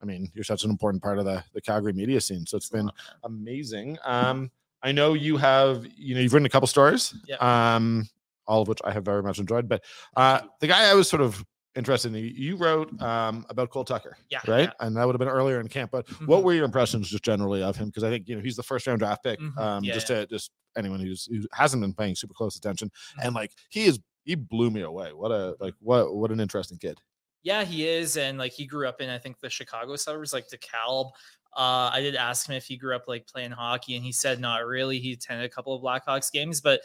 I 0.00 0.06
mean, 0.06 0.30
you're 0.32 0.44
such 0.44 0.62
an 0.64 0.70
important 0.70 1.02
part 1.02 1.18
of 1.18 1.24
the 1.26 1.42
the 1.52 1.60
Calgary 1.60 1.92
media 1.92 2.20
scene, 2.20 2.46
so 2.46 2.56
it's 2.56 2.70
been 2.70 2.88
amazing. 3.24 3.98
Um, 4.04 4.50
I 4.82 4.92
know 4.92 5.12
you 5.14 5.36
have, 5.36 5.84
you 5.96 6.14
know, 6.14 6.20
you've 6.20 6.32
written 6.32 6.46
a 6.46 6.50
couple 6.50 6.68
stories, 6.68 7.12
Yeah. 7.26 7.36
um, 7.74 8.08
all 8.48 8.62
of 8.62 8.68
which 8.68 8.80
I 8.84 8.92
have 8.92 9.04
very 9.04 9.22
much 9.22 9.38
enjoyed. 9.38 9.68
But 9.68 9.84
uh, 10.16 10.40
the 10.60 10.66
guy 10.66 10.90
I 10.90 10.94
was 10.94 11.08
sort 11.08 11.22
of 11.22 11.44
interested 11.76 12.12
in, 12.12 12.24
you 12.34 12.56
wrote 12.56 12.90
um 13.00 13.46
about 13.50 13.70
Cole 13.70 13.84
Tucker, 13.84 14.16
yeah, 14.30 14.40
right? 14.48 14.62
yeah. 14.62 14.72
And 14.80 14.96
that 14.96 15.04
would 15.06 15.14
have 15.14 15.20
been 15.20 15.28
earlier 15.28 15.60
in 15.60 15.68
camp. 15.68 15.92
But 15.92 16.08
what 16.26 16.40
Mhm. 16.40 16.44
were 16.44 16.54
your 16.54 16.64
impressions 16.64 17.08
just 17.08 17.22
generally 17.22 17.62
of 17.62 17.76
him? 17.76 17.88
Because 17.88 18.02
I 18.02 18.10
think 18.10 18.26
you 18.28 18.34
know 18.34 18.42
he's 18.42 18.56
the 18.56 18.62
first 18.64 18.86
round 18.88 18.98
draft 18.98 19.22
pick. 19.22 19.38
Mhm. 19.38 19.56
Um, 19.58 19.84
Yeah, 19.84 19.94
just 19.94 20.08
to 20.08 20.26
just 20.26 20.50
anyone 20.76 20.98
who's 21.00 21.26
who 21.26 21.46
hasn't 21.52 21.80
been 21.82 21.94
paying 21.94 22.16
super 22.16 22.34
close 22.34 22.56
attention, 22.56 22.90
Mhm. 23.18 23.26
and 23.26 23.34
like 23.34 23.52
he 23.70 23.84
is, 23.84 24.00
he 24.24 24.34
blew 24.34 24.70
me 24.70 24.80
away. 24.80 25.12
What 25.12 25.30
a 25.30 25.56
like 25.60 25.74
what 25.78 26.16
what 26.16 26.32
an 26.32 26.40
interesting 26.40 26.78
kid. 26.78 27.00
Yeah, 27.42 27.64
he 27.64 27.86
is, 27.86 28.16
and 28.16 28.38
like 28.38 28.52
he 28.52 28.66
grew 28.66 28.88
up 28.88 29.00
in 29.00 29.08
I 29.08 29.18
think 29.18 29.38
the 29.40 29.48
Chicago 29.50 29.94
suburbs, 29.96 30.32
like 30.32 30.48
DeKalb. 30.48 31.12
Uh, 31.56 31.90
I 31.92 32.00
did 32.00 32.14
ask 32.16 32.48
him 32.48 32.54
if 32.56 32.66
he 32.66 32.76
grew 32.76 32.94
up 32.96 33.04
like 33.06 33.26
playing 33.28 33.52
hockey, 33.52 33.94
and 33.94 34.04
he 34.04 34.10
said 34.12 34.40
not 34.40 34.66
really. 34.66 34.98
He 34.98 35.12
attended 35.12 35.46
a 35.46 35.48
couple 35.48 35.74
of 35.74 35.82
Blackhawks 35.82 36.30
games, 36.32 36.60
but 36.60 36.80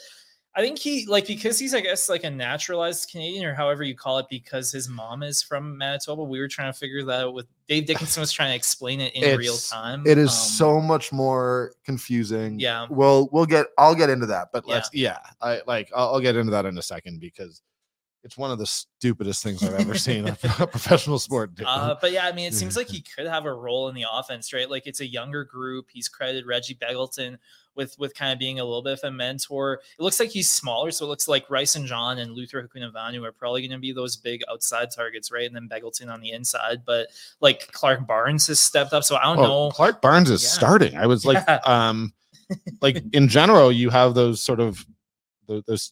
I 0.56 0.62
think 0.62 0.78
he 0.78 1.08
like 1.08 1.26
because 1.26 1.58
he's 1.58 1.74
I 1.74 1.82
guess 1.82 2.10
like 2.10 2.24
a 2.24 2.30
naturalized 2.30 3.10
Canadian 3.10 3.44
or 3.46 3.56
however 3.56 3.84
you 3.84 3.96
call 3.96 4.20
it, 4.20 4.28
because 4.30 4.72
his 4.72 4.88
mom 4.88 5.24
is 5.24 5.42
from 5.42 5.76
Manitoba. 5.78 6.24
We 6.24 6.40
were 6.40 6.48
trying 6.48 6.72
to 6.72 6.78
figure 6.78 7.04
that 7.06 7.22
out 7.22 7.34
with 7.34 7.48
Dave 7.68 7.88
Dickenson 7.88 8.22
was 8.22 8.32
trying 8.32 8.52
to 8.52 8.56
explain 8.56 9.02
it 9.02 9.16
in 9.16 9.38
real 9.38 9.58
time. 9.58 10.04
It 10.06 10.20
is 10.20 10.30
Um, 10.30 10.36
so 10.36 10.80
much 10.80 11.12
more 11.12 11.74
confusing. 11.86 12.60
Yeah. 12.60 12.86
We'll 12.90 13.30
we'll 13.32 13.48
get 13.48 13.68
I'll 13.80 13.96
get 13.96 14.12
into 14.12 14.28
that, 14.28 14.50
but 14.54 14.64
Yeah. 14.68 14.74
let's 14.76 14.90
yeah, 14.94 15.18
I 15.42 15.62
like 15.66 15.90
I'll, 15.96 16.14
I'll 16.16 16.22
get 16.22 16.36
into 16.36 16.52
that 16.52 16.66
in 16.66 16.78
a 16.78 16.84
second 16.84 17.20
because 17.20 17.64
it's 18.24 18.38
one 18.38 18.52
of 18.52 18.58
the 18.60 18.66
stupidest 18.68 19.44
things 19.44 19.62
I've 19.64 19.74
ever 19.74 19.98
seen 19.98 20.28
a 20.30 20.36
professional 20.68 21.20
sport 21.20 21.56
do. 21.56 21.66
Uh, 21.66 21.96
but 22.00 22.12
yeah, 22.14 22.26
I 22.26 22.32
mean, 22.32 22.46
it 22.46 22.54
seems 22.54 22.78
like 22.78 22.88
he 22.90 23.02
could 23.02 23.26
have 23.26 23.46
a 23.46 23.54
role 23.54 23.90
in 23.90 23.96
the 23.96 24.06
offense, 24.10 24.54
right? 24.54 24.70
Like 24.70 24.88
it's 24.88 25.02
a 25.02 25.08
younger 25.08 25.44
group. 25.44 25.88
He's 25.92 26.08
credited 26.08 26.46
Reggie 26.46 26.76
Begelton 26.76 27.38
with 27.76 27.98
with 28.00 28.14
kind 28.16 28.32
of 28.32 28.40
being 28.40 28.60
a 28.60 28.64
little 28.64 28.82
bit 28.82 28.94
of 28.94 29.00
a 29.04 29.12
mentor. 29.12 29.82
It 29.98 30.02
looks 30.04 30.20
like 30.20 30.30
he's 30.30 30.50
smaller, 30.50 30.92
so 30.92 31.06
it 31.06 31.10
looks 31.10 31.28
like 31.28 31.50
Rice 31.50 31.76
and 31.76 31.86
John 31.86 32.20
and 32.20 32.32
Luther 32.34 32.62
Hakunavanhu 32.68 33.24
are 33.28 33.32
probably 33.32 33.62
going 33.62 33.72
to 33.72 33.82
be 33.82 33.92
those 33.92 34.16
big 34.16 34.42
outside 34.50 34.90
targets, 34.92 35.32
right? 35.32 35.46
And 35.46 35.56
then 35.56 35.68
Begelton 35.70 36.12
on 36.12 36.22
the 36.22 36.32
inside. 36.32 36.84
But 36.86 37.08
like 37.42 37.72
Clark 37.72 38.06
Barnes 38.08 38.48
has 38.48 38.60
stepped 38.60 38.94
up, 38.94 39.04
so 39.04 39.16
I 39.16 39.24
don't 39.24 39.40
Oh, 39.40 39.44
know. 39.68 39.72
Clark 39.72 40.02
Barnes 40.02 40.30
is 40.30 40.44
Yeah. 40.44 40.50
starting. 40.50 40.96
I 40.98 41.06
was 41.08 41.26
like, 41.26 41.44
Yeah. 41.48 41.60
um, 41.66 42.14
like 42.82 43.04
in 43.14 43.28
general, 43.28 43.72
you 43.72 43.90
have 43.90 44.14
those 44.14 44.42
sort 44.42 44.60
of 44.60 44.86
those. 45.48 45.92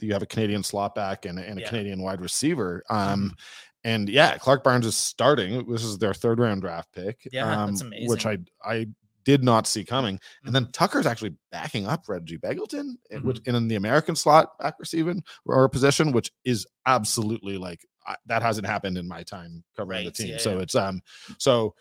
You 0.00 0.14
have 0.14 0.22
a 0.22 0.26
Canadian 0.26 0.62
slot 0.62 0.94
back 0.94 1.26
and, 1.26 1.38
a- 1.38 1.46
and 1.46 1.58
a 1.58 1.62
Yeah. 1.62 1.68
Canadian 1.68 2.00
wide 2.00 2.22
receiver. 2.22 2.82
Um, 2.88 3.36
and 3.84 4.08
yeah, 4.08 4.38
Clark 4.38 4.64
Barnes 4.64 4.86
is 4.86 4.96
starting. 4.96 5.70
This 5.70 5.84
is 5.84 5.98
their 5.98 6.14
third 6.14 6.38
round 6.38 6.62
draft 6.62 6.90
pick. 6.94 7.28
Yeah, 7.30 7.66
that's 7.66 7.82
um, 7.82 7.92
Which 8.06 8.24
I. 8.24 8.38
I 8.64 8.86
did 9.24 9.42
not 9.44 9.66
see 9.66 9.84
coming. 9.84 10.18
And 10.44 10.54
then 10.54 10.66
Mhm. 10.66 10.72
Tucker's 10.72 11.06
actually 11.06 11.34
backing 11.50 11.86
up 11.86 12.04
Reggie 12.08 12.38
Begelton, 12.38 12.94
eh, 13.10 13.18
Mm-hmm. 13.18 13.54
in 13.56 13.68
the 13.68 13.76
American 13.76 14.16
slot 14.16 14.58
back 14.58 14.74
receiving 14.78 15.22
or 15.46 15.68
position, 15.68 16.12
which 16.12 16.30
is 16.44 16.66
absolutely 16.86 17.58
like 17.58 17.84
I, 18.06 18.16
that 18.26 18.42
hasn't 18.42 18.66
happened 18.66 18.98
in 18.98 19.06
my 19.06 19.22
time 19.22 19.62
covering 19.76 20.04
Right, 20.04 20.04
the 20.06 20.22
team. 20.24 20.32
yeah, 20.32 20.38
so 20.38 20.56
yeah. 20.56 20.62
it's 20.62 20.74
um 20.74 21.00
so 21.38 21.74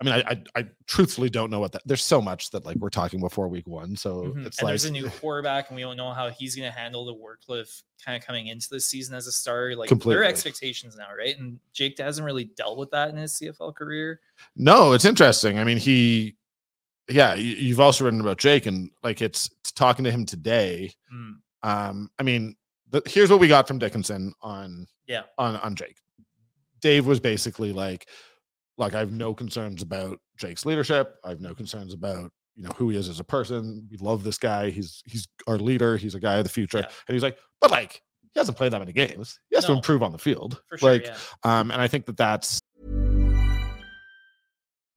I 0.00 0.04
mean 0.04 0.14
I, 0.14 0.20
I 0.30 0.60
I 0.60 0.66
truthfully 0.86 1.30
don't 1.30 1.50
know 1.50 1.58
what 1.60 1.72
that 1.72 1.82
there's 1.84 2.04
so 2.04 2.20
much 2.22 2.50
that 2.50 2.64
like 2.64 2.76
we're 2.76 2.90
talking 2.90 3.18
before 3.20 3.48
week 3.48 3.66
one. 3.66 3.96
So 3.96 4.22
Mhm. 4.22 4.46
it's 4.46 4.58
and 4.58 4.66
like 4.66 4.70
there's 4.72 4.84
a 4.84 4.90
new 4.92 5.08
quarterback, 5.08 5.70
and 5.70 5.76
we 5.76 5.82
don't 5.82 5.96
know 5.96 6.12
how 6.12 6.30
he's 6.30 6.54
going 6.54 6.70
to 6.70 6.76
handle 6.78 7.04
the 7.04 7.14
workload 7.14 7.60
of 7.62 7.70
kind 8.04 8.16
of 8.20 8.24
coming 8.26 8.48
into 8.48 8.68
the 8.70 8.78
season 8.80 9.14
as 9.16 9.26
a 9.26 9.32
starter. 9.32 9.74
Like 9.76 9.88
Completely. 9.88 10.14
there 10.14 10.22
are 10.22 10.26
expectations 10.28 10.94
now, 10.96 11.08
right? 11.16 11.36
And 11.38 11.58
Jake 11.72 11.98
hasn't 11.98 12.24
really 12.24 12.44
dealt 12.44 12.76
with 12.78 12.90
that 12.90 13.08
in 13.10 13.16
his 13.16 13.32
CFL 13.32 13.72
career. 13.74 14.20
No, 14.56 14.92
it's 14.92 15.04
interesting. 15.04 15.58
I 15.58 15.64
mean, 15.64 15.78
he, 15.78 16.36
yeah, 17.08 17.34
you, 17.34 17.54
you've 17.56 17.80
also 17.80 18.04
written 18.04 18.20
about 18.20 18.38
Jake, 18.38 18.66
and 18.66 18.90
like 19.02 19.20
it's, 19.22 19.50
it's 19.60 19.72
talking 19.72 20.04
to 20.04 20.10
him 20.10 20.24
today. 20.26 20.92
Mm, 21.12 21.34
Um, 21.62 22.10
I 22.18 22.22
mean, 22.22 22.56
the, 22.90 23.02
here's 23.06 23.30
what 23.30 23.40
we 23.40 23.48
got 23.48 23.66
from 23.68 23.78
Dickenson 23.78 24.32
on 24.42 24.86
Yeah. 25.06 25.22
on 25.38 25.56
on 25.56 25.74
Jake. 25.74 25.96
Dave 26.80 27.06
was 27.06 27.20
basically 27.20 27.72
like, 27.72 28.06
like 28.76 28.94
I 28.94 28.98
have 28.98 29.12
no 29.12 29.34
concerns 29.34 29.82
about 29.82 30.18
Jake's 30.38 30.66
leadership. 30.66 31.14
I 31.24 31.30
have 31.30 31.40
no 31.40 31.54
concerns 31.54 31.94
about 31.94 32.30
you 32.56 32.62
know 32.62 32.70
who 32.76 32.90
he 32.90 32.96
is 32.96 33.08
as 33.08 33.20
a 33.20 33.24
person. 33.24 33.88
We 33.90 33.96
love 33.98 34.22
this 34.22 34.38
guy. 34.38 34.70
He's 34.70 35.02
he's 35.06 35.26
our 35.46 35.58
leader. 35.58 35.96
He's 35.96 36.14
a 36.14 36.20
guy 36.20 36.36
of 36.36 36.44
the 36.44 36.50
future. 36.50 36.78
Yeah. 36.78 36.88
And 37.08 37.14
he's 37.14 37.22
like, 37.22 37.38
but 37.60 37.70
like 37.70 38.02
he 38.32 38.40
hasn't 38.40 38.56
played 38.58 38.72
that 38.72 38.80
many 38.80 38.92
games. 38.92 39.38
He 39.48 39.56
has 39.56 39.64
to 39.66 39.72
improve 39.72 40.02
on 40.02 40.10
the 40.12 40.18
field. 40.18 40.60
for 40.68 40.76
sure. 40.78 40.90
like, 40.92 41.06
yeah. 41.06 41.16
um, 41.44 41.70
and 41.70 41.80
I 41.80 41.86
think 41.88 42.04
that 42.06 42.16
that's 42.16 42.60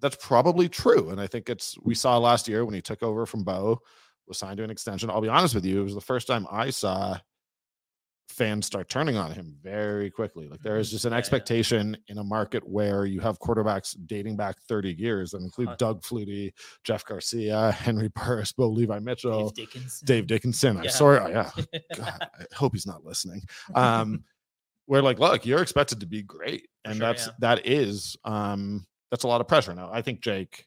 That's 0.00 0.16
probably 0.16 0.68
true. 0.68 1.10
And 1.10 1.20
I 1.20 1.26
think 1.26 1.48
it's 1.48 1.76
we 1.82 1.94
saw 1.94 2.18
last 2.18 2.48
year 2.48 2.64
when 2.64 2.74
he 2.74 2.82
took 2.82 3.02
over 3.02 3.26
from 3.26 3.44
Bo, 3.44 3.80
was 4.26 4.38
signed 4.38 4.58
to 4.58 4.64
an 4.64 4.70
extension. 4.70 5.10
I'll 5.10 5.20
be 5.20 5.28
honest 5.28 5.54
with 5.54 5.64
you, 5.64 5.80
it 5.80 5.84
was 5.84 5.94
the 5.94 6.00
first 6.00 6.26
time 6.26 6.46
I 6.50 6.70
saw 6.70 7.18
fans 8.28 8.64
start 8.64 8.88
turning 8.88 9.16
on 9.16 9.32
him 9.32 9.56
very 9.60 10.08
quickly. 10.08 10.48
Like 10.48 10.60
there 10.62 10.78
is 10.78 10.86
Mm-hmm. 10.88 10.94
just 10.94 11.04
an 11.04 11.12
expectation 11.12 11.96
in 12.06 12.18
a 12.18 12.24
market 12.24 12.66
where 12.66 13.04
you 13.04 13.18
have 13.20 13.40
quarterbacks 13.40 13.96
dating 14.06 14.36
back 14.36 14.56
30 14.68 14.92
years 14.92 15.32
that 15.32 15.42
include 15.42 15.68
Uh, 15.70 15.76
Doug 15.76 16.02
Flutie, 16.02 16.52
Jeff 16.84 17.04
Garcia, 17.04 17.72
Henry 17.78 18.08
Burris, 18.08 18.52
Bo 18.52 18.68
Levi 18.68 19.00
Mitchell, 19.00 19.50
Dave 19.50 19.66
Dickenson. 19.66 20.06
Dave 20.06 20.26
Dickenson. 20.28 20.76
I'm 20.78 20.84
Yeah. 20.84 20.90
sorry. 20.90 21.18
oh, 21.18 21.28
yeah. 21.28 21.50
God, 21.96 22.28
I 22.40 22.44
hope 22.54 22.72
he's 22.72 22.86
not 22.86 23.04
listening. 23.04 23.42
Um, 23.74 24.22
we're 24.86 25.02
like, 25.02 25.18
look, 25.18 25.44
you're 25.44 25.60
expected 25.62 25.98
to 26.00 26.06
be 26.06 26.22
great, 26.22 26.68
and 26.84 26.96
Sure, 26.96 27.06
that's 27.06 27.26
yeah. 27.26 27.32
that 27.40 27.66
is 27.66 28.16
um 28.24 28.86
that's 29.10 29.24
a 29.24 29.28
lot 29.28 29.40
of 29.40 29.48
pressure. 29.48 29.74
Now, 29.74 29.90
I 29.92 30.02
think 30.02 30.20
Jake, 30.20 30.66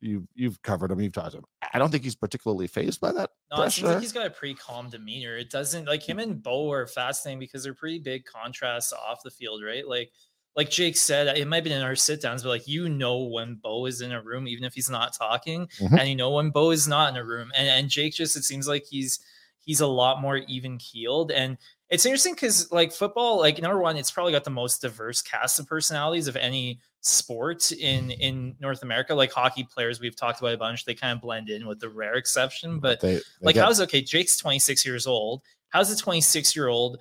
you 0.00 0.26
you've 0.34 0.60
covered 0.62 0.90
him, 0.90 1.00
you've 1.00 1.12
talked 1.12 1.32
to 1.32 1.38
him. 1.38 1.44
I 1.74 1.78
don't 1.78 1.90
think 1.90 2.04
he's 2.04 2.16
particularly 2.16 2.66
phased 2.66 3.00
by 3.00 3.12
that 3.12 3.30
No, 3.50 3.62
it 3.62 3.70
seems 3.70 3.82
pressure. 3.82 3.86
like 3.94 4.00
he's 4.02 4.12
got 4.12 4.26
a 4.26 4.30
pretty 4.30 4.54
calm 4.54 4.88
demeanor. 4.88 5.36
It 5.36 5.50
doesn't 5.50 5.86
like 5.86 6.02
him 6.02 6.18
and 6.18 6.42
Bo 6.42 6.70
are 6.72 6.86
fascinating 6.86 7.38
because 7.38 7.62
they're 7.62 7.74
pretty 7.74 7.98
big 7.98 8.24
contrasts 8.24 8.92
off 8.94 9.22
the 9.22 9.30
field, 9.30 9.62
right? 9.62 9.86
Like, 9.86 10.10
like 10.56 10.70
Jake 10.70 10.96
said, 10.96 11.36
it 11.36 11.46
might 11.46 11.56
have 11.56 11.64
been 11.64 11.74
in 11.74 11.82
our 11.82 11.94
sit 11.94 12.22
downs, 12.22 12.42
but 12.42 12.48
like 12.48 12.66
you 12.66 12.88
know 12.88 13.24
when 13.24 13.56
Bo 13.56 13.84
is 13.86 14.00
in 14.00 14.10
a 14.12 14.22
room, 14.22 14.48
even 14.48 14.64
if 14.64 14.72
he's 14.74 14.88
not 14.90 15.12
talking, 15.12 15.66
Mhm. 15.78 15.98
and 16.00 16.08
you 16.08 16.16
know 16.16 16.30
when 16.30 16.50
Bo 16.50 16.70
is 16.70 16.88
not 16.88 17.10
in 17.10 17.16
a 17.16 17.24
room. 17.24 17.52
And 17.54 17.68
and 17.68 17.88
Jake 17.90 18.14
just 18.14 18.36
it 18.36 18.44
seems 18.44 18.66
like 18.66 18.86
he's 18.86 19.20
he's 19.62 19.80
a 19.82 19.86
lot 19.86 20.22
more 20.22 20.38
even 20.38 20.78
keeled. 20.78 21.30
And 21.30 21.58
it's 21.90 22.06
interesting 22.06 22.32
because 22.34 22.72
like 22.72 22.90
football, 22.92 23.38
like 23.38 23.60
number 23.60 23.78
one, 23.78 23.96
it's 23.98 24.10
probably 24.10 24.32
got 24.32 24.44
the 24.44 24.50
most 24.50 24.80
diverse 24.80 25.20
cast 25.20 25.60
of 25.60 25.66
personalities 25.66 26.26
of 26.26 26.36
any 26.36 26.80
sport 27.00 27.72
in 27.72 28.10
in 28.10 28.54
North 28.60 28.82
America. 28.82 29.14
Like 29.14 29.32
hockey 29.32 29.64
players, 29.64 30.00
we've 30.00 30.16
talked 30.16 30.40
about 30.40 30.54
a 30.54 30.58
bunch. 30.58 30.84
They 30.84 30.94
kind 30.94 31.12
of 31.16 31.20
blend 31.22 31.48
in 31.50 31.66
with 31.66 31.80
the 31.80 31.88
rare 31.88 32.14
exception, 32.14 32.78
but 32.80 33.00
They- 33.00 33.14
they 33.16 33.22
like 33.42 33.56
how's 33.64 33.80
okay 33.82 34.02
jake's 34.02 34.36
26 34.36 34.84
years 34.84 35.06
old 35.06 35.42
how's 35.70 35.90
a 35.90 35.96
26 35.96 36.54
year 36.56 36.68
old 36.68 36.98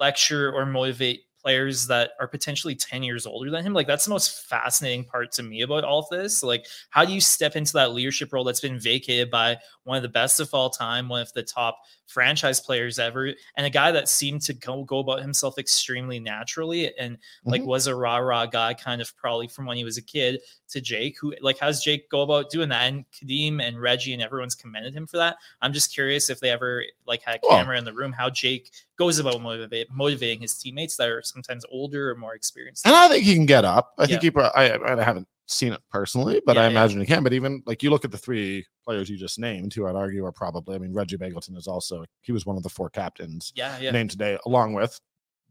lecture 0.00 0.52
or 0.52 0.66
motivate 0.66 1.22
players 1.40 1.86
that 1.86 2.10
are 2.18 2.26
potentially 2.26 2.74
10 2.74 3.04
years 3.04 3.24
older 3.24 3.50
than 3.50 3.64
him 3.64 3.72
like 3.72 3.86
that's 3.86 4.04
the 4.04 4.10
most 4.10 4.46
fascinating 4.46 5.04
part 5.04 5.30
to 5.30 5.44
me 5.44 5.62
about 5.62 5.84
all 5.84 6.00
of 6.00 6.08
this 6.10 6.42
like 6.42 6.66
how 6.90 7.04
do 7.04 7.12
you 7.12 7.20
step 7.20 7.54
into 7.54 7.72
that 7.72 7.92
leadership 7.92 8.32
role 8.32 8.42
that's 8.42 8.60
been 8.60 8.80
vacated 8.80 9.30
by 9.30 9.56
one 9.86 9.96
of 9.96 10.02
the 10.02 10.08
best 10.08 10.40
of 10.40 10.52
all 10.52 10.68
time 10.68 11.08
one 11.08 11.22
of 11.22 11.32
the 11.32 11.42
top 11.42 11.78
franchise 12.06 12.60
players 12.60 12.98
ever 12.98 13.32
and 13.56 13.66
a 13.66 13.70
guy 13.70 13.90
that 13.90 14.08
seemed 14.08 14.40
to 14.42 14.52
go, 14.52 14.84
go 14.84 14.98
about 14.98 15.20
himself 15.20 15.58
extremely 15.58 16.18
naturally 16.20 16.96
and 16.98 17.18
like 17.44 17.62
Mhm. 17.62 17.66
was 17.66 17.86
a 17.86 17.94
rah 17.94 18.18
rah 18.18 18.46
guy 18.46 18.74
kind 18.74 19.00
of 19.00 19.16
probably 19.16 19.48
from 19.48 19.64
when 19.66 19.76
he 19.76 19.84
was 19.84 19.96
a 19.96 20.02
kid 20.02 20.40
to 20.68 20.80
Jake 20.80 21.16
who 21.20 21.34
like 21.40 21.58
how's 21.58 21.82
Jake 21.82 22.08
go 22.10 22.22
about 22.22 22.50
doing 22.50 22.68
that 22.68 22.82
and 22.92 23.04
Kadeem 23.12 23.60
and 23.62 23.80
Reggie 23.80 24.12
and 24.12 24.22
everyone's 24.22 24.54
commended 24.54 24.94
him 24.94 25.06
for 25.06 25.16
that 25.18 25.36
I'm 25.62 25.72
just 25.72 25.92
curious 25.94 26.30
if 26.30 26.40
they 26.40 26.50
ever 26.50 26.84
like 27.06 27.22
had 27.22 27.36
a 27.42 27.48
camera 27.48 27.78
in 27.78 27.84
the 27.84 27.92
room 27.92 28.12
how 28.12 28.28
Jake 28.30 28.70
goes 28.98 29.18
about 29.18 29.40
motivate, 29.42 29.88
motivating 29.92 30.40
his 30.40 30.54
teammates 30.54 30.96
that 30.96 31.08
are 31.08 31.22
sometimes 31.22 31.64
older 31.70 32.10
or 32.10 32.14
more 32.16 32.34
experienced 32.34 32.86
and 32.86 32.94
I 32.94 33.08
think 33.08 33.24
he 33.24 33.34
can 33.34 33.46
get 33.46 33.64
up. 33.64 33.94
I 33.98 34.02
Yeah. 34.04 34.18
think 34.18 34.34
he. 34.34 34.40
I, 34.40 34.74
I 35.00 35.02
haven't 35.04 35.28
seen 35.46 35.72
it 35.72 35.80
personally, 35.90 36.40
but 36.44 36.56
Yeah, 36.56 36.62
I 36.62 36.64
yeah. 36.64 36.70
imagine 36.70 37.00
he 37.00 37.06
can. 37.06 37.22
But 37.22 37.32
even 37.32 37.62
like 37.66 37.82
you 37.82 37.90
look 37.90 38.04
at 38.04 38.10
the 38.10 38.18
three 38.18 38.66
players 38.84 39.08
you 39.08 39.16
just 39.16 39.38
named, 39.38 39.72
who 39.74 39.86
I'd 39.86 39.94
argue 39.96 40.24
are 40.24 40.32
probably. 40.32 40.74
I 40.74 40.78
mean, 40.78 40.92
Reggie 40.92 41.16
Begelton 41.16 41.56
is 41.56 41.66
also. 41.66 42.04
He 42.22 42.32
was 42.32 42.44
one 42.46 42.56
of 42.56 42.62
the 42.62 42.68
four 42.68 42.90
captains 42.90 43.52
yeah 43.54 43.78
yeah 43.78 43.90
named 43.92 44.10
today, 44.10 44.38
along 44.46 44.74
with 44.74 45.00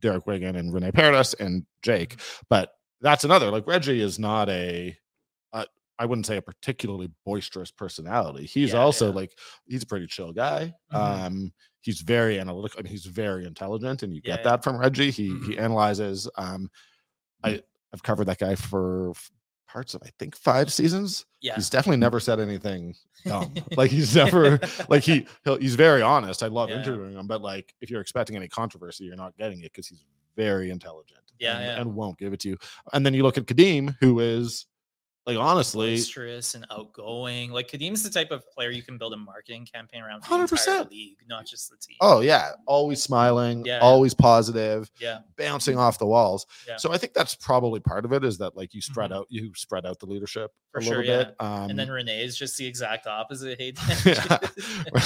Derek 0.01 0.27
Wiggan 0.27 0.55
and 0.57 0.73
Rene 0.73 0.91
Paredes 0.91 1.33
and 1.35 1.65
Jake. 1.81 2.17
Mm-hmm. 2.17 2.45
But 2.49 2.71
that's 3.01 3.23
another. 3.23 3.49
Like 3.51 3.67
Reggie 3.67 4.01
is 4.01 4.19
not 4.19 4.49
a. 4.49 4.95
a 5.53 5.65
I 5.97 6.05
wouldn't 6.05 6.25
say 6.25 6.35
a 6.35 6.41
particularly 6.41 7.09
boisterous 7.25 7.71
personality. 7.71 8.45
He's 8.45 8.73
Yeah, 8.73 8.79
also 8.79 9.07
yeah. 9.09 9.15
like 9.15 9.31
he's 9.65 9.83
a 9.83 9.87
pretty 9.87 10.07
chill 10.07 10.33
guy. 10.33 10.73
Mhm. 10.91 10.97
Um, 11.25 11.53
he's 11.81 12.01
very 12.01 12.37
analytical. 12.37 12.79
I 12.79 12.83
mean, 12.83 12.91
he's 12.91 13.05
very 13.05 13.45
intelligent, 13.45 14.03
and 14.03 14.13
you 14.13 14.19
Yeah, 14.25 14.35
get 14.35 14.39
yeah. 14.45 14.51
that 14.51 14.63
from 14.65 14.77
Reggie. 14.77 15.11
He 15.11 15.27
he 15.27 15.55
Mhm. 15.55 15.59
analyzes. 15.59 16.29
Um, 16.37 16.69
I 17.43 17.61
I've 17.93 18.03
covered 18.03 18.25
that 18.25 18.39
guy 18.39 18.55
for 18.55 19.13
parts 19.75 19.93
of 19.93 20.01
I 20.05 20.09
think 20.19 20.37
five 20.37 20.71
seasons. 20.71 21.25
yeah 21.41 21.55
He's 21.55 21.69
definitely 21.69 21.97
never 21.97 22.21
said 22.21 22.39
anything 22.39 22.95
dumb. 23.25 23.53
like 23.75 23.91
he's 23.91 24.15
never 24.15 24.57
like 24.87 25.03
he 25.03 25.27
he'll, 25.43 25.57
he's 25.57 25.75
very 25.75 26.01
honest. 26.01 26.41
I 26.43 26.47
love 26.47 26.69
Yeah. 26.69 26.79
interviewing 26.79 27.13
him, 27.13 27.27
but 27.27 27.41
like 27.41 27.75
if 27.81 27.89
you're 27.89 27.99
expecting 27.99 28.37
any 28.37 28.47
controversy, 28.47 29.03
you're 29.03 29.17
not 29.17 29.35
getting 29.37 29.59
it 29.59 29.73
because 29.73 29.87
he's 29.87 30.05
very 30.37 30.69
intelligent. 30.69 31.19
Yeah, 31.39 31.57
and, 31.57 31.65
yeah. 31.65 31.81
and 31.81 31.93
won't 31.93 32.17
give 32.17 32.31
it 32.31 32.39
to 32.41 32.49
you. 32.49 32.57
And 32.93 33.05
then 33.05 33.13
you 33.13 33.23
look 33.23 33.37
at 33.37 33.45
Kadeem, 33.47 33.93
who 33.99 34.21
is 34.21 34.65
like 35.27 35.37
honestly, 35.37 35.95
boisterous 35.95 36.53
and 36.55 36.65
outgoing 36.71 37.51
like 37.51 37.67
Kadeem's 37.67 38.03
the 38.03 38.09
type 38.09 38.31
of 38.31 38.43
player 38.51 38.69
you 38.69 38.83
can 38.83 38.97
build 38.97 39.13
a 39.13 39.17
marketing 39.17 39.65
campaign 39.71 40.01
around 40.03 40.23
for 40.23 40.35
100%. 40.35 40.91
league 40.91 41.17
not 41.27 41.45
just 41.47 41.69
the 41.71 41.77
team 41.77 41.97
oh 42.01 42.21
yeah, 42.21 42.51
always 42.67 43.01
smiling, 43.01 43.65
Yeah, 43.65 43.77
yeah. 43.77 43.79
always 43.79 44.13
positive, 44.13 44.89
yeah 44.99 45.19
bouncing 45.37 45.77
off 45.77 45.97
the 45.99 46.05
walls. 46.05 46.45
Yeah. 46.67 46.77
So 46.77 46.93
I 46.93 46.97
think 46.97 47.13
that's 47.13 47.35
probably 47.35 47.79
part 47.79 48.05
of 48.05 48.13
it 48.13 48.23
is 48.23 48.37
that 48.37 48.55
like 48.55 48.73
you 48.73 48.81
spread 48.81 49.11
Mhm. 49.11 49.15
out, 49.15 49.27
you 49.29 49.51
spread 49.55 49.85
out 49.85 49.99
the 49.99 50.05
leadership 50.05 50.51
For 50.71 50.79
a 50.79 50.83
sure, 50.83 50.97
little 50.97 51.11
yeah. 51.11 51.23
bit. 51.25 51.35
Um, 51.39 51.69
and 51.71 51.79
then 51.79 51.89
Rene 51.89 52.23
is 52.23 52.37
just 52.37 52.57
the 52.57 52.65
exact 52.67 53.07
opposite 53.07 53.59
hey 53.59 53.73
yeah, 54.05 54.37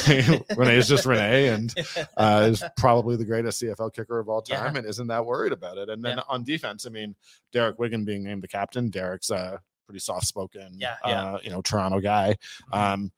Rene, 0.07 0.41
Rene 0.57 0.75
is 0.77 0.87
just 0.87 1.05
Rene, 1.05 1.47
and 1.47 1.73
uh, 2.17 2.47
is 2.51 2.63
probably 2.77 3.15
the 3.15 3.25
greatest 3.25 3.61
CFL 3.61 3.93
kicker 3.93 4.19
of 4.19 4.29
all 4.29 4.43
Yeah. 4.47 4.57
time 4.63 4.75
and 4.75 4.85
isn't 4.85 5.07
that 5.07 5.25
worried 5.25 5.53
about 5.53 5.77
it. 5.77 5.89
And 5.89 6.03
then 6.03 6.17
Yeah. 6.17 6.23
on 6.27 6.43
defense, 6.43 6.85
I 6.85 6.89
mean, 6.89 7.15
Derek 7.51 7.79
Wiggan 7.79 8.05
being 8.05 8.23
named 8.23 8.43
the 8.43 8.47
captain, 8.47 8.89
Derek's 8.89 9.29
a 9.29 9.61
pretty 9.89 9.99
soft 9.99 10.27
spoken, 10.27 10.75
Yeah, 10.77 10.97
yeah. 11.03 11.23
Uh, 11.33 11.39
you 11.41 11.49
know, 11.49 11.61
Toronto 11.63 11.99
guy. 11.99 12.35
Mhm. 12.71 12.77
Um, 12.77 13.11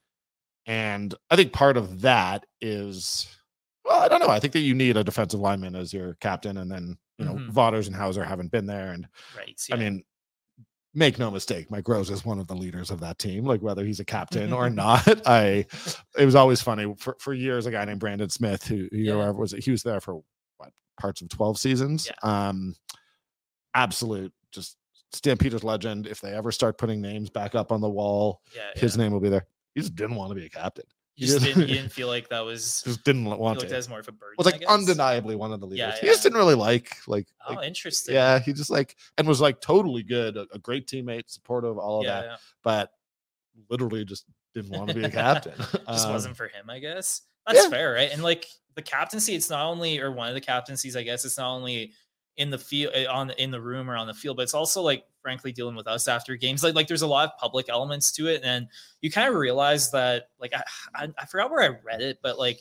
and 0.66 1.14
I 1.30 1.36
think 1.36 1.52
part 1.52 1.76
of 1.76 2.00
that 2.02 2.46
is, 2.62 3.28
well, 3.84 4.00
I 4.00 4.08
don't 4.08 4.22
know. 4.22 4.30
I 4.30 4.40
think 4.40 4.54
that 4.54 4.60
you 4.62 4.74
need 4.74 4.96
a 4.96 5.04
defensive 5.04 5.42
lineman 5.42 5.76
as 5.76 5.92
your 5.92 6.14
captain, 6.22 6.58
and 6.58 6.72
then 6.72 6.98
you 7.18 7.26
know. 7.26 7.38
Vaughters 7.52 7.88
and 7.88 7.96
Howsare 7.96 8.26
haven't 8.26 8.52
been 8.52 8.66
there, 8.68 8.94
and 8.94 9.06
right 9.38 9.60
I 9.72 9.76
mean, 9.76 10.04
make 10.94 11.20
no 11.20 11.30
mistake, 11.30 11.70
Mike 11.70 11.88
Rose 11.90 12.10
is 12.10 12.24
one 12.24 12.40
of 12.40 12.48
the 12.48 12.56
leaders 12.56 12.90
of 12.90 13.00
that 13.02 13.20
team. 13.20 13.44
Like 13.44 13.62
whether 13.62 13.84
he's 13.84 14.00
a 14.00 14.06
captain 14.06 14.54
or 14.54 14.70
not, 14.86 15.06
I. 15.28 15.66
It 16.18 16.26
was 16.26 16.36
always 16.36 16.62
funny 16.62 16.94
for, 16.98 17.18
for 17.20 17.34
years. 17.34 17.66
A 17.66 17.72
guy 17.72 17.84
named 17.84 18.00
Brandon 18.00 18.30
Smith, 18.30 18.64
who, 18.66 18.88
who 18.92 18.98
Yeah. 18.98 19.30
was, 19.32 19.52
he 19.52 19.72
was 19.72 19.84
there 19.84 20.00
for 20.00 20.22
what 20.58 20.72
parts 21.00 21.22
of 21.22 21.28
twelve 21.30 21.58
seasons. 21.60 22.10
Um, 22.24 22.76
absolute 23.74 24.32
just 24.52 24.78
Stampeders 25.14 25.64
legend. 25.64 26.08
If 26.08 26.22
they 26.22 26.34
ever 26.34 26.52
start 26.52 26.78
putting 26.78 27.02
names 27.02 27.30
back 27.30 27.56
up 27.56 27.72
on 27.72 27.82
the 27.82 27.90
wall, 27.90 28.42
yeah, 28.56 28.72
his 28.76 28.96
yeah. 28.96 29.04
name 29.04 29.12
will 29.14 29.20
be 29.20 29.30
there. 29.30 29.46
He 29.76 29.82
just 29.82 29.96
didn't 29.96 30.16
want 30.16 30.32
to 30.32 30.36
be 30.36 30.46
a 30.46 30.50
captain. 30.50 30.86
you 31.16 31.28
just 31.28 31.40
he 31.40 31.54
didn't, 31.54 31.70
you 31.70 31.76
didn't 31.76 31.92
feel 31.94 32.08
like 32.08 32.30
that 32.30 32.42
was 32.44 32.82
Just 32.84 33.04
didn't 33.04 33.26
want 33.26 33.60
to. 33.60 33.76
as 33.76 33.88
more 33.90 34.00
of 34.00 34.08
a 34.08 34.12
burden 34.12 34.36
was 34.38 34.46
like 34.46 34.64
undeniably 34.66 35.36
one 35.36 35.52
of 35.54 35.60
the 35.60 35.68
leaders. 35.68 35.96
Yeah, 35.96 36.00
He 36.00 36.08
just 36.08 36.24
didn't 36.24 36.38
really 36.38 36.56
like 36.56 36.96
like, 37.08 37.28
oh 37.48 37.54
like 37.54 37.68
interesting 37.68 38.16
yeah, 38.16 38.40
he 38.40 38.54
just 38.54 38.70
like 38.70 38.96
and 39.18 39.28
was 39.28 39.40
like 39.42 39.62
totally 39.62 40.04
good, 40.04 40.38
a, 40.38 40.48
a 40.54 40.60
great 40.60 40.88
teammate, 40.88 41.30
supportive, 41.30 41.78
all 41.78 42.00
of 42.00 42.06
yeah, 42.06 42.22
that, 42.22 42.26
yeah. 42.26 42.36
but 42.64 42.92
literally 43.70 44.04
just 44.06 44.26
didn't 44.54 44.72
want 44.78 44.90
to 44.90 44.94
be 44.96 45.04
a 45.04 45.10
captain. 45.12 45.54
just 45.58 46.08
Um, 46.08 46.14
wasn't 46.14 46.36
for 46.38 46.48
him, 46.48 46.70
I 46.70 46.80
guess. 46.80 47.22
That's 47.48 47.64
yeah. 47.64 47.70
fair, 47.70 47.94
right? 47.94 48.12
And 48.12 48.22
like 48.24 48.48
the 48.76 48.82
captaincy, 48.82 49.36
it's 49.36 49.50
not 49.50 49.66
only 49.68 50.00
or 50.00 50.12
one 50.12 50.28
of 50.28 50.34
the 50.34 50.42
captaincies, 50.42 50.96
I 50.96 51.04
guess, 51.04 51.26
it's 51.26 51.38
not 51.38 51.54
only 51.54 51.94
in 52.38 52.50
the 52.50 52.58
field 52.58 52.94
eh, 52.96 53.06
on 53.06 53.32
in 53.32 53.52
the 53.52 53.62
room 53.62 53.90
or 53.90 53.96
on 53.96 54.08
the 54.08 54.14
field, 54.14 54.38
but 54.38 54.44
it's 54.44 54.54
also 54.54 54.82
like 54.82 55.06
frankly 55.22 55.52
dealing 55.52 55.76
with 55.76 55.88
us 55.88 56.08
after 56.08 56.36
games. 56.36 56.64
Like 56.64 56.76
like 56.76 56.88
there's 56.88 57.02
a 57.02 57.08
lot 57.08 57.30
of 57.30 57.38
public 57.40 57.68
elements 57.70 58.12
to 58.14 58.28
it, 58.28 58.42
and 58.44 58.68
you 59.02 59.12
kind 59.12 59.28
of 59.30 59.36
realize 59.36 59.92
that 59.92 60.30
like 60.40 60.54
I, 60.54 60.64
I 60.96 61.08
I 61.18 61.26
forgot 61.26 61.52
where 61.52 61.64
I 61.64 61.78
read 61.84 62.02
it, 62.02 62.20
but 62.22 62.40
like 62.40 62.60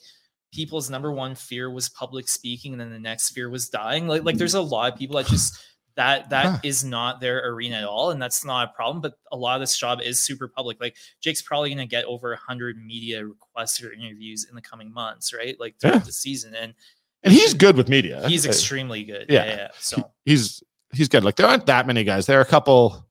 people's 0.53 0.91
number 0.91 1.13
one 1.13 1.35
fear 1.35 1.71
was 1.71 1.89
public 1.89 2.29
speaking, 2.29 2.73
and 2.73 2.81
then 2.81 2.91
the 2.91 2.99
next 2.99 3.31
fear 3.31 3.49
was 3.49 3.69
dying. 3.69 4.09
Like 4.09 4.25
like 4.25 4.37
there's 4.37 4.55
mm-hmm. 4.55 4.67
a 4.67 4.77
lot 4.77 4.93
of 4.93 4.99
people 4.99 5.17
that 5.17 5.27
just 5.27 5.59
that 5.97 6.31
that 6.31 6.47
Huh. 6.47 6.59
is 6.63 6.85
not 6.85 7.21
their 7.21 7.47
arena 7.49 7.77
at 7.77 7.85
all, 7.85 8.11
and 8.11 8.21
that's 8.21 8.45
not 8.45 8.71
a 8.71 8.73
problem. 8.73 9.01
But 9.01 9.15
a 9.33 9.37
lot 9.37 9.57
of 9.57 9.61
this 9.61 9.77
job 9.77 10.01
is 10.01 10.21
super 10.21 10.49
public. 10.49 10.81
Like 10.81 10.97
Jake's 11.21 11.43
probably 11.43 11.69
going 11.71 11.79
to 11.79 11.91
get 11.91 12.05
over 12.05 12.35
hundred 12.37 12.77
media 12.85 13.25
requests 13.27 13.83
or 13.83 13.93
interviews 13.93 14.47
in 14.49 14.55
the 14.55 14.63
coming 14.63 14.93
months, 14.93 15.33
right? 15.35 15.59
Like 15.59 15.77
throughout 15.81 15.95
Yeah. 15.95 16.01
the 16.01 16.13
season, 16.13 16.55
and 16.55 16.75
and 17.23 17.33
he's 17.33 17.55
good 17.55 17.77
with 17.77 17.89
media. 17.89 18.27
he's 18.29 18.47
Uh, 18.47 18.51
extremely 18.51 19.05
good. 19.05 19.27
yeah. 19.29 19.45
Yeah, 19.45 19.57
yeah. 19.57 19.69
So 19.79 20.11
he's 20.25 20.63
he's 20.93 21.09
good. 21.09 21.25
Like 21.25 21.37
there 21.37 21.47
aren't 21.47 21.67
that 21.67 21.87
many 21.87 22.05
guys. 22.05 22.27
There 22.27 22.39
are 22.39 22.43
a 22.43 22.47
couple, 22.47 23.07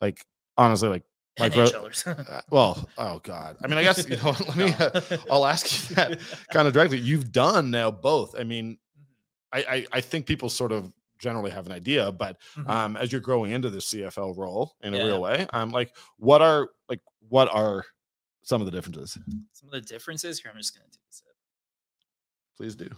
like 0.00 0.24
honestly, 0.56 0.88
like 0.88 1.02
like 1.38 1.56
uh, 1.56 2.40
well, 2.50 2.88
oh 2.98 3.20
god. 3.20 3.56
I 3.62 3.68
mean, 3.68 3.78
I 3.78 3.82
guess 3.84 4.08
you 4.08 4.16
know. 4.16 4.30
Let 4.48 4.56
me. 4.56 4.74
Uh, 4.80 5.00
I'll 5.30 5.46
ask 5.46 5.88
you 5.90 5.94
that 5.96 6.18
kind 6.52 6.66
of 6.66 6.74
directly. 6.74 6.98
You've 6.98 7.30
done 7.30 7.70
now 7.70 7.90
both. 7.92 8.34
I 8.38 8.42
mean, 8.44 8.76
I 9.52 9.58
I, 9.62 9.86
I 9.92 10.00
think 10.00 10.26
people 10.26 10.48
sort 10.48 10.72
of 10.72 10.92
generally 11.20 11.50
have 11.52 11.66
an 11.66 11.72
idea, 11.72 12.10
but 12.12 12.38
Mhm. 12.56 12.68
um, 12.68 12.96
as 12.96 13.10
you're 13.12 13.20
growing 13.20 13.52
into 13.52 13.70
the 13.70 13.78
CFL 13.78 14.36
role 14.36 14.74
in 14.82 14.94
a 14.94 15.04
real 15.04 15.20
way, 15.20 15.46
um, 15.52 15.70
like 15.70 15.94
what 16.16 16.42
are 16.42 16.70
like 16.88 17.00
what 17.28 17.48
are 17.52 17.84
some 18.42 18.60
of 18.60 18.64
the 18.66 18.72
differences? 18.72 19.16
Some 19.52 19.68
of 19.68 19.72
the 19.72 19.80
differences 19.80 20.40
here. 20.40 20.50
I'm 20.52 20.58
just 20.58 20.74
going 20.76 20.86
to 20.90 20.90
take 20.90 21.04
a 21.08 21.12
sip. 21.14 21.26
Please 22.56 22.74
do. 22.74 22.88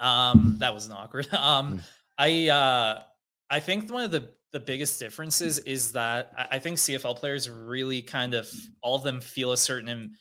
Um, 0.00 0.56
that 0.58 0.74
was 0.74 0.86
an 0.86 0.92
awkward. 0.92 1.28
Um, 1.32 1.74
Mm. 1.74 1.80
I 2.18 2.48
uh, 2.48 3.02
I 3.48 3.60
think 3.60 3.90
one 3.90 4.04
of 4.04 4.10
the 4.10 4.30
the 4.52 4.60
biggest 4.60 4.98
differences 4.98 5.58
is 5.60 5.92
that 5.92 6.32
I, 6.36 6.56
I 6.56 6.58
think 6.58 6.76
CFL 6.76 7.16
players 7.16 7.48
really 7.48 8.02
kind 8.02 8.34
of 8.34 8.50
all 8.82 8.96
of 8.96 9.02
them 9.02 9.20
feel 9.20 9.52
a 9.52 9.56
certain 9.56 10.16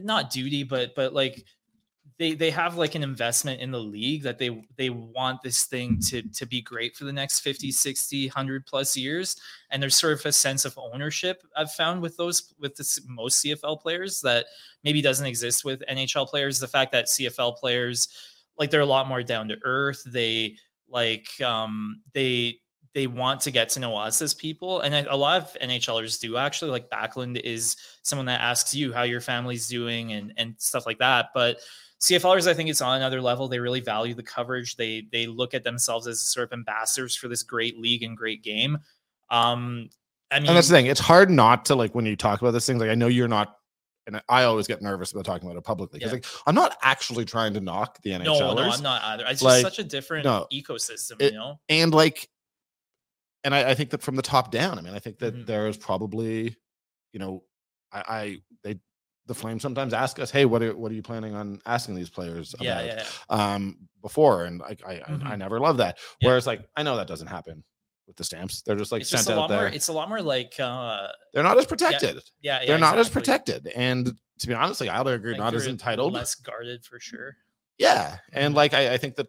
not 0.00 0.30
duty, 0.30 0.62
but 0.62 0.94
but 0.94 1.12
like 1.12 1.44
they 2.18 2.34
they 2.34 2.50
have 2.50 2.76
like 2.76 2.94
an 2.94 3.02
investment 3.02 3.60
in 3.60 3.70
the 3.70 3.80
league 3.80 4.22
that 4.22 4.38
they 4.38 4.62
they 4.76 4.90
want 4.90 5.42
this 5.42 5.64
thing 5.64 5.98
to 6.08 6.22
to 6.30 6.46
be 6.46 6.60
great 6.60 6.94
for 6.94 7.04
the 7.04 7.12
next 7.12 7.40
50 7.40 7.72
60 7.72 8.28
100 8.28 8.66
plus 8.66 8.96
years 8.96 9.36
and 9.70 9.82
there's 9.82 9.96
sort 9.96 10.12
of 10.12 10.24
a 10.24 10.32
sense 10.32 10.64
of 10.64 10.78
ownership 10.78 11.42
i've 11.56 11.72
found 11.72 12.00
with 12.00 12.16
those 12.16 12.54
with 12.60 12.76
this, 12.76 13.00
most 13.08 13.44
cfl 13.44 13.80
players 13.80 14.20
that 14.20 14.46
maybe 14.84 15.02
doesn't 15.02 15.26
exist 15.26 15.64
with 15.64 15.82
nhl 15.90 16.28
players 16.28 16.60
the 16.60 16.68
fact 16.68 16.92
that 16.92 17.06
cfl 17.06 17.56
players 17.56 18.08
like 18.58 18.70
they're 18.70 18.80
a 18.80 18.86
lot 18.86 19.08
more 19.08 19.22
down 19.22 19.48
to 19.48 19.56
earth 19.64 20.02
they 20.06 20.56
like 20.88 21.28
um 21.40 22.00
they 22.12 22.58
they 22.94 23.06
want 23.06 23.40
to 23.40 23.50
get 23.50 23.68
to 23.68 23.80
know 23.80 23.96
us 23.96 24.22
as 24.22 24.34
people 24.34 24.80
and 24.80 24.94
a 24.94 25.16
lot 25.16 25.42
of 25.42 25.56
nhlers 25.60 26.20
do 26.20 26.36
actually 26.36 26.70
like 26.70 26.88
backlund 26.90 27.40
is 27.40 27.76
someone 28.02 28.26
that 28.26 28.40
asks 28.40 28.74
you 28.74 28.92
how 28.92 29.02
your 29.02 29.20
family's 29.20 29.66
doing 29.66 30.12
and 30.12 30.32
and 30.36 30.54
stuff 30.58 30.86
like 30.86 30.98
that 30.98 31.26
but 31.34 31.58
CFLers, 32.00 32.46
I 32.46 32.52
think 32.52 32.68
it's 32.68 32.82
on 32.82 32.98
another 32.98 33.22
level. 33.22 33.48
They 33.48 33.60
really 33.60 33.80
value 33.80 34.12
the 34.12 34.22
coverage. 34.22 34.76
They 34.76 35.06
they 35.10 35.26
look 35.26 35.54
at 35.54 35.64
themselves 35.64 36.06
as 36.06 36.20
sort 36.20 36.44
of 36.44 36.52
ambassadors 36.52 37.16
for 37.16 37.28
this 37.28 37.42
great 37.42 37.78
league 37.78 38.02
and 38.02 38.14
great 38.14 38.42
game. 38.42 38.78
Um, 39.30 39.88
I 40.30 40.40
mean, 40.40 40.48
and 40.48 40.56
that's 40.56 40.68
the 40.68 40.74
thing. 40.74 40.86
It's 40.86 41.00
hard 41.00 41.30
not 41.30 41.64
to 41.66 41.74
like 41.74 41.94
when 41.94 42.04
you 42.04 42.14
talk 42.14 42.42
about 42.42 42.50
this 42.50 42.66
things. 42.66 42.80
Like 42.80 42.90
I 42.90 42.94
know 42.94 43.06
you're 43.06 43.28
not, 43.28 43.56
and 44.06 44.20
I 44.28 44.44
always 44.44 44.66
get 44.66 44.82
nervous 44.82 45.12
about 45.12 45.24
talking 45.24 45.48
about 45.48 45.56
it 45.58 45.64
publicly 45.64 45.98
because 45.98 46.12
Yeah. 46.12 46.16
like 46.16 46.26
I'm 46.46 46.54
not 46.54 46.76
actually 46.82 47.24
trying 47.24 47.54
to 47.54 47.60
knock 47.60 48.00
the 48.02 48.10
NHLers. 48.10 48.24
no, 48.24 48.54
no, 48.54 48.62
I'm 48.62 48.82
not 48.82 49.02
either. 49.04 49.22
It's 49.24 49.40
just 49.40 49.42
Like, 49.44 49.62
such 49.62 49.78
a 49.78 49.84
different 49.84 50.24
no, 50.24 50.46
ecosystem, 50.52 51.20
it- 51.20 51.32
you 51.32 51.38
know. 51.38 51.58
and 51.68 51.92
like 51.94 52.28
and 53.44 53.54
I, 53.54 53.70
I 53.70 53.74
think 53.74 53.90
that 53.90 54.02
from 54.02 54.16
the 54.16 54.22
top 54.22 54.50
down 54.50 54.78
i 54.78 54.82
mean 54.82 54.94
i 54.94 54.98
think 54.98 55.18
that 55.18 55.34
Mhm. 55.34 55.46
there 55.46 55.68
is 55.68 55.76
probably 55.76 56.56
you 57.12 57.18
know 57.20 57.44
i 57.92 58.04
i 58.08 58.36
they 58.62 58.78
the 59.26 59.34
flames 59.34 59.60
sometimes 59.62 59.92
ask 59.92 60.18
us 60.18 60.30
hey 60.30 60.44
what 60.46 60.62
are 60.62 60.74
what 60.76 60.90
are 60.90 60.94
you 60.94 61.02
planning 61.02 61.34
on 61.34 61.60
asking 61.66 61.94
these 61.94 62.08
players 62.10 62.54
about 62.54 62.64
yeah, 62.64 62.82
yeah. 62.84 63.04
um 63.28 63.76
before 64.02 64.44
and 64.44 64.62
i 64.62 64.76
I, 64.86 64.92
I 64.94 65.00
Mhm. 65.10 65.38
never 65.38 65.60
love 65.60 65.76
that 65.78 65.98
Yeah. 66.20 66.28
whereas 66.28 66.46
like 66.46 66.66
i 66.76 66.82
know 66.82 66.96
that 66.96 67.06
doesn't 67.06 67.26
happen 67.28 67.62
with 68.06 68.16
the 68.16 68.24
stamps 68.24 68.62
they're 68.62 68.76
just 68.76 68.92
like 68.92 69.00
it's 69.02 69.10
sent 69.10 69.20
just 69.20 69.30
a 69.30 69.32
out 69.32 69.36
lot 69.38 69.48
there 69.48 69.60
more. 69.60 69.68
It's 69.68 69.88
a 69.88 69.92
lot 69.92 70.08
more 70.08 70.20
like, 70.22 70.54
uh, 70.60 71.08
they're 71.32 71.42
not 71.42 71.58
as 71.58 71.66
protected 71.66 72.22
yeah, 72.40 72.60
yeah 72.60 72.66
they're 72.66 72.78
not 72.78 72.98
as 72.98 73.08
protected 73.08 73.66
and 73.68 74.12
to 74.38 74.46
be 74.46 74.54
honest 74.54 74.80
like 74.80 74.90
i'll 74.90 75.06
agree 75.08 75.32
Like, 75.32 75.40
not 75.40 75.54
as 75.54 75.66
entitled 75.66 76.12
less 76.12 76.34
guarded 76.34 76.84
for 76.84 76.98
sure. 77.00 77.36
yeah. 77.78 78.18
And 78.32 78.52
Mhm. 78.52 78.56
like 78.56 78.74
I, 78.74 78.94
I 78.94 78.96
think 78.98 79.16
that 79.16 79.28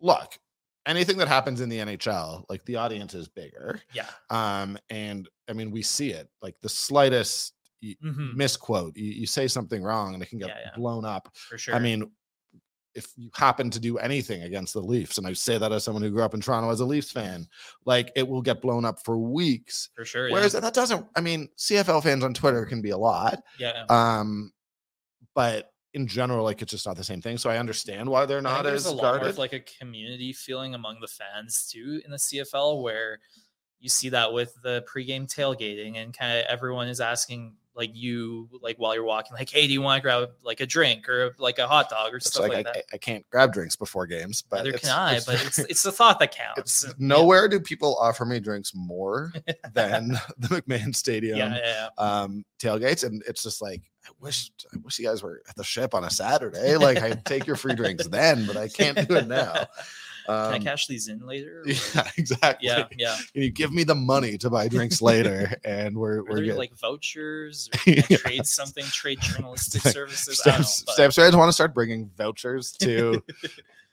look, 0.00 0.38
anything 0.86 1.16
that 1.18 1.28
happens 1.28 1.60
in 1.60 1.68
the 1.68 1.78
NHL, 1.78 2.44
like 2.50 2.64
the 2.66 2.76
audience 2.76 3.14
is 3.14 3.26
bigger. 3.28 3.80
Yeah. 3.94 4.06
Um, 4.28 4.76
and 4.90 5.28
I 5.48 5.52
mean, 5.54 5.70
we 5.70 5.80
see 5.82 6.10
it 6.10 6.28
like 6.42 6.56
the 6.60 6.68
slightest 6.68 7.54
Mhm. 7.82 8.34
misquote, 8.34 8.96
you, 8.96 9.12
you 9.12 9.26
say 9.26 9.46
something 9.48 9.82
wrong 9.82 10.14
and 10.14 10.22
it 10.22 10.26
can 10.30 10.38
get 10.38 10.48
Yeah, 10.48 10.58
yeah. 10.66 10.70
blown 10.76 11.04
up. 11.04 11.28
For 11.34 11.56
sure. 11.58 11.74
I 11.74 11.78
mean, 11.78 12.10
if 12.94 13.12
you 13.16 13.30
happen 13.34 13.70
to 13.70 13.80
do 13.80 13.98
anything 13.98 14.42
against 14.42 14.74
the 14.74 14.80
Leafs, 14.80 15.18
and 15.18 15.26
I 15.26 15.32
say 15.32 15.58
that 15.58 15.72
as 15.72 15.84
someone 15.84 16.02
who 16.02 16.10
grew 16.10 16.22
up 16.22 16.34
in 16.34 16.40
Toronto 16.40 16.70
as 16.70 16.80
a 16.80 16.84
Leafs 16.84 17.10
fan, 17.10 17.46
like 17.84 18.12
it 18.16 18.26
will 18.26 18.42
get 18.42 18.62
blown 18.62 18.84
up 18.84 19.04
for 19.04 19.18
weeks. 19.18 19.90
for 19.94 20.04
sure. 20.04 20.30
Whereas 20.30 20.54
yeah. 20.54 20.60
that 20.60 20.74
doesn't, 20.74 21.06
I 21.16 21.20
mean, 21.20 21.48
CFL 21.58 22.02
fans 22.02 22.24
on 22.24 22.34
Twitter 22.34 22.64
can 22.66 22.82
be 22.82 22.90
a 22.90 22.98
lot. 22.98 23.42
yeah. 23.58 23.84
Um, 23.88 24.52
but 25.34 25.72
in 25.94 26.06
general, 26.06 26.44
like 26.44 26.60
it's 26.60 26.72
just 26.72 26.86
not 26.86 26.96
the 26.96 27.04
same 27.04 27.20
thing. 27.20 27.38
So 27.38 27.50
I 27.50 27.58
understand 27.58 28.08
why 28.08 28.26
they're 28.26 28.42
not 28.42 28.64
there's 28.64 28.86
as 28.86 28.92
a 28.92 28.94
lot 28.94 29.02
guarded. 29.02 29.28
of 29.28 29.38
like 29.38 29.52
a 29.52 29.60
community 29.60 30.32
feeling 30.32 30.74
among 30.74 31.00
the 31.00 31.06
fans 31.06 31.68
too 31.72 32.00
in 32.04 32.10
the 32.10 32.16
CFL 32.16 32.82
where 32.82 33.20
you 33.80 33.88
see 33.88 34.08
that 34.08 34.32
with 34.32 34.54
the 34.62 34.84
pregame 34.92 35.32
tailgating 35.32 35.96
and 35.96 36.16
kind 36.16 36.38
of 36.38 36.46
everyone 36.46 36.88
is 36.88 37.00
asking 37.00 37.54
like 37.76 37.90
you 37.94 38.48
like 38.62 38.76
while 38.76 38.94
you're 38.94 39.04
walking 39.04 39.32
like 39.34 39.50
hey 39.50 39.66
do 39.66 39.72
you 39.72 39.82
want 39.82 39.98
to 39.98 40.02
grab 40.02 40.28
like 40.44 40.60
a 40.60 40.66
drink 40.66 41.08
or 41.08 41.34
like 41.38 41.58
a 41.58 41.66
hot 41.66 41.90
dog 41.90 42.12
or 42.12 42.18
It's 42.18 42.26
stuff 42.28 42.42
like, 42.48 42.52
like, 42.52 42.66
I, 42.68 42.72
that 42.72 42.84
I 42.92 42.96
can't 42.98 43.28
grab 43.30 43.52
drinks 43.52 43.74
before 43.76 44.06
games, 44.06 44.42
but 44.42 44.58
neither 44.58 44.68
it's- 44.70 44.82
can 44.88 44.98
I 44.98 45.10
it's- 45.16 45.24
but 45.26 45.44
it's 45.46 45.58
it's 45.70 45.82
the 45.82 45.92
thought 45.92 46.18
that 46.20 46.34
counts 46.34 46.84
it's 46.84 46.84
Yeah. 46.98 47.06
nowhere 47.06 47.48
do 47.48 47.58
people 47.60 47.96
offer 48.00 48.24
me 48.24 48.38
drinks 48.40 48.72
more 48.74 49.32
than 49.72 50.18
the 50.38 50.48
McMahon 50.48 50.94
Stadium 50.94 51.38
yeah, 51.38 51.56
yeah, 51.56 51.88
um 51.98 52.44
tailgates, 52.60 53.04
and 53.04 53.22
it's 53.26 53.42
just 53.42 53.60
like 53.60 53.82
I 54.06 54.10
wish 54.20 54.50
I 54.72 54.76
wish 54.84 54.98
you 54.98 55.06
guys 55.06 55.22
were 55.22 55.42
at 55.48 55.56
the 55.56 55.64
ship 55.64 55.94
on 55.94 56.04
a 56.04 56.10
Saturday. 56.10 56.76
Like 56.76 56.98
I'd 57.02 57.24
take 57.24 57.46
your 57.46 57.56
free 57.56 57.74
drinks 57.74 58.06
then, 58.06 58.46
but 58.46 58.56
I 58.56 58.68
can't 58.68 59.08
do 59.08 59.16
it 59.16 59.26
now. 59.26 59.66
Can 60.26 60.34
I 60.34 60.56
Um, 60.56 60.62
cash 60.62 60.86
these 60.86 61.08
in 61.08 61.20
later 61.26 61.62
or- 61.66 61.68
yeah, 61.68 62.10
exactly. 62.16 62.68
yeah 62.68 62.86
yeah 62.96 63.16
Can 63.32 63.42
you 63.42 63.50
give 63.50 63.72
me 63.72 63.84
the 63.84 63.94
money 63.94 64.38
to 64.38 64.48
buy 64.50 64.68
drinks 64.68 65.02
later, 65.02 65.54
and 65.64 65.96
we're 65.96 66.22
we're 66.24 66.42
good. 66.42 66.56
like 66.56 66.74
vouchers 66.78 67.68
Yeah. 67.86 68.00
trade 68.02 68.46
something 68.46 68.84
trade 68.86 69.20
journalistic 69.20 69.84
Like, 69.84 69.94
services 69.94 70.40
I 70.40 70.50
Stamps, 70.50 70.82
but- 70.84 70.92
Stamps 70.94 71.18
want 71.18 71.48
to 71.48 71.52
start 71.52 71.74
bringing 71.74 72.10
vouchers 72.16 72.72
to 72.78 73.22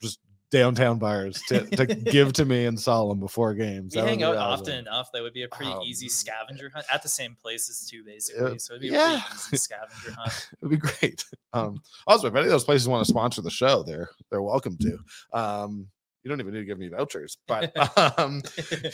just 0.02 0.20
downtown 0.52 1.00
bars 1.00 1.42
to, 1.48 1.66
to 1.78 1.86
give 1.86 2.34
to 2.34 2.44
me 2.44 2.66
and 2.66 2.78
Salim 2.78 3.22
before 3.22 3.54
games. 3.54 3.96
we 3.96 4.02
That 4.02 4.08
hang 4.10 4.22
out 4.22 4.36
awesome. 4.36 4.64
often 4.64 4.80
enough 4.80 5.10
that 5.14 5.22
would 5.22 5.32
be 5.32 5.44
a 5.44 5.48
pretty 5.48 5.72
easy 5.86 6.08
Um, 6.08 6.10
scavenger 6.10 6.70
hunt 6.74 6.86
at 6.94 7.02
the 7.02 7.08
same 7.08 7.38
places 7.42 7.88
too, 7.90 8.04
basically. 8.04 8.60
So 8.60 8.74
it'd 8.74 8.82
be 8.82 8.90
a 8.90 8.92
yeah. 8.92 9.22
pretty 9.22 9.46
easy 9.48 9.58
scavenger 9.58 10.12
hunt. 10.12 10.50
It'd 10.62 10.70
be 10.70 10.76
great. 10.76 11.24
Um, 11.54 11.82
also, 12.06 12.28
if 12.28 12.36
any 12.36 12.44
of 12.46 12.50
those 12.52 12.66
places 12.66 12.88
want 12.90 13.06
to 13.06 13.10
sponsor 13.10 13.42
the 13.42 13.50
show, 13.50 13.82
they're 13.84 14.10
they're 14.30 14.42
welcome 14.42 14.78
to. 14.80 14.98
Um, 15.32 15.88
you 16.24 16.30
don't 16.30 16.40
even 16.40 16.54
need 16.54 16.60
to 16.62 16.66
give 16.66 16.78
me 16.80 16.88
vouchers, 16.88 17.38
but 17.48 17.72
um, 18.20 18.42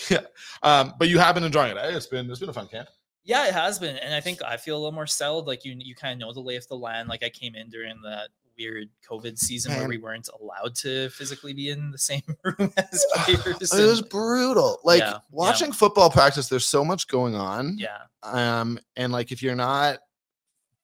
yeah. 0.09 0.21
Um, 0.63 0.93
but 0.97 1.07
you 1.09 1.19
have 1.19 1.35
been 1.35 1.43
enjoying 1.43 1.71
it. 1.75 1.77
eh? 1.77 1.95
It's 1.95 2.07
been 2.07 2.29
it's 2.29 2.39
been 2.39 2.49
a 2.49 2.53
fun 2.53 2.67
camp. 2.67 2.87
Yeah, 3.23 3.47
it 3.47 3.53
has 3.53 3.77
been, 3.79 3.97
and 3.97 4.13
I 4.13 4.21
think 4.21 4.41
I 4.41 4.55
feel 4.55 4.75
a 4.75 4.79
little 4.79 4.93
more 4.93 5.05
settled. 5.07 5.47
Like 5.47 5.65
you, 5.65 5.75
you 5.77 5.95
kind 5.95 6.13
of 6.13 6.25
know 6.25 6.33
the 6.33 6.39
lay 6.39 6.55
of 6.55 6.65
the 6.69 6.77
land. 6.77 7.09
Like 7.09 7.23
I 7.23 7.29
came 7.29 7.55
in 7.55 7.69
during 7.69 8.01
that 8.03 8.29
weird 8.57 8.87
COVID 9.07 9.37
season 9.37 9.75
where 9.75 9.87
we 9.87 9.97
weren't 9.97 10.29
allowed 10.39 10.73
to 10.75 11.09
physically 11.09 11.53
be 11.53 11.69
in 11.69 11.91
the 11.91 11.97
same 12.11 12.21
room 12.43 12.71
as 12.77 13.05
players. 13.25 13.73
It 13.73 13.85
was 13.85 14.01
brutal. 14.01 14.79
Like 14.85 15.01
Yeah, 15.01 15.11
yeah. 15.11 15.17
watching 15.29 15.71
football 15.73 16.09
practice, 16.09 16.47
there's 16.47 16.65
so 16.65 16.83
much 16.85 17.07
going 17.07 17.35
on. 17.35 17.77
yeah, 17.77 17.97
um 18.23 18.79
and 18.95 19.11
like 19.11 19.31
if 19.33 19.43
you're 19.43 19.55
not 19.55 19.99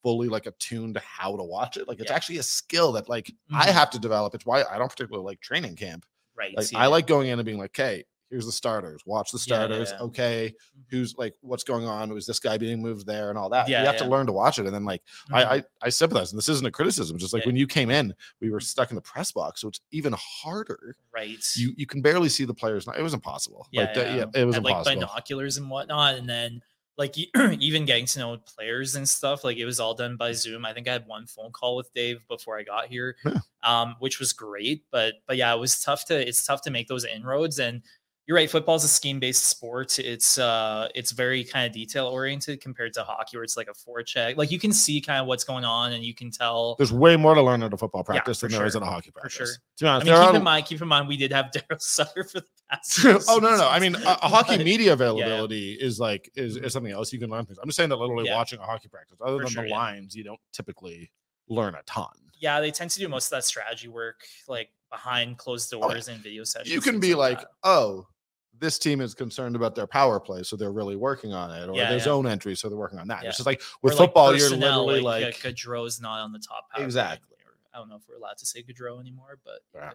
fully 0.04 0.28
like 0.28 0.46
attuned 0.46 0.96
to 0.96 1.00
how 1.00 1.36
to 1.38 1.44
watch 1.44 1.78
it 1.78 1.88
like 1.88 2.00
it's 2.02 2.10
Yeah. 2.12 2.16
actually 2.16 2.38
a 2.40 2.44
skill 2.44 2.92
that 2.92 3.08
like 3.08 3.32
i 3.54 3.68
Mhm. 3.68 3.72
have 3.72 3.90
to 3.92 4.00
develop 4.00 4.36
it's 4.36 4.46
why 4.46 4.62
i 4.70 4.78
don't 4.78 4.90
particularly 4.90 5.24
like 5.26 5.40
training 5.40 5.78
camp 5.78 6.06
right. 6.38 6.56
like 6.58 6.68
i 6.76 6.88
like 6.88 7.08
going 7.08 7.28
in 7.28 7.40
and 7.40 7.46
being 7.46 7.58
like 7.58 7.72
okay 7.78 8.04
here's 8.30 8.46
the 8.48 8.52
starters 8.52 9.04
watch 9.06 9.30
the 9.32 9.38
Yeah, 9.46 9.60
yeah, 9.60 9.66
starters 9.68 9.92
yeah. 9.92 10.04
okay 10.06 10.54
Mhm. 10.76 10.84
who's 10.90 11.16
like 11.18 11.36
what's 11.42 11.64
going 11.64 11.86
on 11.86 12.12
was 12.12 12.26
this 12.26 12.40
guy 12.40 12.58
being 12.58 12.82
moved 12.82 13.06
there 13.06 13.30
and 13.30 13.38
all 13.38 13.50
that 13.50 13.68
Yeah, 13.70 13.82
you 13.82 13.86
have 13.86 13.98
to 13.98 14.06
learn 14.06 14.26
to 14.26 14.32
watch 14.32 14.58
it 14.58 14.66
and 14.66 14.74
then 14.74 14.86
like 14.86 15.04
Mhm. 15.30 15.36
I, 15.36 15.56
I 15.58 15.64
i 15.84 15.90
sympathize 15.90 16.32
and 16.32 16.38
this 16.40 16.50
isn't 16.50 16.66
a 16.66 16.72
criticism 16.72 17.18
just 17.20 17.32
like 17.34 17.46
when 17.46 17.56
you 17.56 17.68
came 17.68 17.92
in 17.92 18.14
we 18.42 18.50
were 18.50 18.60
stuck 18.60 18.90
in 18.90 18.96
the 18.96 19.02
press 19.02 19.32
box 19.32 19.62
so 19.62 19.68
it's 19.68 19.82
even 19.92 20.16
harder 20.18 20.96
right. 21.14 21.38
you 21.56 21.74
you 21.78 21.86
can 21.86 22.02
barely 22.02 22.30
see 22.30 22.46
the 22.46 22.54
players 22.56 22.88
it 22.98 23.02
was 23.04 23.14
impossible 23.14 23.68
yeah, 23.72 23.82
like 23.82 23.94
that- 23.94 24.16
yeah. 24.16 24.42
it 24.42 24.46
was 24.46 24.56
Had, 24.56 24.64
like 24.64 24.84
binoculars 24.86 25.58
and 25.58 25.70
whatnot, 25.70 26.16
and 26.16 26.28
then 26.28 26.62
like 26.98 27.16
even 27.60 27.86
getting 27.86 28.06
to 28.06 28.20
know 28.20 28.38
players 28.38 28.96
and 28.96 29.08
stuff 29.08 29.44
like 29.44 29.58
it 29.58 29.66
was 29.66 29.80
all 29.80 29.94
done 29.94 30.16
by 30.16 30.32
zoom 30.32 30.66
i 30.66 30.74
think 30.74 30.88
i 30.88 30.92
had 30.94 31.08
one 31.08 31.26
phone 31.26 31.52
call 31.52 31.76
with 31.76 31.92
dave 31.94 32.20
before 32.28 32.58
i 32.58 32.64
got 32.64 32.88
here 32.88 33.16
Yeah. 33.26 33.40
um 33.64 33.96
which 34.00 34.20
was 34.20 34.32
great 34.34 34.84
but 34.92 35.16
but 35.28 35.38
yeah 35.38 35.54
it 35.54 35.60
was 35.60 35.82
tough 35.82 36.06
to 36.06 36.28
it's 36.28 36.46
tough 36.46 36.62
to 36.64 36.72
make 36.72 36.88
those 36.88 37.06
inroads 37.06 37.60
and 37.60 37.82
you're 38.26 38.38
right 38.38 38.50
football 38.50 38.76
is 38.76 38.84
a 38.86 38.88
scheme 38.88 39.20
based 39.20 39.46
sport 39.48 40.00
it's 40.00 40.38
uh 40.38 40.88
it's 40.96 41.12
very 41.12 41.44
kind 41.44 41.66
of 41.68 41.74
detail 41.74 42.08
oriented 42.08 42.62
compared 42.62 42.94
to 42.94 43.04
hockey 43.04 43.36
where 43.36 43.44
it's 43.44 43.58
like 43.58 43.68
a 43.68 43.74
forecheck 43.74 44.38
like 44.38 44.50
you 44.50 44.58
can 44.60 44.72
see 44.72 45.02
kind 45.02 45.20
of 45.20 45.28
what's 45.28 45.44
going 45.44 45.66
on 45.66 45.92
and 45.94 46.04
you 46.06 46.14
can 46.16 46.32
tell 46.32 46.76
There's 46.78 46.94
way 46.94 47.18
more 47.18 47.36
to 47.36 47.42
learn 47.42 47.62
at 47.64 47.74
a 47.74 47.78
football 47.78 48.04
practice 48.04 48.40
for 48.40 48.48
than 48.48 48.58
there 48.60 48.66
is 48.66 48.74
sure. 48.74 48.82
at 48.82 48.88
a 48.88 48.90
hockey 48.90 49.12
for 49.12 49.20
practice. 49.22 49.36
sure 49.36 49.48
To 49.78 49.84
be 49.84 49.88
i 49.88 49.92
honest, 49.96 50.06
mean 50.08 50.16
keep 50.16 50.28
are- 50.30 50.36
in 50.38 50.44
mind 50.44 50.66
keep 50.66 50.82
in 50.82 50.88
mind 50.88 51.08
we 51.08 51.18
did 51.18 51.32
have 51.34 51.52
darryl 51.56 51.82
sutter 51.82 52.24
for 52.24 52.40
the 52.40 52.46
past 52.72 53.00
oh 53.30 53.40
no, 53.40 53.58
no. 53.58 53.68
I 53.68 53.80
mean, 53.80 53.96
a, 53.96 54.00
a 54.22 54.30
hockey 54.30 54.56
But- 54.58 54.66
media 54.66 54.94
availability 54.94 55.74
is 55.74 56.00
like 56.00 56.32
is, 56.36 56.56
is 56.56 56.72
something 56.74 56.92
else 56.94 57.12
you 57.12 57.20
can 57.20 57.30
learn 57.30 57.46
things. 57.46 57.58
I'm 57.62 57.68
just 57.68 57.76
saying 57.78 57.90
that 57.90 57.98
literally 57.98 58.26
Yeah. 58.28 58.36
watching 58.38 58.60
a 58.60 58.64
hockey 58.64 58.88
practice, 58.88 59.18
other 59.24 59.38
For 59.40 59.44
than 59.44 59.52
sure, 59.52 59.64
the 59.64 59.70
yeah. 59.70 59.76
lines, 59.76 60.16
you 60.16 60.24
don't 60.24 60.40
typically 60.54 61.12
learn 61.50 61.76
a 61.76 61.82
ton. 61.86 62.08
yeah 62.40 62.62
they 62.62 62.72
tend 62.72 62.90
to 62.92 63.00
do 63.00 63.10
most 63.10 63.26
of 63.28 63.32
that 63.32 63.44
strategy 63.44 63.90
work 63.90 64.22
like 64.48 64.70
behind 64.90 65.38
closed 65.38 65.74
yeah. 65.74 65.80
doors 65.80 66.08
and 66.08 66.22
video 66.24 66.44
sessions 66.46 66.74
You 66.74 66.80
can 66.80 67.00
be 67.02 67.16
like, 67.16 67.40
that. 67.40 67.48
oh, 67.64 68.08
this 68.60 68.78
team 68.80 69.02
is 69.02 69.14
concerned 69.14 69.56
about 69.56 69.76
their 69.76 69.88
power 69.88 70.20
play, 70.20 70.44
so 70.44 70.56
they're 70.56 70.72
really 70.72 70.96
working 70.96 71.34
on 71.34 71.52
it, 71.52 71.68
or 71.70 71.76
Yeah, 71.76 71.90
their 71.90 71.98
yeah. 71.98 72.04
zone 72.04 72.28
entry, 72.28 72.56
so 72.56 72.70
they're 72.70 72.78
working 72.78 73.00
on 73.00 73.08
that. 73.10 73.24
Yeah. 73.24 73.30
It's 73.30 73.38
just 73.38 73.48
like 73.48 73.62
Or, 73.62 73.66
with 73.90 73.94
like, 73.94 74.08
football, 74.08 74.36
you're 74.36 74.50
literally 74.50 75.02
like, 75.02 75.24
like, 75.24 75.56
Gaudreau's 75.56 76.00
not 76.00 76.22
on 76.22 76.32
the 76.32 76.40
top 76.40 76.70
power 76.70 76.78
play 76.78 76.86
Exactly. 76.86 77.28
anymore. 77.40 77.54
I 77.74 77.78
don't 77.80 77.90
know 77.90 77.96
if 77.96 78.04
we're 78.08 78.16
allowed 78.18 78.38
to 78.38 78.46
say 78.46 78.64
Gaudreau 78.64 79.00
anymore, 79.00 79.40
but 79.44 79.60
Uh, 79.82 79.90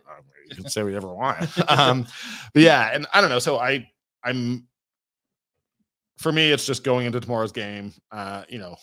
you 0.48 0.56
can 0.56 0.68
say 0.68 0.82
whatever 0.82 1.06
you 1.08 1.14
want. 1.14 1.40
um, 1.70 2.06
but 2.52 2.62
yeah, 2.62 2.90
and 2.92 3.06
I 3.14 3.20
don't 3.20 3.30
know. 3.30 3.38
So 3.38 3.58
I, 3.58 3.88
I'm, 4.24 4.66
for 6.18 6.32
me, 6.32 6.50
it's 6.50 6.66
just 6.66 6.82
going 6.82 7.06
into 7.06 7.20
tomorrow's 7.20 7.52
game. 7.52 7.92
Uh, 8.10 8.42
you 8.48 8.58
know, 8.58 8.76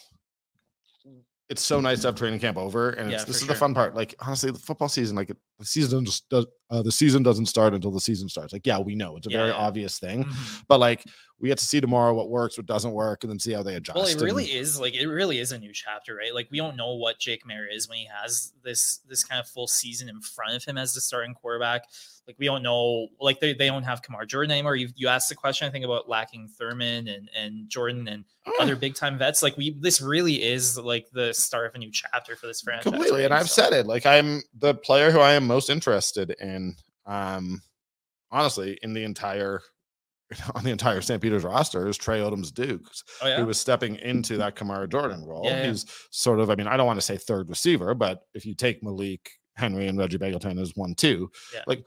it's 1.50 1.62
so 1.62 1.80
nice 1.80 2.02
to 2.02 2.08
have 2.08 2.16
training 2.16 2.40
camp 2.40 2.58
over, 2.58 2.90
and 2.92 3.10
Yeah, 3.10 3.18
it's, 3.18 3.26
this 3.26 3.42
is 3.42 3.48
the 3.48 3.54
fun 3.56 3.74
part. 3.74 3.96
Like 3.96 4.16
honestly, 4.20 4.52
the 4.52 4.60
football 4.60 4.90
season, 4.90 5.16
like 5.16 5.28
the 5.60 5.66
season 5.66 6.04
just 6.06 6.28
does. 6.30 6.46
Uh, 6.72 6.82
the 6.82 6.92
season 6.92 7.22
doesn't 7.22 7.46
start 7.46 7.74
until 7.76 7.92
the 7.92 8.00
season 8.00 8.28
starts. 8.28 8.52
Like, 8.52 8.66
yeah, 8.66 8.80
we 8.80 8.96
know 8.96 9.18
it's 9.18 9.28
a 9.28 9.30
Yeah, 9.30 9.38
very 9.38 9.50
yeah. 9.50 9.56
obvious 9.56 10.00
thing, 10.00 10.24
Mhm. 10.24 10.64
but 10.68 10.80
like 10.80 11.04
we 11.40 11.50
get 11.50 11.58
to 11.58 11.66
see 11.66 11.82
tomorrow 11.82 12.14
what 12.14 12.30
works, 12.30 12.58
what 12.58 12.66
doesn't 12.66 12.92
work, 12.94 13.24
and 13.24 13.30
then 13.32 13.40
see 13.40 13.52
how 13.52 13.62
they 13.62 13.76
adjust. 13.76 13.96
well, 13.98 14.06
it 14.08 14.14
and- 14.14 14.22
really 14.22 14.46
is 14.46 14.80
like 14.80 14.94
it 14.96 15.08
really 15.08 15.40
is 15.40 15.52
a 15.52 15.60
new 15.60 15.74
chapter, 15.74 16.16
right? 16.16 16.34
Like 16.34 16.48
we 16.52 16.58
don't 16.58 16.78
know 16.78 16.94
what 16.96 17.20
Jake 17.20 17.46
Maier 17.46 17.66
is 17.72 17.90
when 17.90 17.98
he 17.98 18.08
has 18.22 18.54
this 18.64 19.00
this 19.08 19.24
kind 19.24 19.40
of 19.42 19.48
full 19.48 19.68
season 19.68 20.08
in 20.10 20.22
front 20.22 20.56
of 20.56 20.64
him 20.64 20.78
as 20.78 20.94
the 20.94 21.02
starting 21.02 21.34
quarterback. 21.34 21.84
Like 22.28 22.38
we 22.40 22.48
don't 22.48 22.64
know, 22.64 23.10
like 23.20 23.40
they, 23.40 23.54
they 23.54 23.68
don't 23.68 23.84
have 23.84 24.02
Kamar 24.02 24.26
Jordan 24.26 24.52
anymore. 24.52 24.76
You 24.76 24.90
you 24.96 25.08
asked 25.10 25.30
the 25.30 25.36
question, 25.36 25.68
I 25.68 25.72
think 25.72 25.86
about 25.86 26.08
lacking 26.10 26.48
Thurman 26.58 27.08
and 27.10 27.30
and 27.36 27.70
Jordan 27.70 28.08
and 28.08 28.24
Mm. 28.48 28.52
other 28.62 28.76
big 28.76 28.94
time 28.96 29.18
vets. 29.18 29.42
Like 29.44 29.58
we 29.58 29.72
this 29.80 30.00
really 30.02 30.42
is 30.44 30.78
like 30.78 31.08
the 31.12 31.34
start 31.34 31.68
of 31.68 31.76
a 31.76 31.80
new 31.80 31.92
chapter 31.92 32.36
for 32.36 32.46
this 32.48 32.62
franchise. 32.62 32.84
completely 32.84 33.22
right? 33.22 33.26
and 33.26 33.34
i've 33.34 33.50
So- 33.50 33.64
said 33.64 33.74
it 33.74 33.88
like 33.88 34.06
i'm 34.06 34.44
the 34.60 34.76
player 34.76 35.10
who 35.10 35.20
i 35.20 35.34
am 35.34 35.48
most 35.48 35.72
interested 35.72 36.30
in 36.40 36.76
um 37.08 37.62
honestly 38.32 38.78
in 38.84 38.94
the 38.94 39.04
entire 39.04 39.62
on 40.56 40.64
the 40.64 40.72
entire 40.72 41.02
stampeders 41.02 41.44
roster 41.44 41.88
is 41.88 41.98
tre 41.98 42.20
odoms 42.20 42.54
dukes 42.54 43.04
Oh 43.22 43.28
yeah. 43.28 43.38
who 43.38 43.46
was 43.46 43.60
stepping 43.60 43.96
into 43.98 44.38
that 44.38 44.56
kamar 44.56 44.88
jordan 44.88 45.24
role 45.24 45.46
Yeah, 45.46 45.62
yeah. 45.64 45.68
he's 45.70 45.86
sort 46.12 46.40
of 46.40 46.50
i 46.50 46.56
mean 46.56 46.68
i 46.68 46.76
don't 46.78 46.88
want 46.88 46.98
to 46.98 47.06
say 47.06 47.18
third 47.18 47.48
receiver 47.50 47.94
but 47.94 48.22
if 48.34 48.46
you 48.46 48.56
take 48.56 48.82
malik 48.84 49.30
henry 49.56 49.88
and 49.88 49.98
reggie 50.00 50.18
Begelton 50.18 50.60
as 50.60 50.72
one 50.76 50.96
two 50.96 51.30
like 51.68 51.84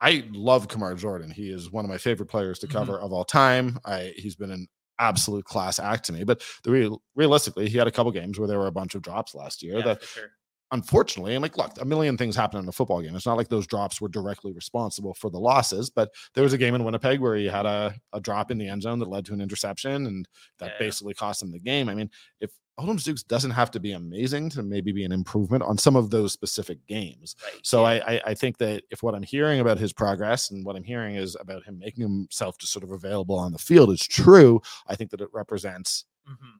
i 0.00 0.24
love 0.32 0.68
kamar 0.68 0.94
jordan 0.94 1.30
he 1.30 1.50
is 1.50 1.70
one 1.72 1.84
of 1.84 1.90
my 1.90 1.98
favorite 1.98 2.26
players 2.28 2.58
to 2.60 2.66
Mhm. 2.68 2.72
cover 2.72 2.98
of 3.00 3.12
all 3.12 3.24
time 3.24 3.78
i 3.84 4.12
he's 4.16 4.36
been 4.36 4.50
an 4.52 4.66
absolute 4.98 5.44
class 5.44 5.80
act 5.80 6.04
to 6.04 6.12
me 6.12 6.22
but 6.22 6.42
the 6.62 6.70
real 6.70 7.02
realistically 7.16 7.68
he 7.68 7.76
had 7.78 7.88
a 7.88 7.90
couple 7.90 8.12
games 8.12 8.38
where 8.38 8.46
there 8.46 8.58
were 8.58 8.68
a 8.68 8.72
bunch 8.72 8.94
of 8.94 9.02
drops 9.02 9.34
last 9.34 9.62
year 9.62 9.78
yeah, 9.78 9.84
that 9.84 10.04
sure. 10.04 10.30
Unfortunately, 10.72 11.34
and 11.34 11.42
like, 11.42 11.56
look, 11.58 11.70
a 11.80 11.84
million 11.84 12.16
things 12.16 12.34
happen 12.34 12.58
in 12.58 12.66
a 12.68 12.72
football 12.72 13.00
game. 13.02 13.14
It's 13.14 13.26
not 13.26 13.36
like 13.36 13.48
those 13.48 13.66
drops 13.66 14.00
were 14.00 14.08
directly 14.08 14.52
responsible 14.52 15.14
for 15.14 15.30
the 15.30 15.38
losses, 15.38 15.90
but 15.90 16.10
there 16.34 16.42
was 16.44 16.54
a 16.54 16.58
game 16.58 16.74
in 16.74 16.82
Winnipeg 16.82 17.20
where 17.20 17.36
he 17.36 17.46
had 17.46 17.66
a, 17.66 17.94
a 18.14 18.20
drop 18.20 18.50
in 18.50 18.56
the 18.58 18.68
end 18.68 18.82
zone 18.82 18.98
that 19.00 19.08
led 19.10 19.24
to 19.26 19.34
an 19.34 19.40
interception 19.42 20.06
and 20.06 20.26
that 20.58 20.72
Yeah. 20.72 20.78
basically 20.78 21.14
cost 21.14 21.42
him 21.42 21.52
the 21.52 21.58
game. 21.60 21.88
I 21.90 21.94
mean, 21.94 22.10
if 22.40 22.50
Odoms 22.80 23.04
Dukes 23.04 23.22
doesn't 23.22 23.50
have 23.50 23.70
to 23.72 23.80
be 23.80 23.92
amazing 23.92 24.48
to 24.50 24.62
maybe 24.62 24.92
be 24.92 25.04
an 25.04 25.12
improvement 25.12 25.62
on 25.62 25.76
some 25.76 25.94
of 25.94 26.08
those 26.08 26.32
specific 26.32 26.78
games. 26.86 27.36
Right. 27.44 27.60
So 27.62 27.82
yeah. 27.82 28.02
I, 28.06 28.14
I 28.14 28.20
I 28.28 28.34
think 28.34 28.56
that 28.58 28.82
if 28.90 29.02
what 29.02 29.14
I'm 29.14 29.22
hearing 29.22 29.60
about 29.60 29.78
his 29.78 29.92
progress 29.92 30.50
and 30.50 30.64
what 30.64 30.74
I'm 30.74 30.82
hearing 30.82 31.16
is 31.16 31.36
about 31.38 31.64
him 31.64 31.78
making 31.78 32.02
himself 32.02 32.56
just 32.56 32.72
sort 32.72 32.82
of 32.82 32.92
available 32.92 33.38
on 33.38 33.52
the 33.52 33.58
field 33.58 33.90
is 33.90 34.00
true, 34.00 34.62
I 34.86 34.96
think 34.96 35.10
that 35.10 35.20
it 35.20 35.28
represents 35.34 36.06
Mhm. 36.26 36.58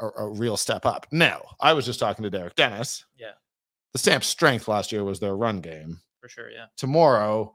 a, 0.00 0.24
a 0.24 0.28
real 0.28 0.58
step 0.58 0.84
up. 0.84 1.06
Now, 1.10 1.40
I 1.60 1.72
was 1.72 1.86
just 1.86 1.98
talking 1.98 2.24
to 2.24 2.30
Derrick 2.30 2.56
Dennis. 2.56 3.06
Yeah. 3.16 3.30
The 3.94 3.98
Stamps' 3.98 4.26
strength 4.26 4.68
last 4.68 4.92
year 4.92 5.04
was 5.04 5.20
their 5.20 5.36
run 5.36 5.60
game. 5.60 6.00
for 6.20 6.28
sure. 6.28 6.50
Yeah. 6.50 6.66
Tomorrow, 6.78 7.54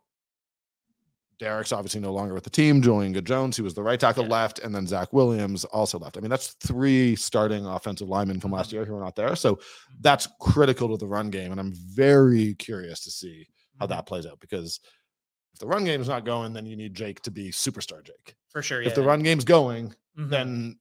Derrick's 1.40 1.72
obviously 1.72 2.02
no 2.02 2.14
longer 2.14 2.34
with 2.36 2.44
the 2.44 2.50
team. 2.52 2.82
Julian 2.82 3.14
Good 3.14 3.26
Jones, 3.26 3.56
who 3.58 3.64
was 3.64 3.74
the 3.74 3.82
right 3.82 4.00
tackle, 4.00 4.26
Yeah. 4.26 4.30
left, 4.32 4.60
and 4.60 4.76
then 4.76 4.86
Zach 4.86 5.12
Williams 5.14 5.64
also 5.66 5.98
left. 5.98 6.18
I 6.18 6.20
mean, 6.20 6.30
that's 6.30 6.50
three 6.62 7.16
starting 7.16 7.66
offensive 7.66 8.10
linemen 8.10 8.40
from 8.40 8.50
Mm-hmm. 8.52 8.58
last 8.58 8.72
year 8.72 8.86
who 8.86 8.96
are 8.96 9.00
not 9.04 9.16
there. 9.16 9.36
So 9.36 9.60
that's 10.02 10.28
critical 10.40 10.90
to 10.90 10.98
the 10.98 11.08
run 11.08 11.30
game. 11.30 11.52
And 11.52 11.60
I'm 11.60 11.74
very 11.74 12.54
curious 12.56 13.04
to 13.06 13.12
see 13.12 13.48
how 13.80 13.86
Mhm. 13.86 13.90
that 13.90 14.06
plays 14.06 14.26
out 14.26 14.40
because 14.40 14.80
if 15.54 15.60
the 15.60 15.68
run 15.68 15.84
game's 15.86 16.08
not 16.10 16.26
going, 16.26 16.54
then 16.54 16.66
you 16.66 16.76
need 16.76 16.94
Jake 16.94 17.22
to 17.24 17.32
be 17.32 17.50
superstar 17.52 18.04
Jake. 18.04 18.36
For 18.50 18.62
sure. 18.62 18.82
If 18.82 18.94
the 18.96 19.02
run 19.04 19.24
game's 19.24 19.46
going, 19.46 19.96
Mhm. 20.18 20.30
then 20.30 20.80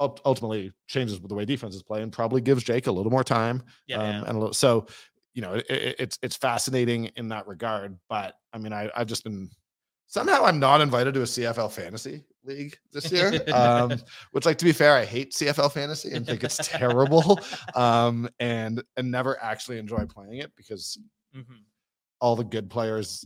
ultimately 0.00 0.72
changes 0.86 1.20
the 1.20 1.34
way 1.34 1.44
defenses 1.44 1.82
play 1.82 2.02
and 2.02 2.12
probably 2.12 2.40
gives 2.40 2.64
Jake 2.64 2.86
a 2.86 2.92
little 2.92 3.10
more 3.12 3.24
time. 3.24 3.62
yeah, 3.86 3.96
um, 3.98 4.02
yeah. 4.06 4.18
and 4.20 4.28
a 4.36 4.38
little, 4.38 4.54
so, 4.54 4.86
you 5.34 5.42
know, 5.42 5.54
it, 5.54 5.66
it- 5.70 5.96
it's 5.98 6.18
it's 6.22 6.36
fascinating 6.36 7.06
in 7.16 7.28
that 7.28 7.46
regard. 7.46 7.98
But 8.08 8.34
I 8.52 8.58
mean, 8.58 8.72
I 8.72 8.90
I've 8.96 9.06
just 9.06 9.24
been 9.24 9.50
somehow 10.06 10.44
I'm 10.44 10.58
not 10.58 10.80
invited 10.80 11.14
to 11.14 11.20
a 11.20 11.24
CFL 11.24 11.70
fantasy 11.70 12.24
league 12.44 12.76
this 12.92 13.12
year. 13.12 13.32
Um, 13.54 13.92
which, 14.32 14.44
like 14.46 14.58
to 14.58 14.64
be 14.64 14.72
fair, 14.72 14.94
I 14.96 15.04
hate 15.04 15.32
CFL 15.32 15.70
fantasy 15.72 16.12
and 16.12 16.26
think 16.26 16.42
it's 16.44 16.56
terrible. 16.56 17.38
Um, 17.76 18.28
and 18.40 18.82
and 18.96 19.10
never 19.10 19.40
actually 19.42 19.78
enjoy 19.78 20.06
playing 20.06 20.38
it 20.38 20.50
because 20.56 20.98
Mhm. 21.36 21.62
all 22.20 22.34
the 22.34 22.42
good 22.44 22.68
players 22.70 23.24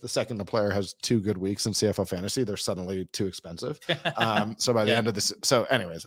the 0.00 0.08
second 0.08 0.38
the 0.38 0.44
player 0.44 0.70
has 0.70 0.94
two 1.02 1.20
good 1.20 1.36
weeks 1.38 1.66
in 1.66 1.72
CFL 1.72 2.08
fantasy, 2.08 2.44
they're 2.44 2.56
suddenly 2.56 3.06
too 3.12 3.26
expensive. 3.26 3.78
Um, 4.16 4.54
so 4.58 4.72
by 4.72 4.84
the 4.84 4.92
Yeah. 4.92 4.98
end 4.98 5.08
of 5.08 5.14
this, 5.14 5.32
so 5.42 5.64
anyways, 5.64 6.06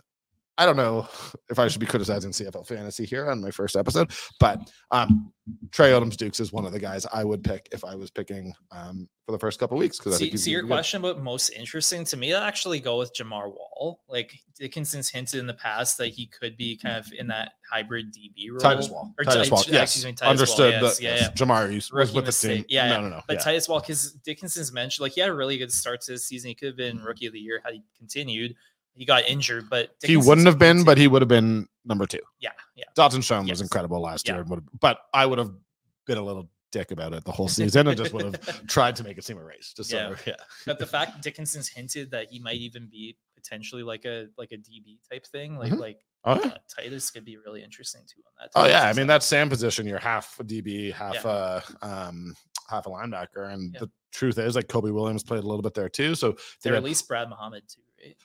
I 0.58 0.66
don't 0.66 0.76
know 0.76 1.08
if 1.50 1.58
I 1.58 1.68
should 1.68 1.80
be 1.80 1.86
criticizing 1.86 2.30
CFL 2.30 2.66
fantasy 2.66 3.04
here 3.04 3.30
on 3.30 3.40
my 3.40 3.50
first 3.50 3.76
episode, 3.76 4.12
but 4.40 4.70
um, 4.90 5.32
Tre 5.70 5.90
Odoms 5.90 6.16
Dukes 6.16 6.40
is 6.40 6.52
one 6.52 6.64
of 6.64 6.72
the 6.72 6.80
guys 6.80 7.06
I 7.12 7.24
would 7.24 7.44
pick 7.44 7.68
if 7.72 7.84
I 7.84 7.94
was 7.94 8.10
picking 8.10 8.52
um, 8.72 9.08
for 9.26 9.32
the 9.32 9.38
first 9.38 9.58
couple 9.60 9.76
weeks 9.76 9.98
because 9.98 10.14
I 10.14 10.18
think 10.18 10.32
See, 10.32 10.38
see 10.38 10.50
your 10.50 10.62
good. 10.62 10.68
question 10.68 11.00
about 11.00 11.22
most 11.22 11.50
interesting 11.50 12.04
to 12.06 12.16
me, 12.16 12.34
I 12.34 12.46
actually 12.46 12.80
go 12.80 12.98
with 12.98 13.12
Jamar 13.14 13.48
Wall. 13.48 14.00
Like 14.08 14.32
Dickenson's 14.58 15.08
hinted 15.08 15.40
in 15.40 15.46
the 15.46 15.54
past 15.54 15.98
that 15.98 16.08
he 16.08 16.26
could 16.26 16.56
be 16.56 16.76
kind 16.76 16.96
of 16.96 17.12
in 17.16 17.28
that 17.28 17.52
hybrid 17.70 18.14
DB 18.14 18.50
role. 18.50 18.58
Titus 18.58 18.88
Wall. 18.88 19.12
Or 19.18 19.24
Titus 19.24 19.48
Ti- 19.48 19.52
Wall. 19.52 19.64
Yes. 19.68 19.82
excuse 19.82 20.04
me, 20.04 20.12
Titus 20.12 20.30
Understood 20.30 20.74
Wall. 20.74 20.82
Yes, 20.82 21.00
yeah, 21.00 21.14
yes, 21.14 21.20
yeah. 21.22 21.44
Jamar 21.44 21.74
was 21.74 21.92
Rookie 21.92 22.14
with 22.14 22.26
the 22.26 22.32
team. 22.32 22.64
Yeah, 22.68 22.88
no, 22.88 23.00
no, 23.02 23.08
no. 23.08 23.20
But 23.26 23.34
yeah. 23.34 23.42
Titus 23.42 23.68
Wall, 23.68 23.80
because 23.80 24.12
Dickenson's 24.12 24.72
mentioned, 24.72 25.02
like 25.02 25.12
he 25.12 25.20
had 25.20 25.30
a 25.30 25.34
really 25.34 25.58
good 25.58 25.72
start 25.72 26.00
to 26.02 26.12
the 26.12 26.18
season. 26.18 26.48
He 26.48 26.54
could 26.54 26.68
have 26.68 26.76
been 26.76 26.98
rookie 26.98 27.26
of 27.26 27.32
the 27.32 27.40
year 27.40 27.60
had 27.64 27.74
he 27.74 27.82
continued. 27.98 28.54
He 28.96 29.04
got 29.04 29.24
injured, 29.28 29.68
but 29.70 29.90
he 30.02 30.16
wouldn't 30.16 30.46
have 30.46 30.58
been, 30.58 30.82
but 30.84 30.96
he 30.98 31.06
would 31.06 31.22
have 31.22 31.28
been 31.28 31.66
number 31.84 32.06
two. 32.06 32.20
yeah, 32.40 32.50
yeah. 32.74 32.84
Dalton 32.94 33.20
Schoen 33.20 33.46
was 33.46 33.60
incredible 33.60 34.00
last 34.00 34.26
year, 34.26 34.36
Yeah. 34.36 34.40
and 34.40 34.50
would 34.50 34.56
have, 34.60 34.80
but 34.80 34.98
I 35.12 35.26
would 35.26 35.38
have 35.38 35.50
been 36.06 36.18
a 36.18 36.22
little 36.22 36.48
dick 36.72 36.90
about 36.90 37.12
it 37.12 37.24
the 37.24 37.32
whole 37.32 37.48
season 37.60 37.86
and 37.86 37.96
just 37.96 38.12
would 38.12 38.24
have 38.24 38.66
tried 38.66 38.96
to 38.96 39.04
make 39.04 39.18
it 39.18 39.24
seem 39.24 39.38
a 39.38 39.44
race. 39.44 39.72
Just 39.76 39.90
so, 39.90 39.96
Yeah. 39.96 40.14
yeah. 40.26 40.34
But 40.64 40.78
the 40.78 40.86
fact 40.86 41.22
Dickenson's 41.22 41.68
hinted 41.68 42.10
that 42.10 42.28
he 42.30 42.38
might 42.40 42.56
even 42.56 42.88
be 42.90 43.16
potentially 43.36 43.82
like 43.82 44.04
a 44.06 44.26
like 44.38 44.52
a 44.52 44.56
DB 44.56 44.98
type 45.10 45.26
thing, 45.26 45.56
like 45.58 45.72
Mhm. 45.72 45.78
like 45.78 46.00
Oh, 46.24 46.40
yeah. 46.42 46.50
uh, 46.52 46.56
Titus 46.74 47.10
could 47.10 47.24
be 47.24 47.36
really 47.36 47.62
interesting 47.62 48.02
too 48.12 48.20
on 48.26 48.32
that. 48.40 48.50
Oh 48.56 48.66
yeah, 48.66 48.88
I 48.88 48.92
mean 48.94 49.06
that 49.06 49.22
Sam 49.22 49.48
position, 49.48 49.86
you're 49.86 49.98
half 50.00 50.40
a 50.40 50.44
DB, 50.44 50.90
half 50.92 51.22
Yeah. 51.24 51.60
a 51.82 51.86
um 51.86 52.34
half 52.68 52.86
a 52.86 52.88
linebacker, 52.90 53.52
and 53.52 53.72
Yeah. 53.74 53.80
the 53.80 53.90
truth 54.12 54.38
is 54.38 54.56
like 54.56 54.66
Kobe 54.68 54.90
Williams 54.90 55.22
played 55.22 55.44
a 55.44 55.46
little 55.46 55.62
bit 55.62 55.74
there 55.74 55.88
too. 55.88 56.14
So 56.16 56.36
they 56.62 56.72
released 56.72 57.06
Brad 57.06 57.28
Muhammad 57.28 57.62
too? 57.68 57.82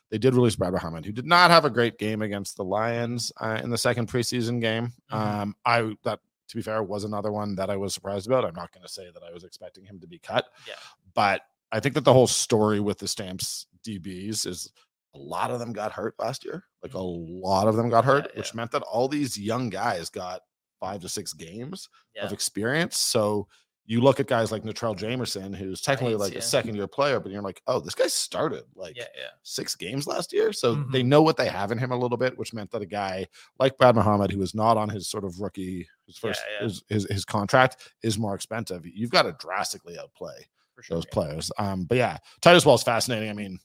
They 0.09 0.17
did 0.17 0.35
release 0.35 0.55
Brad 0.55 0.73
Muhammad, 0.73 1.05
who 1.05 1.11
did 1.11 1.25
not 1.25 1.49
have 1.51 1.65
a 1.65 1.69
great 1.69 1.97
game 1.97 2.21
against 2.21 2.57
the 2.57 2.63
Lions 2.63 3.31
uh, 3.39 3.59
in 3.63 3.69
the 3.69 3.77
second 3.77 4.07
preseason 4.09 4.59
game. 4.61 4.93
Mhm. 5.11 5.15
Um, 5.17 5.55
I 5.65 5.95
that 6.03 6.19
to 6.49 6.55
be 6.57 6.61
fair 6.61 6.83
was 6.83 7.03
another 7.05 7.31
one 7.31 7.55
that 7.55 7.69
I 7.69 7.77
was 7.77 7.93
surprised 7.93 8.27
about. 8.27 8.43
I'm 8.45 8.53
not 8.55 8.73
going 8.73 8.85
to 8.85 8.91
say 8.91 9.09
that 9.13 9.23
I 9.23 9.31
was 9.31 9.43
expecting 9.45 9.85
him 9.85 9.99
to 10.01 10.07
be 10.07 10.19
cut, 10.19 10.45
Yeah. 10.67 10.73
but 11.13 11.43
I 11.71 11.79
think 11.79 11.95
that 11.95 12.03
the 12.03 12.11
whole 12.13 12.27
story 12.27 12.81
with 12.81 12.97
the 12.97 13.07
Stamps 13.07 13.67
DBs 13.87 14.45
is 14.45 14.69
a 15.15 15.17
lot 15.17 15.49
of 15.51 15.59
them 15.59 15.71
got 15.71 15.93
hurt 15.93 16.13
last 16.19 16.43
year. 16.43 16.65
Like 16.83 16.93
a 16.93 16.99
lot 16.99 17.67
of 17.69 17.77
them 17.77 17.89
got 17.89 18.03
Mm-hmm. 18.03 18.09
Yeah, 18.17 18.21
hurt, 18.23 18.35
which 18.35 18.53
meant 18.53 18.71
that 18.71 18.81
all 18.83 19.07
these 19.07 19.39
young 19.39 19.69
guys 19.69 20.09
got 20.09 20.41
five 20.81 20.99
to 21.01 21.09
six 21.09 21.31
games 21.31 21.87
Yeah. 22.15 22.25
of 22.25 22.33
experience. 22.33 22.97
So 22.97 23.47
you 23.85 23.99
look 23.99 24.19
at 24.19 24.27
guys 24.27 24.51
like 24.51 24.63
Natrell 24.63 24.97
Jamerson, 24.97 25.55
who's 25.55 25.81
technically 25.81 26.15
like 26.15 26.33
yeah. 26.33 26.39
a 26.39 26.41
second 26.41 26.75
year 26.75 26.87
player, 26.87 27.19
but 27.19 27.31
you're 27.31 27.41
like, 27.41 27.61
oh, 27.67 27.79
this 27.79 27.95
guy 27.95 28.07
started 28.07 28.63
like 28.75 28.95
Yeah, 28.95 29.07
yeah. 29.17 29.29
six 29.43 29.75
games 29.75 30.07
last 30.07 30.31
year. 30.31 30.53
So 30.53 30.75
Mhm. 30.75 30.91
they 30.91 31.03
know 31.03 31.21
what 31.21 31.35
they 31.35 31.47
have 31.47 31.71
in 31.71 31.77
him 31.77 31.91
a 31.91 31.97
little 31.97 32.17
bit, 32.17 32.37
which 32.37 32.53
meant 32.53 32.71
that 32.71 32.81
a 32.81 32.85
guy 32.85 33.27
like 33.59 33.77
Brad 33.77 33.95
Muhammad, 33.95 34.31
who 34.31 34.41
is 34.41 34.55
not 34.55 34.77
on 34.77 34.87
his 34.87 35.09
sort 35.09 35.23
of 35.23 35.39
rookie, 35.39 35.87
his 36.05 36.17
first. 36.17 36.41
His, 36.59 36.83
his 36.89 37.05
his 37.09 37.25
contract 37.25 37.91
is 38.03 38.17
more 38.17 38.35
expensive. 38.35 38.85
You've 38.85 39.11
got 39.11 39.23
to 39.23 39.33
drastically 39.33 39.97
outplay 39.97 40.47
sure. 40.81 40.97
those 40.97 41.05
players. 41.05 41.51
Um, 41.57 41.85
but 41.85 41.97
yeah, 41.97 42.17
Titus 42.41 42.65
Wall's 42.65 42.83
fascinating. 42.83 43.29
I 43.29 43.33
mean, 43.33 43.59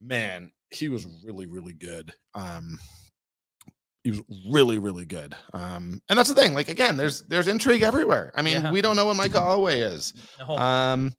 man, 0.00 0.52
he 0.70 0.88
was 0.88 1.06
really, 1.24 1.46
really 1.46 1.72
good. 1.72 2.12
Um, 2.34 2.78
he 4.04 4.10
was 4.12 4.22
really, 4.48 4.78
really 4.78 5.04
good. 5.04 5.34
Um, 5.52 6.00
and 6.08 6.18
that's 6.18 6.28
the 6.28 6.34
thing. 6.34 6.54
Like 6.54 6.68
again, 6.68 6.96
there's 6.96 7.22
there's 7.22 7.48
intrigue 7.48 7.82
everywhere. 7.82 8.32
I 8.34 8.42
mean, 8.42 8.62
Yeah. 8.62 8.70
we 8.72 8.80
don't 8.80 8.96
know 8.96 9.06
what 9.06 9.16
Mike 9.16 9.32
Holloway 9.32 9.80
is. 9.80 10.14
No, 10.38 10.56
Um, 10.56 11.12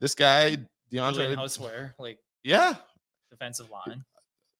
this 0.00 0.14
guy 0.14 0.56
DeAndre, 0.92 1.34
Houseware, 1.36 1.92
like 1.98 2.18
yeah, 2.44 2.74
defensive 3.30 3.68
line. 3.70 4.04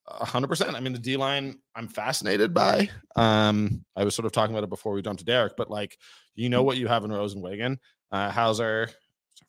a 0.09 0.25
hundred 0.25 0.49
percent. 0.49 0.75
I 0.77 0.81
mean, 0.81 0.93
the 0.93 0.99
D 0.99 1.17
line, 1.17 1.59
I'm 1.75 1.89
fascinated 1.89 2.53
by. 2.53 2.89
Um, 3.17 3.85
I 3.97 4.05
was 4.05 4.15
sort 4.15 4.27
of 4.27 4.33
talking 4.33 4.55
about 4.55 4.65
it 4.65 4.71
before 4.71 4.93
we 4.93 5.03
jumped 5.03 5.21
to 5.21 5.25
Derrick, 5.25 5.53
but 5.57 5.71
like, 5.71 5.97
you 6.35 6.49
know 6.49 6.63
what 6.63 6.77
you 6.77 6.89
have 6.89 7.05
in 7.05 7.11
Rosenwagen, 7.11 7.79
uh, 8.13 8.31
Howsare. 8.31 8.91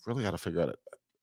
Really 0.05 0.24
got 0.24 0.32
to 0.32 0.38
figure 0.38 0.61
out 0.61 0.76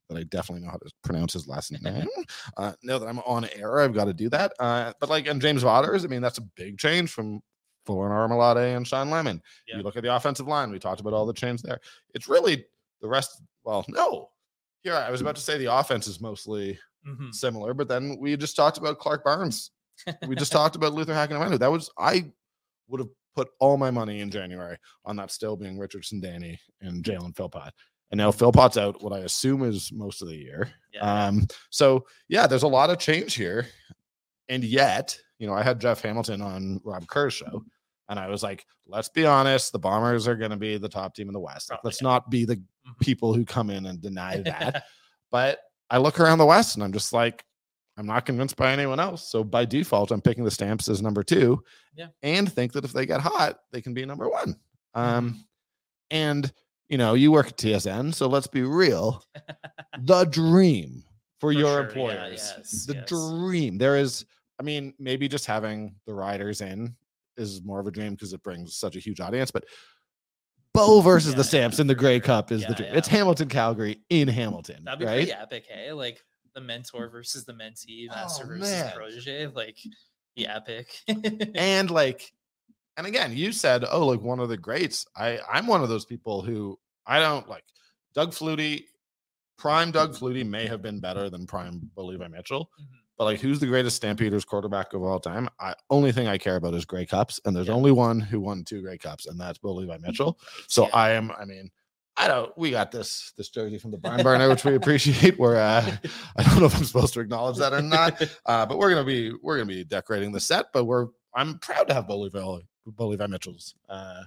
but 0.09 0.17
I 0.19 0.23
definitely 0.25 0.65
know 0.65 0.71
how 0.73 0.79
to 0.79 0.91
pronounce 1.05 1.33
his 1.35 1.47
last 1.47 1.71
name. 1.83 2.09
uh, 2.57 2.73
now 2.83 2.99
that 2.99 3.07
I'm 3.07 3.19
on 3.21 3.47
air, 3.57 3.81
I've 3.81 3.95
got 3.95 4.07
to 4.07 4.15
do 4.15 4.29
that. 4.31 4.53
Uh, 4.59 4.93
but 5.01 5.09
like, 5.09 5.27
and 5.27 5.41
James 5.41 5.63
Vaughters, 5.63 6.05
I 6.05 6.09
mean, 6.09 6.23
that's 6.23 6.39
a 6.39 6.43
big 6.57 6.79
change 6.79 7.11
from 7.11 7.41
Folarin 7.87 8.29
Orimolade 8.31 8.77
and 8.77 8.87
Shawn 8.87 9.11
Lemon. 9.11 9.41
Yeah. 9.67 9.79
You 9.79 9.83
look 9.83 9.97
at 9.97 10.03
the 10.03 10.15
offensive 10.15 10.47
line. 10.47 10.71
We 10.71 10.79
talked 10.79 11.01
about 11.01 11.13
all 11.15 11.27
the 11.27 11.33
change 11.33 11.63
there. 11.63 11.81
It's 12.15 12.29
really 12.29 12.65
the 13.01 13.09
rest. 13.09 13.41
Well, 13.65 13.85
no. 13.89 14.31
Here, 14.83 14.95
I 14.95 15.11
was 15.11 15.21
about 15.21 15.37
to 15.37 15.43
say 15.43 15.59
the 15.59 15.73
offense 15.75 16.07
is 16.07 16.21
mostly 16.21 16.79
Mhm. 17.07 17.35
similar, 17.35 17.75
but 17.75 17.89
then 17.89 18.17
we 18.19 18.37
just 18.37 18.57
talked 18.57 18.77
about 18.79 18.99
Clark 18.99 19.25
Barnes. 19.25 19.71
We 20.27 20.37
just 20.37 20.53
talked 20.53 20.77
about 20.77 20.93
Luther 20.95 21.13
Hacken 21.15 21.59
That 21.59 21.71
was 21.71 21.91
I 21.99 22.31
would 22.89 23.01
have 23.01 23.09
put 23.35 23.49
all 23.61 23.77
my 23.77 23.91
money 23.91 24.21
in 24.21 24.31
January 24.31 24.77
on 25.05 25.17
that 25.17 25.31
still 25.31 25.57
being 25.57 25.79
Richardson, 25.79 26.21
Danny, 26.21 26.59
and 26.81 27.05
Jalen 27.05 27.37
Philpott. 27.37 27.73
And 28.11 28.19
now 28.19 28.31
Philpott's 28.31 28.79
out, 28.79 29.03
what 29.03 29.13
I 29.13 29.19
assume 29.21 29.63
is 29.63 29.93
most 29.93 30.23
of 30.23 30.29
the 30.29 30.37
year. 30.37 30.71
Yeah. 30.93 31.27
Um, 31.27 31.47
so 31.71 32.07
yeah, 32.29 32.47
there's 32.47 32.63
a 32.63 32.69
lot 32.69 32.91
of 32.91 32.99
change 32.99 33.35
here. 33.35 33.67
And 34.49 34.65
yet, 34.65 35.19
you 35.39 35.47
know, 35.47 35.53
I 35.53 35.63
had 35.63 35.81
Jeff 35.81 36.01
Hamilton 36.01 36.41
on 36.41 36.81
Rob 36.85 37.07
Kerr's 37.07 37.35
show, 37.35 37.65
and 38.09 38.19
I 38.19 38.29
was 38.29 38.43
like, 38.43 38.65
let's 38.87 39.11
be 39.11 39.27
honest, 39.27 39.73
the 39.73 39.79
Bombers 39.79 40.27
are 40.27 40.37
going 40.37 40.51
to 40.51 40.57
be 40.57 40.79
the 40.79 40.89
top 40.89 41.15
team 41.15 41.29
in 41.29 41.35
the 41.35 41.41
West. 41.41 41.71
Like, 41.71 41.81
let's 41.85 42.01
yeah. 42.01 42.09
not 42.09 42.31
be 42.31 42.47
the 42.47 42.63
Mhm. 42.89 42.99
people 43.01 43.35
who 43.35 43.45
come 43.45 43.71
in 43.71 43.87
and 43.87 44.01
deny 44.01 44.39
that. 44.39 44.85
but 45.31 45.61
I 45.91 45.99
look 45.99 46.21
around 46.21 46.39
the 46.39 46.47
West 46.47 46.75
and 46.75 46.85
I'm 46.85 46.93
just 46.93 47.13
like, 47.13 47.45
I'm 47.97 48.07
not 48.07 48.27
convinced 48.27 48.57
by 48.57 48.73
anyone 48.73 49.01
else. 49.01 49.29
So 49.29 49.43
by 49.43 49.65
default, 49.65 50.11
I'm 50.13 50.21
picking 50.21 50.45
the 50.45 50.51
Stamps 50.51 50.89
as 50.89 51.03
number 51.03 51.23
two. 51.23 51.63
Yeah. 51.97 52.09
And 52.23 52.51
think 52.51 52.73
that 52.73 52.85
if 52.85 52.93
they 52.93 53.07
get 53.07 53.21
hot, 53.21 53.59
they 53.73 53.81
can 53.83 53.93
be 53.93 54.07
number 54.07 54.29
one. 54.29 54.55
Mm-hmm. 54.97 55.01
Um, 55.01 55.45
and 56.11 56.53
you 56.89 56.99
know, 56.99 57.15
you 57.15 57.31
work 57.33 57.49
at 57.49 57.57
TSN, 57.57 58.15
so 58.15 58.27
let's 58.29 58.47
be 58.47 58.63
real. 58.63 59.23
the 60.01 60.25
dream 60.25 61.03
for, 61.41 61.49
For 61.49 61.53
your 61.53 61.69
sure, 61.69 61.81
yeah, 61.83 61.87
employers. 61.89 62.53
yes, 62.57 62.87
the 62.87 62.95
yes. 62.95 63.09
dream. 63.09 63.79
There 63.79 63.97
is, 63.97 64.25
I 64.59 64.63
mean, 64.63 64.95
maybe 64.99 65.29
just 65.29 65.47
having 65.47 65.95
the 66.07 66.15
riders 66.15 66.61
in 66.61 66.95
is 67.37 67.63
more 67.63 67.79
of 67.81 67.87
a 67.87 67.91
dream 67.91 68.13
because 68.15 68.33
it 68.33 68.43
brings 68.43 68.77
such 68.77 68.97
a 68.97 68.99
huge 69.01 69.21
audience, 69.21 69.51
but 69.51 69.65
Bo 70.75 71.01
versus 71.01 71.33
Yeah, 71.33 71.37
the 71.39 71.45
Stamps 71.45 71.79
yeah, 71.79 71.83
in 71.83 71.87
the 71.87 71.95
Grey. 71.95 72.21
Cup 72.21 72.53
is 72.53 72.65
the 72.67 72.75
dream. 72.75 72.91
yeah. 72.93 72.99
It's 72.99 73.09
Hamilton 73.09 73.49
Calgary 73.49 74.01
in 74.11 74.29
Hamilton. 74.29 74.85
That'd 74.85 75.01
be 75.01 75.07
right? 75.07 75.15
pretty 75.27 75.33
epic, 75.33 75.65
hey? 75.69 75.93
Like 75.93 76.21
the 76.55 76.61
mentor 76.61 77.09
versus 77.09 77.45
the 77.45 77.53
mentee, 77.53 78.07
oh, 78.11 78.15
master 78.15 78.45
Oh, 78.45 78.49
versus 78.49 78.71
man. 78.71 78.93
protege. 78.95 79.47
Like 79.49 79.77
the 80.37 80.47
epic. 80.47 80.89
and 81.55 81.91
like 81.91 82.33
and 82.99 83.07
again 83.07 83.35
you 83.35 83.51
said 83.53 83.85
oh 83.91 84.05
like 84.07 84.21
one 84.21 84.41
of 84.41 84.51
the 84.51 84.57
greats 84.59 85.07
i 85.17 85.39
i'm 85.51 85.67
one 85.67 85.83
of 85.83 85.89
those 85.89 86.05
people 86.05 86.43
who 86.43 86.79
i 87.07 87.19
don't 87.19 87.49
like 87.49 87.65
doug 88.15 88.33
flutie 88.33 88.85
prime 89.57 89.91
doug 89.91 90.13
flutie 90.15 90.47
may 90.47 90.67
have 90.67 90.83
been 90.83 91.01
better 91.01 91.31
than 91.31 91.47
prime 91.47 91.91
levi 91.97 92.29
mitchell 92.29 92.71
Mhm. 92.79 92.85
but 93.17 93.25
like 93.25 93.41
who's 93.41 93.59
the 93.61 93.67
greatest 93.67 93.97
stampeders 93.97 94.45
quarterback 94.45 94.93
of 94.93 95.03
all 95.03 95.19
time 95.21 95.49
i 95.61 95.75
only 95.91 96.13
thing 96.13 96.27
i 96.29 96.37
care 96.37 96.57
about 96.57 96.75
is 96.75 96.85
gray 96.85 97.07
cups 97.07 97.41
and 97.45 97.57
there's 97.57 97.69
Yeah. 97.69 97.75
only 97.75 97.93
one 97.93 98.21
who 98.21 98.41
won 98.41 98.65
two 98.65 98.83
gray 98.83 98.99
cups 98.99 99.27
and 99.27 99.41
that's 99.41 99.59
Bo 99.59 99.73
levi 99.75 99.97
mitchell 100.03 100.39
so 100.67 100.85
Yeah. 100.85 100.91
i 100.95 101.11
am 101.13 101.33
i 101.41 101.45
mean 101.45 101.71
I 102.21 102.27
don't. 102.27 102.51
We 102.59 102.73
got 102.73 102.91
this 102.91 103.33
this 103.37 103.49
jersey 103.49 103.79
from 103.79 103.93
the 103.93 103.97
barn 103.97 104.25
burner, 104.25 104.49
which 104.49 104.65
we 104.65 104.75
appreciate. 104.75 105.39
We're 105.39 105.55
uh, 105.55 105.89
I 106.37 106.43
don't 106.43 106.59
know 106.59 106.67
if 106.67 106.77
I'm 106.77 106.83
supposed 106.83 107.15
to 107.15 107.21
acknowledge 107.21 107.59
that 107.59 107.73
or 107.73 107.81
not, 107.81 108.21
uh, 108.45 108.67
but 108.67 108.77
we're 108.77 108.91
gonna 108.91 109.05
be 109.05 109.33
we're 109.41 109.57
gonna 109.57 109.69
be 109.69 109.85
decorating 109.85 110.33
the 110.33 110.41
set. 110.41 110.73
But 110.73 110.87
we're 110.87 111.07
I'm 111.33 111.61
proud 111.61 111.87
to 111.87 111.95
have 111.95 112.09
Bo 112.09 112.29
Levi, 112.89 112.95
Bo 112.97 113.09
Levi 113.09 113.27
Mitchell's 113.27 113.75
uh, 113.89 114.23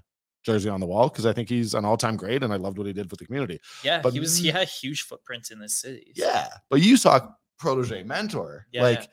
jersey 0.45 0.69
on 0.69 0.79
the 0.79 0.85
wall 0.87 1.09
because 1.09 1.25
I 1.25 1.33
think 1.33 1.49
he's 1.49 1.73
an 1.73 1.85
all 1.85 1.97
time 1.97 2.15
great, 2.17 2.43
and 2.43 2.51
I 2.53 2.55
loved 2.57 2.77
what 2.77 2.87
he 2.87 2.93
did 2.93 3.09
for 3.09 3.15
the 3.15 3.25
community. 3.25 3.59
yeah, 3.83 4.01
But 4.01 4.13
he 4.13 4.19
was 4.19 4.37
he 4.37 4.47
had 4.49 4.67
huge 4.67 5.03
footprints 5.03 5.51
in 5.51 5.59
the 5.59 5.69
city. 5.69 6.13
so- 6.15 6.25
Yeah, 6.25 6.47
but 6.69 6.81
you 6.81 6.97
saw 6.97 7.19
protege 7.59 8.03
mentor, 8.03 8.65
Yeah, 8.71 8.83
like 8.83 8.99
yeah. 9.01 9.05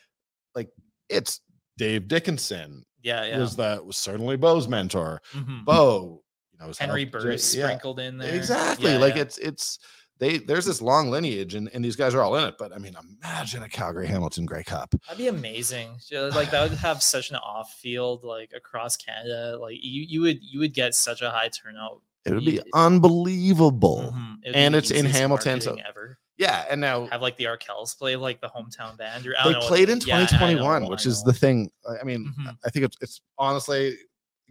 like 0.55 0.71
it's 1.09 1.41
Dave 1.77 2.09
Dickenson 2.09 2.85
Yeah, 3.03 3.25
yeah. 3.27 3.39
was 3.39 3.57
that 3.57 3.85
was 3.85 3.97
certainly 3.97 4.37
Bo's 4.37 4.69
mentor. 4.69 5.21
Mhm. 5.33 5.65
Bo, 5.65 6.23
you 6.53 6.59
know, 6.59 6.67
was 6.69 6.79
Henry 6.79 7.05
Burris 7.05 7.55
yeah. 7.55 7.65
sprinkled 7.67 8.01
in 8.01 8.19
there. 8.19 8.35
Exactly. 8.35 8.97
Like 8.99 9.17
it's 9.17 9.39
it's 9.39 9.79
they 10.19 10.39
there's 10.39 10.65
this 10.67 10.81
long 10.83 11.11
lineage 11.11 11.55
and, 11.55 11.71
and 11.73 11.85
these 11.85 11.97
guys 11.97 12.15
are 12.15 12.23
all 12.23 12.37
in 12.37 12.45
it. 12.45 12.57
But 12.59 12.73
I 12.75 12.79
mean, 12.79 12.97
imagine 13.23 13.63
a 13.63 13.69
Calgary 13.69 14.07
Hamilton 14.07 14.47
Grey 14.47 14.65
Cup. 14.65 14.95
That'd 15.07 15.19
be 15.19 15.29
amazing. 15.29 15.99
Like 16.13 16.51
that 16.51 16.69
would 16.71 16.79
have 16.79 17.03
such 17.03 17.31
an 17.31 17.37
off 17.37 17.75
field 17.75 18.25
like 18.25 18.53
across 18.55 18.97
Canada. 18.97 19.59
Like 19.61 19.77
you 19.81 20.03
you 20.09 20.21
would 20.23 20.39
you 20.43 20.59
would 20.61 20.75
get 20.75 20.95
such 20.95 21.23
a 21.23 21.31
high 21.31 21.49
turnout. 21.49 22.03
It 22.25 22.35
would 22.35 22.45
be 22.45 22.53
You- 22.53 22.63
unbelievable. 22.75 24.13
Mhm. 24.15 24.37
It 24.43 24.49
would 24.49 24.57
And 24.57 24.73
be 24.73 24.79
it's 24.79 24.91
in 24.91 25.07
Hamilton, 25.07 25.61
so- 25.61 25.77
ever. 25.89 26.19
Yeah. 26.37 26.65
And 26.71 26.81
now 26.81 27.07
Have 27.07 27.21
like 27.23 27.37
the 27.37 27.45
Arkells 27.45 27.97
play 27.99 28.15
like 28.17 28.41
the 28.41 28.49
hometown 28.49 28.97
band. 28.97 29.27
Or 29.27 29.35
they 29.45 29.53
know 29.53 29.61
played 29.61 29.89
in 29.89 30.01
yeah, 30.07 30.21
know, 30.21 30.27
2021, 30.27 30.87
which 30.89 31.05
is 31.07 31.23
the 31.25 31.33
thing. 31.33 31.71
I 32.01 32.05
mean, 32.05 32.33
Mhm. 32.39 32.57
I 32.65 32.71
think 32.71 32.85
it's 32.85 32.97
it's 33.01 33.21
honestly 33.39 33.97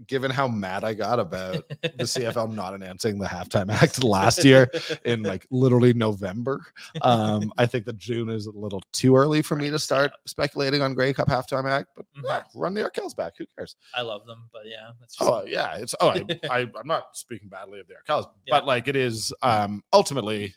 given 0.05 0.29
how 0.29 0.47
mad 0.47 0.83
I 0.83 0.93
got 0.93 1.19
about 1.19 1.67
the 1.81 1.89
CFL 2.03 2.53
not 2.53 2.75
announcing 2.75 3.17
the 3.17 3.25
halftime 3.25 3.71
act 3.71 4.03
last 4.03 4.43
year 4.45 4.69
in 5.05 5.23
like 5.23 5.47
literally 5.49 5.93
November. 5.93 6.63
Um, 7.01 7.51
I 7.57 7.65
think 7.65 7.85
that 7.85 7.97
June 7.97 8.29
is 8.29 8.45
a 8.45 8.51
little 8.51 8.83
too 8.93 9.15
early 9.15 9.41
for 9.41 9.55
me 9.55 9.69
to 9.71 9.79
start 9.79 10.11
speculating 10.27 10.81
on 10.81 10.93
Grey 10.93 11.13
Cup 11.13 11.27
halftime 11.29 11.67
act, 11.69 11.87
but 11.95 12.05
Mhm. 12.17 12.23
yeah, 12.25 12.43
run 12.53 12.73
the 12.75 12.81
Arkells 12.87 13.15
back. 13.15 13.33
Who 13.39 13.45
cares? 13.57 13.75
I 13.95 14.01
love 14.01 14.25
them, 14.27 14.49
but 14.53 14.63
yeah, 14.65 14.91
Oh 15.19 15.43
yeah, 15.45 15.77
it's 15.77 15.95
oh 15.99 16.09
I, 16.09 16.23
I 16.51 16.59
I'm 16.61 16.85
not 16.87 17.15
speaking 17.17 17.49
badly 17.49 17.79
of 17.79 17.87
the 17.87 17.95
Arkells, 17.95 18.29
Yeah. 18.45 18.57
but 18.57 18.65
like 18.67 18.87
it 18.87 18.95
is 18.95 19.33
um 19.41 19.83
ultimately, 19.93 20.53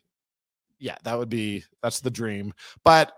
yeah, 0.79 0.97
that 1.05 1.19
would 1.19 1.31
be 1.31 1.65
that's 1.83 2.01
the 2.01 2.11
dream. 2.11 2.53
But 2.85 3.13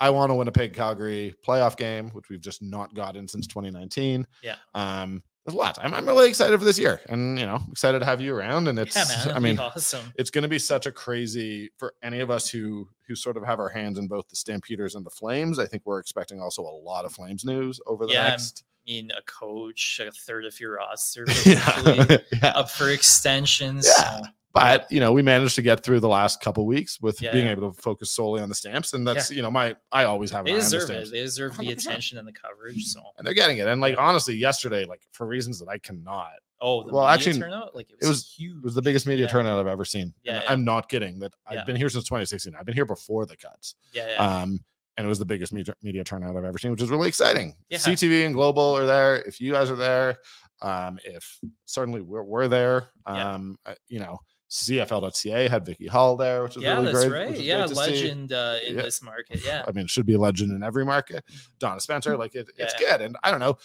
I 0.00 0.10
want 0.10 0.30
to 0.30 0.34
win 0.34 0.46
a 0.46 0.50
Winnipeg 0.50 0.74
Calgary 0.74 1.34
playoff 1.44 1.76
game, 1.76 2.10
which 2.10 2.28
we've 2.28 2.40
just 2.40 2.62
not 2.62 2.94
gotten 2.94 3.26
since 3.26 3.48
2019. 3.48 4.24
Yeah. 4.44 4.54
Um, 4.72 5.24
there's 5.48 5.54
a 5.54 5.58
lot. 5.58 5.78
I'm, 5.80 5.94
I'm 5.94 6.06
really 6.06 6.28
excited 6.28 6.58
for 6.58 6.64
this 6.64 6.78
year, 6.78 7.00
and 7.08 7.38
you 7.38 7.46
know, 7.46 7.60
excited 7.70 8.00
to 8.00 8.04
have 8.04 8.20
you 8.20 8.34
around. 8.34 8.68
And 8.68 8.78
it's 8.78 8.94
yeah, 8.94 9.04
man. 9.26 9.36
I 9.36 9.38
mean, 9.38 9.58
awesome. 9.58 10.12
it's 10.16 10.30
going 10.30 10.42
to 10.42 10.48
be 10.48 10.58
such 10.58 10.86
a 10.86 10.92
crazy 10.92 11.70
for 11.78 11.94
any 12.02 12.20
of 12.20 12.30
us 12.30 12.48
who 12.48 12.88
who 13.06 13.14
sort 13.14 13.36
of 13.38 13.44
have 13.44 13.58
our 13.58 13.70
hands 13.70 13.98
in 13.98 14.08
both 14.08 14.28
the 14.28 14.36
Stampeders 14.36 14.94
and 14.94 15.06
the 15.06 15.10
Flames. 15.10 15.58
I 15.58 15.66
think 15.66 15.84
we're 15.86 16.00
expecting 16.00 16.40
also 16.40 16.62
a 16.62 16.76
lot 16.84 17.04
of 17.06 17.12
Flames 17.12 17.44
news 17.44 17.80
over 17.86 18.06
the 18.06 18.12
Yeah, 18.12 18.28
next. 18.28 18.64
I 18.86 18.90
mean, 18.90 19.10
a 19.16 19.22
coach, 19.22 20.00
a 20.06 20.10
third 20.12 20.44
of 20.44 20.58
your 20.60 20.76
roster, 20.76 21.24
Yeah. 21.46 22.16
yeah. 22.42 22.52
up 22.54 22.70
for 22.70 22.90
extensions. 22.90 23.86
Yeah. 23.86 24.18
so- 24.18 24.22
but 24.52 24.90
you 24.90 24.98
know 25.00 25.12
we 25.12 25.22
managed 25.22 25.54
to 25.54 25.62
get 25.62 25.82
through 25.84 26.00
the 26.00 26.08
last 26.08 26.40
couple 26.40 26.66
weeks 26.66 27.00
with 27.00 27.20
Yeah, 27.20 27.32
being 27.32 27.46
yeah. 27.46 27.52
able 27.52 27.72
to 27.72 27.80
focus 27.82 28.10
solely 28.10 28.40
on 28.40 28.48
the 28.48 28.54
stamps 28.54 28.92
and 28.94 29.06
that's 29.06 29.30
you 29.30 29.42
know 29.42 29.50
my 29.50 29.76
i 29.92 30.04
always 30.04 30.30
have 30.30 30.44
They 30.44 30.52
an 30.52 30.56
eye 30.60 30.64
on 30.64 30.70
the 30.70 30.76
deserve 30.78 30.90
it. 30.90 31.10
They 31.10 31.20
deserve 31.20 31.52
100%. 31.52 31.72
attention 31.72 32.18
and 32.18 32.26
the 32.26 32.32
coverage. 32.32 32.84
So, 32.86 33.00
and 33.18 33.26
they're 33.26 33.34
getting 33.34 33.58
it 33.58 33.66
and 33.68 33.80
like 33.80 33.98
honestly 33.98 34.34
yesterday 34.36 34.84
like 34.84 35.02
for 35.12 35.26
reasons 35.26 35.58
that 35.60 35.68
i 35.68 35.78
cannot 35.78 36.30
oh, 36.60 36.82
the 36.82 36.92
Well, 36.92 37.06
actually, 37.06 37.38
turnout, 37.38 37.74
like 37.76 37.88
it 37.90 37.98
it 38.02 38.06
was, 38.08 38.16
was- 38.18 38.34
huge. 38.36 38.56
it 38.56 38.64
was 38.64 38.74
the 38.74 38.82
biggest 38.82 39.06
media 39.06 39.26
Yeah. 39.26 39.30
turnout 39.32 39.58
i've 39.60 39.66
ever 39.66 39.84
seen 39.84 40.14
Yeah, 40.24 40.42
yeah. 40.42 40.50
i'm 40.52 40.64
not 40.64 40.88
kidding 40.88 41.18
that 41.20 41.32
i've 41.46 41.66
been 41.66 41.76
here 41.76 41.88
since 41.90 42.04
2016 42.04 42.54
i've 42.58 42.64
been 42.66 42.74
here 42.74 42.86
before 42.86 43.26
the 43.26 43.36
cuts 43.36 43.74
Yeah, 43.92 44.08
yeah. 44.10 44.16
um 44.42 44.58
and 44.96 45.04
it 45.06 45.08
was 45.08 45.20
the 45.20 45.24
biggest 45.26 45.52
media, 45.52 45.74
media 45.82 46.02
turnout 46.04 46.36
i've 46.36 46.44
ever 46.44 46.58
seen 46.58 46.70
which 46.72 46.82
is 46.82 46.90
really 46.90 47.08
exciting 47.08 47.54
Yeah. 47.68 47.78
ctv 47.78 48.24
and 48.26 48.34
global 48.34 48.76
are 48.76 48.86
there 48.86 49.16
if 49.22 49.40
you 49.40 49.52
guys 49.52 49.70
are 49.70 49.76
there 49.76 50.18
um 50.62 50.98
if 51.04 51.38
certainly 51.66 52.00
we're, 52.00 52.24
we're 52.24 52.48
there 52.48 52.88
Yeah. 53.06 53.34
um 53.34 53.56
uh, 53.66 53.74
you 53.88 54.00
know 54.00 54.18
cfl.ca 54.50 55.48
had 55.48 55.64
vicki 55.66 55.86
hall 55.86 56.16
there 56.16 56.42
which 56.42 56.56
is 56.56 56.62
yeah, 56.62 56.74
really 56.74 56.86
that's 56.86 57.06
great 57.06 57.26
right. 57.28 57.38
Yeah, 57.38 57.66
great 57.66 57.76
legend 57.76 58.32
uh, 58.32 58.56
in 58.66 58.76
Yeah. 58.76 58.82
this 58.82 59.02
market. 59.02 59.42
Yeah, 59.44 59.64
I 59.68 59.72
mean, 59.72 59.84
it 59.84 59.90
should 59.90 60.06
be 60.06 60.14
a 60.14 60.18
legend 60.18 60.52
in 60.52 60.62
every 60.62 60.84
market. 60.84 61.22
Donna 61.58 61.80
Spencer, 61.80 62.16
like 62.16 62.34
it, 62.34 62.48
it's 62.56 62.74
Yeah. 62.80 62.96
good. 62.98 63.00
And 63.02 63.16
I 63.22 63.30
don't 63.30 63.40
know, 63.40 63.58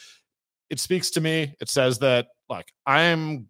it 0.69 0.79
speaks 0.79 1.09
to 1.11 1.21
me. 1.21 1.55
It 1.61 1.69
says 1.69 1.99
that 1.99 2.27
like 2.49 2.73
I'm 2.85 3.47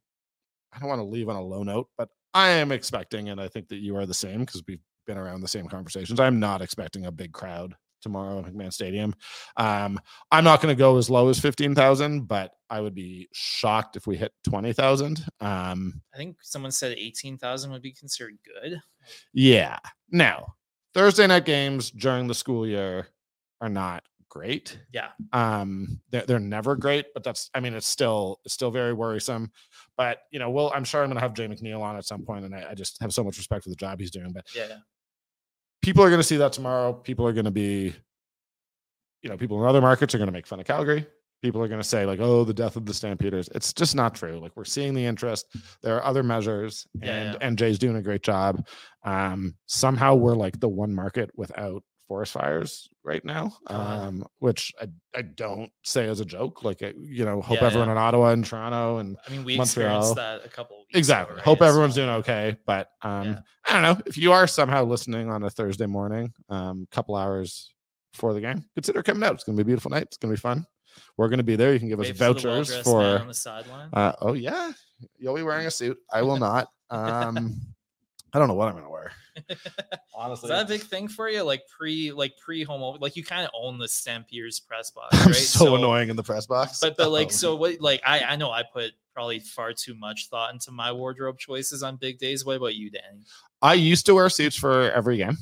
I 0.71 0.79
don't 0.79 0.89
want 0.89 0.99
to 0.99 1.05
leave 1.05 1.29
on 1.29 1.35
a 1.35 1.41
low 1.41 1.63
note, 1.63 1.89
but 1.97 2.09
I 2.33 2.49
am 2.49 2.71
expecting, 2.71 3.29
and 3.29 3.39
I 3.39 3.47
think 3.47 3.67
that 3.69 3.77
you 3.77 3.95
are 3.95 4.05
the 4.05 4.13
same 4.13 4.39
because 4.41 4.63
we've 4.67 4.79
been 5.05 5.17
around 5.17 5.41
the 5.41 5.47
same 5.47 5.67
conversations. 5.67 6.19
I'm 6.19 6.39
not 6.39 6.61
expecting 6.61 7.05
a 7.05 7.11
big 7.11 7.31
crowd 7.31 7.75
tomorrow 8.03 8.39
at 8.39 8.45
McMahon 8.45 8.71
Stadium. 8.71 9.15
Um, 9.57 9.99
I'm 10.31 10.43
not 10.43 10.61
going 10.61 10.75
to 10.75 10.77
go 10.79 10.97
as 10.97 11.09
low 11.09 11.29
as 11.29 11.39
15,000, 11.39 12.27
but 12.27 12.51
I 12.69 12.81
would 12.81 12.93
be 12.93 13.27
shocked 13.33 13.95
if 13.95 14.05
we 14.05 14.17
hit 14.17 14.31
20,000. 14.47 15.25
Um, 15.39 16.01
I 16.13 16.17
think 16.17 16.37
someone 16.41 16.71
said 16.71 16.95
18,000 16.97 17.71
would 17.71 17.81
be 17.81 17.93
considered 17.93 18.37
good. 18.45 18.81
yeah. 19.33 19.77
Now, 20.11 20.53
Thursday 20.93 21.25
night 21.25 21.45
games 21.45 21.89
during 21.89 22.27
the 22.27 22.35
school 22.35 22.67
year 22.67 23.07
are 23.61 23.69
not 23.69 24.03
great. 24.29 24.79
Yeah. 24.91 25.09
Um, 25.31 26.01
they're, 26.09 26.23
they're 26.25 26.39
never 26.39 26.75
great, 26.75 27.05
but 27.13 27.23
that's, 27.23 27.49
I 27.53 27.59
mean, 27.59 27.73
it's 27.75 27.87
still, 27.87 28.39
it's 28.45 28.53
still 28.53 28.71
very 28.71 28.93
worrisome. 28.93 29.51
But, 29.95 30.19
you 30.31 30.39
know, 30.39 30.49
well, 30.49 30.71
I'm 30.73 30.83
sure 30.83 31.01
I'm 31.01 31.09
going 31.09 31.17
to 31.17 31.21
have 31.21 31.35
Jay 31.35 31.47
McNeil 31.47 31.81
on 31.81 31.95
at 31.97 32.05
some 32.05 32.23
point, 32.23 32.43
and 32.45 32.55
I, 32.55 32.71
I 32.71 32.73
just 32.73 32.99
have 33.01 33.13
so 33.13 33.23
much 33.23 33.37
respect 33.37 33.63
for 33.63 33.69
the 33.69 33.75
job 33.75 33.99
he's 33.99 34.09
doing. 34.11 34.31
But 34.33 34.45
Yeah. 34.55 34.77
People 35.83 36.03
are 36.03 36.09
going 36.09 36.19
to 36.19 36.27
see 36.27 36.37
that 36.37 36.53
tomorrow. 36.53 36.93
People 36.93 37.27
are 37.27 37.33
going 37.33 37.45
to 37.45 37.51
be, 37.51 37.93
you 39.21 39.29
know, 39.29 39.37
people 39.37 39.61
in 39.61 39.67
other 39.69 39.81
markets 39.81 40.15
are 40.15 40.17
going 40.17 40.27
to 40.27 40.33
make 40.33 40.47
fun 40.47 40.59
of 40.59 40.65
Calgary. 40.65 41.05
People 41.41 41.61
are 41.61 41.67
going 41.67 41.81
to 41.81 41.87
say 41.87 42.05
like, 42.05 42.19
"Oh, 42.21 42.45
the 42.45 42.53
death 42.53 42.77
of 42.77 42.85
the 42.85 42.93
Stampeders." 42.93 43.49
It's 43.53 43.73
just 43.73 43.95
not 43.95 44.15
true. 44.15 44.39
Like 44.39 44.53
we're 44.55 44.63
seeing 44.63 44.93
the 44.93 45.05
interest. 45.05 45.47
There 45.81 45.95
are 45.97 46.03
other 46.05 46.23
measures, 46.23 46.87
Yeah, 47.01 47.11
and 47.13 47.33
yeah. 47.33 47.47
and 47.47 47.57
Jay's 47.57 47.77
doing 47.77 47.97
a 47.97 48.01
great 48.01 48.23
job. 48.23 48.65
Um, 49.03 49.55
somehow 49.65 50.15
we're 50.15 50.35
like 50.35 50.59
the 50.59 50.69
one 50.69 50.95
market 50.95 51.31
without 51.35 51.83
forest 52.07 52.31
fires 52.31 52.89
right 53.05 53.23
now, 53.25 53.53
Uh-huh. 53.67 54.07
um, 54.07 54.25
which 54.39 54.71
I, 54.81 54.87
I 55.15 55.21
don't 55.23 55.69
say 55.83 56.07
as 56.07 56.19
a 56.19 56.25
joke. 56.25 56.63
Like 56.63 56.81
I, 56.81 56.93
you 56.97 57.25
know, 57.25 57.41
hope 57.41 57.59
Yeah, 57.61 57.67
everyone 57.67 57.89
in 57.89 57.97
Ottawa 57.97 58.29
and 58.29 58.45
Toronto 58.45 58.97
and 58.99 59.17
I 59.27 59.31
mean, 59.31 59.43
we 59.43 59.57
Montreal. 59.57 59.99
experienced 59.99 60.15
that 60.15 60.45
a 60.45 60.49
couple 60.49 60.77
weeks 60.77 60.97
Exactly. 60.97 61.35
ago, 61.35 61.43
Hope 61.43 61.61
everyone's 61.61 61.95
So- 61.95 62.01
doing 62.05 62.15
okay. 62.17 62.57
But 62.65 62.89
um, 63.01 63.25
Yeah. 63.27 63.39
I 63.65 63.73
don't 63.73 63.81
know 63.83 64.01
if 64.05 64.17
you 64.17 64.31
are 64.31 64.47
somehow 64.47 64.83
listening 64.85 65.29
on 65.29 65.43
a 65.43 65.49
Thursday 65.49 65.85
morning, 65.85 66.33
um, 66.49 66.87
couple 66.91 67.15
hours 67.15 67.69
before 68.13 68.33
the 68.33 68.41
game, 68.41 68.63
consider 68.75 69.01
coming 69.03 69.23
out. 69.23 69.33
It's 69.35 69.43
gonna 69.43 69.55
be 69.57 69.63
a 69.63 69.65
beautiful 69.65 69.91
night. 69.91 70.03
It's 70.03 70.17
gonna 70.17 70.33
be 70.33 70.39
fun. 70.39 70.65
We're 71.17 71.27
gonna 71.29 71.43
be 71.43 71.55
there. 71.55 71.73
You 71.73 71.79
can 71.79 71.89
give 71.89 71.99
us 71.99 72.05
Wait 72.07 72.17
for 72.17 72.23
the 72.25 72.33
vouchers 72.33 72.45
well-dressed 72.69 72.83
for. 72.83 73.19
on 73.19 73.27
the 73.27 73.33
sideline. 73.33 73.89
uh, 73.93 74.13
oh 74.21 74.33
yeah, 74.33 74.71
you'll 75.17 75.35
be 75.35 75.43
wearing 75.43 75.65
a 75.67 75.71
suit. 75.71 75.97
I 76.11 76.21
will 76.21 76.37
not. 76.37 76.67
Um, 76.93 77.59
I 78.33 78.39
don't 78.39 78.47
know 78.47 78.53
what 78.55 78.67
I'm 78.67 78.75
gonna 78.75 78.89
wear. 78.89 79.11
Honestly, 79.49 79.55
Is 79.55 79.99
Honestly, 80.15 80.49
that 80.49 80.65
a 80.65 80.67
big 80.67 80.81
thing 80.81 81.07
for 81.07 81.29
you? 81.29 81.43
Like 81.43 81.63
pre, 81.67 82.11
like 82.11 82.33
pre 82.37 82.63
home, 82.63 82.97
like 82.99 83.15
you 83.15 83.23
kind 83.23 83.43
of 83.45 83.51
own 83.53 83.77
the 83.77 83.87
Stampeders 83.87 84.59
press 84.59 84.91
box, 84.91 85.15
I'm 85.21 85.27
right? 85.27 85.35
so, 85.35 85.75
annoying 85.75 86.09
in 86.09 86.15
the 86.15 86.23
press 86.23 86.45
box. 86.45 86.79
But 86.79 86.97
but 86.97 87.11
like 87.11 87.27
Um, 87.27 87.31
so 87.31 87.55
what? 87.55 87.79
Like 87.81 88.01
I 88.05 88.21
I 88.21 88.35
know 88.35 88.51
I 88.51 88.63
put 88.63 88.91
probably 89.13 89.39
far 89.39 89.73
too 89.73 89.93
much 89.95 90.27
thought 90.29 90.51
into 90.53 90.71
my 90.71 90.91
wardrobe 90.91 91.37
choices 91.37 91.83
on 91.83 91.95
big 91.97 92.17
days. 92.19 92.43
What 92.45 92.57
about 92.57 92.75
you, 92.75 92.89
Danny? 92.89 93.21
I 93.61 93.75
used 93.75 94.05
to 94.07 94.15
wear 94.15 94.29
suits 94.29 94.55
for 94.55 94.91
every 94.91 95.17
game 95.17 95.37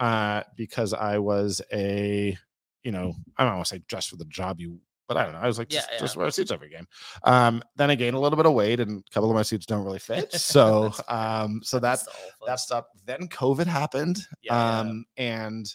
Mm-hmm. 0.00 0.06
uh, 0.06 0.42
because 0.56 0.92
I 0.94 1.18
was 1.18 1.60
a, 1.72 2.36
you 2.82 2.92
know, 2.92 3.14
I 3.36 3.44
don't 3.44 3.54
want 3.54 3.66
to 3.66 3.74
say 3.76 3.82
dress 3.88 4.06
for 4.06 4.16
the 4.16 4.24
job 4.26 4.60
you, 4.60 4.78
but 5.08 5.16
I 5.16 5.24
don't 5.24 5.32
know. 5.32 5.40
I 5.40 5.46
was 5.46 5.58
like, 5.58 5.68
just, 5.68 5.88
yeah. 5.92 5.98
just 5.98 6.16
wear 6.16 6.30
suits 6.30 6.50
every 6.50 6.70
game. 6.70 6.86
Um, 7.24 7.62
then 7.76 7.90
I 7.90 7.94
gained 7.94 8.16
a 8.16 8.18
little 8.18 8.36
bit 8.36 8.46
of 8.46 8.54
weight 8.54 8.80
and 8.80 9.00
a 9.00 9.14
couple 9.14 9.30
of 9.30 9.36
my 9.36 9.42
suits 9.42 9.66
don't 9.66 9.84
really 9.84 9.98
fit. 10.00 10.32
So, 10.32 10.92
um, 11.08 11.60
so 11.62 11.78
that's, 11.78 12.06
all 12.06 12.14
of 12.42 12.46
that 12.46 12.60
stuff. 12.60 12.84
Then 13.04 13.28
COVID 13.28 13.66
happened. 13.66 14.18
Yeah. 14.42 14.80
um, 14.80 15.04
and 15.16 15.66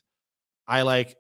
I 0.68 0.82
like, 0.82 1.16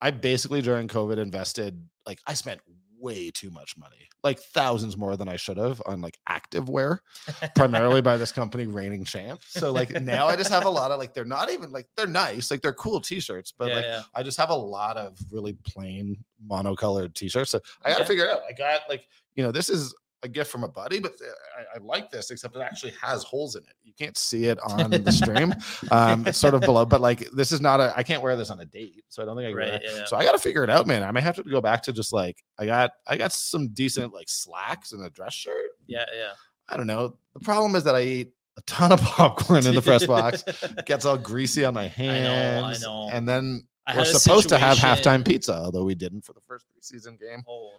I 0.00 0.10
basically 0.10 0.62
during 0.62 0.88
COVID 0.88 1.18
invested, 1.18 1.80
like, 2.06 2.18
I 2.26 2.34
spent 2.34 2.60
way 3.02 3.30
too 3.30 3.50
much 3.50 3.76
money, 3.76 4.08
like 4.22 4.38
thousands 4.38 4.96
more 4.96 5.16
than 5.16 5.28
I 5.28 5.36
should 5.36 5.56
have 5.58 5.82
on 5.84 6.00
like 6.00 6.18
active 6.28 6.68
wear 6.68 7.02
primarily 7.56 8.00
by 8.00 8.16
this 8.16 8.32
company 8.32 8.66
reigning 8.66 9.04
champ 9.04 9.40
so 9.46 9.72
like 9.72 9.90
now 10.02 10.26
i 10.26 10.36
just 10.36 10.50
have 10.50 10.64
a 10.64 10.70
lot 10.70 10.90
of 10.90 10.98
like 10.98 11.12
they're 11.12 11.24
not 11.24 11.50
even 11.50 11.70
like 11.72 11.86
they're 11.96 12.06
nice 12.06 12.50
like 12.50 12.62
they're 12.62 12.72
cool 12.72 13.00
t-shirts 13.00 13.52
but 13.58 13.68
yeah, 13.68 13.74
like 13.76 13.84
yeah. 13.84 14.02
i 14.14 14.22
just 14.22 14.38
have 14.38 14.50
a 14.50 14.54
lot 14.54 14.96
of 14.96 15.18
really 15.30 15.52
plain 15.66 16.16
monocolored 16.48 17.12
t-shirts 17.14 17.50
so 17.50 17.60
i 17.84 17.90
gotta 17.90 18.02
Okay. 18.02 18.08
figure 18.08 18.24
it 18.24 18.30
out 18.30 18.40
i 18.48 18.52
got 18.52 18.82
like 18.88 19.06
you 19.34 19.42
know 19.42 19.52
this 19.52 19.68
is 19.68 19.94
a 20.22 20.28
gift 20.28 20.50
from 20.50 20.64
a 20.64 20.68
buddy 20.68 21.00
but 21.00 21.12
uh, 21.12 21.58
I, 21.58 21.76
I 21.76 21.78
like 21.82 22.10
this 22.10 22.30
except 22.30 22.54
it 22.54 22.62
actually 22.62 22.92
has 23.00 23.24
holes 23.24 23.56
in 23.56 23.62
it 23.62 23.74
you 23.82 23.92
can't 23.98 24.16
see 24.16 24.44
it 24.44 24.58
on 24.62 24.90
the 24.90 25.12
stream 25.12 25.54
um 25.90 26.26
it's 26.26 26.38
sort 26.38 26.54
of 26.54 26.60
below 26.60 26.84
but 26.84 27.00
like 27.00 27.28
this 27.32 27.50
is 27.50 27.60
not 27.60 27.80
a 27.80 27.92
i 27.96 28.02
can't 28.02 28.22
wear 28.22 28.36
this 28.36 28.50
on 28.50 28.60
a 28.60 28.64
date 28.64 29.04
so 29.08 29.22
i 29.22 29.26
don't 29.26 29.36
think 29.36 29.46
i 29.46 29.50
can 29.50 29.58
right. 29.58 29.68
it. 29.68 29.82
Yeah. 29.84 30.04
so 30.04 30.16
i 30.16 30.24
gotta 30.24 30.38
figure 30.38 30.62
it 30.62 30.70
out 30.70 30.86
man 30.86 31.02
i 31.02 31.10
may 31.10 31.20
have 31.20 31.36
to 31.36 31.42
go 31.42 31.60
back 31.60 31.82
to 31.82 31.92
just 31.92 32.12
like 32.12 32.42
i 32.58 32.66
got 32.66 32.92
i 33.06 33.16
got 33.16 33.32
some 33.32 33.68
decent 33.68 34.14
like 34.14 34.28
slacks 34.28 34.92
and 34.92 35.04
a 35.04 35.10
dress 35.10 35.34
shirt 35.34 35.72
yeah. 35.86 36.04
Yeah. 36.14 36.32
I 36.68 36.76
don't 36.76 36.86
know. 36.86 37.16
The 37.34 37.40
problem 37.40 37.74
is 37.76 37.84
that 37.84 37.94
I 37.94 38.02
eat 38.02 38.32
a 38.56 38.62
ton 38.62 38.92
of 38.92 39.00
popcorn 39.02 39.66
in 39.66 39.74
the 39.74 39.82
press 39.82 40.06
box. 40.06 40.44
It 40.46 40.84
gets 40.86 41.04
all 41.04 41.18
greasy 41.18 41.64
on 41.64 41.74
my 41.74 41.88
hands. 41.88 42.28
I 42.28 42.64
hands. 42.66 42.82
know. 42.82 43.10
And 43.12 43.28
then 43.28 43.66
I 43.86 43.96
we're 43.96 44.04
supposed 44.04 44.48
to 44.50 44.58
have 44.58 44.78
halftime 44.78 45.26
pizza, 45.26 45.54
although 45.54 45.84
we 45.84 45.94
didn't 45.94 46.22
for 46.22 46.32
the 46.32 46.40
first 46.40 46.66
preseason 46.66 47.18
game. 47.18 47.42
Oh, 47.48 47.72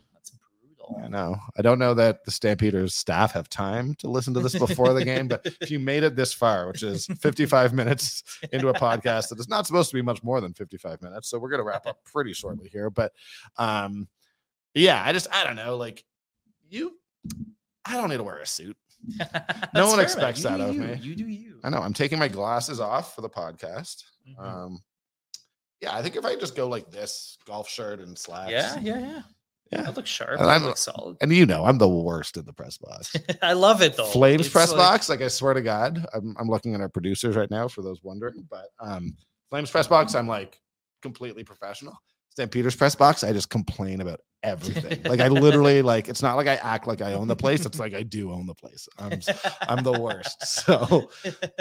brutal. 0.87 1.01
I 1.03 1.07
know. 1.07 1.37
I 1.57 1.61
don't 1.61 1.79
know 1.79 1.93
that 1.93 2.23
the 2.25 2.31
Stampeders 2.31 2.93
staff 2.93 3.31
have 3.33 3.49
time 3.49 3.95
to 3.95 4.07
listen 4.09 4.33
to 4.33 4.39
this 4.39 4.57
before 4.57 4.93
the 4.93 5.03
game, 5.05 5.27
but 5.27 5.41
if 5.61 5.69
you 5.71 5.79
made 5.79 6.03
it 6.03 6.15
this 6.15 6.33
far, 6.33 6.67
which 6.67 6.83
is 6.83 7.07
55 7.19 7.73
minutes 7.73 8.23
into 8.51 8.69
a 8.69 8.73
podcast 8.73 9.29
that 9.29 9.39
is 9.39 9.47
not 9.49 9.65
supposed 9.67 9.89
to 9.89 9.95
be 9.95 10.01
much 10.01 10.23
more 10.23 10.41
than 10.41 10.53
55 10.53 11.01
minutes, 11.01 11.29
so 11.29 11.39
we're 11.39 11.49
going 11.49 11.59
to 11.59 11.65
wrap 11.65 11.85
up 11.85 12.03
pretty 12.05 12.33
shortly 12.33 12.69
here. 12.69 12.89
But 12.89 13.13
um, 13.57 14.07
yeah, 14.73 15.01
I 15.03 15.13
just 15.13 15.27
I 15.33 15.43
don't 15.43 15.55
know. 15.55 15.77
Like 15.77 16.03
you, 16.69 16.93
I 17.85 17.93
don't 17.93 18.09
need 18.09 18.17
to 18.17 18.23
wear 18.23 18.39
a 18.39 18.45
suit. 18.45 18.77
no 19.73 19.87
one 19.89 19.99
expects 19.99 20.43
that 20.43 20.61
of 20.61 20.73
you. 20.73 20.81
me. 20.81 20.95
You 21.01 21.15
do 21.15 21.27
you. 21.27 21.59
I 21.63 21.69
know. 21.69 21.79
I'm 21.79 21.93
taking 21.93 22.19
my 22.19 22.29
glasses 22.29 22.79
off 22.79 23.15
for 23.15 23.21
the 23.21 23.29
podcast. 23.29 24.03
Mhm. 24.27 24.43
Um, 24.43 24.79
yeah, 25.81 25.93
I 25.93 26.01
think 26.01 26.15
if 26.15 26.23
I 26.23 26.37
just 26.37 26.55
go 26.55 26.69
like 26.69 26.89
this, 26.89 27.37
golf 27.45 27.67
shirt 27.67 27.99
and 27.99 28.17
slacks. 28.17 28.51
yeah, 28.51 28.79
yeah, 28.79 28.99
yeah. 28.99 29.21
Yeah. 29.75 29.81
That 29.83 29.95
looks 29.97 30.09
sharp. 30.09 30.31
And 30.31 30.41
That 30.41 30.47
I'm- 30.49 30.63
looks 30.63 30.81
solid. 30.81 31.17
And 31.21 31.31
you 31.33 31.45
know, 31.45 31.65
I'm 31.65 31.77
the 31.77 31.87
worst 31.89 32.37
in 32.37 32.45
the 32.45 32.53
press 32.53 32.77
box. 32.77 33.15
I 33.41 33.53
love 33.53 33.81
it 33.81 33.95
though. 33.97 34.05
Flames 34.05 34.41
It's 34.45 34.49
press 34.53 34.69
like- 34.69 34.77
box, 34.77 35.09
like 35.09 35.21
I 35.21 35.27
swear 35.27 35.53
to 35.53 35.61
God, 35.61 36.05
I'm, 36.13 36.35
I'm 36.39 36.47
looking 36.47 36.73
at 36.75 36.81
our 36.81 36.89
producers 36.89 37.35
right 37.35 37.49
now 37.51 37.67
for 37.67 37.81
those 37.81 38.01
wondering. 38.03 38.47
But 38.49 38.67
um, 38.79 39.15
Flames 39.49 39.69
press 39.71 39.87
box, 39.87 40.15
I'm 40.15 40.27
like 40.27 40.59
completely 41.01 41.43
professional. 41.43 41.93
Stampeders 42.29 42.75
press 42.75 42.95
box, 42.95 43.23
I 43.23 43.31
just 43.31 43.49
complain 43.51 44.01
about 44.01 44.19
everything. 44.41 45.03
like 45.03 45.19
I 45.19 45.27
literally 45.27 45.81
like 45.93 46.09
it's 46.09 46.23
not 46.23 46.35
like 46.35 46.47
I 46.47 46.55
act 46.55 46.87
like 46.87 46.99
I 47.01 47.13
own 47.13 47.27
the 47.27 47.35
place. 47.35 47.63
It's 47.65 47.77
like 47.77 47.93
I 47.93 48.01
do 48.01 48.31
own 48.31 48.47
the 48.47 48.55
place. 48.55 48.89
I'm 48.97 49.19
I'm 49.69 49.83
the 49.83 49.91
worst. 49.99 50.41
So 50.47 51.09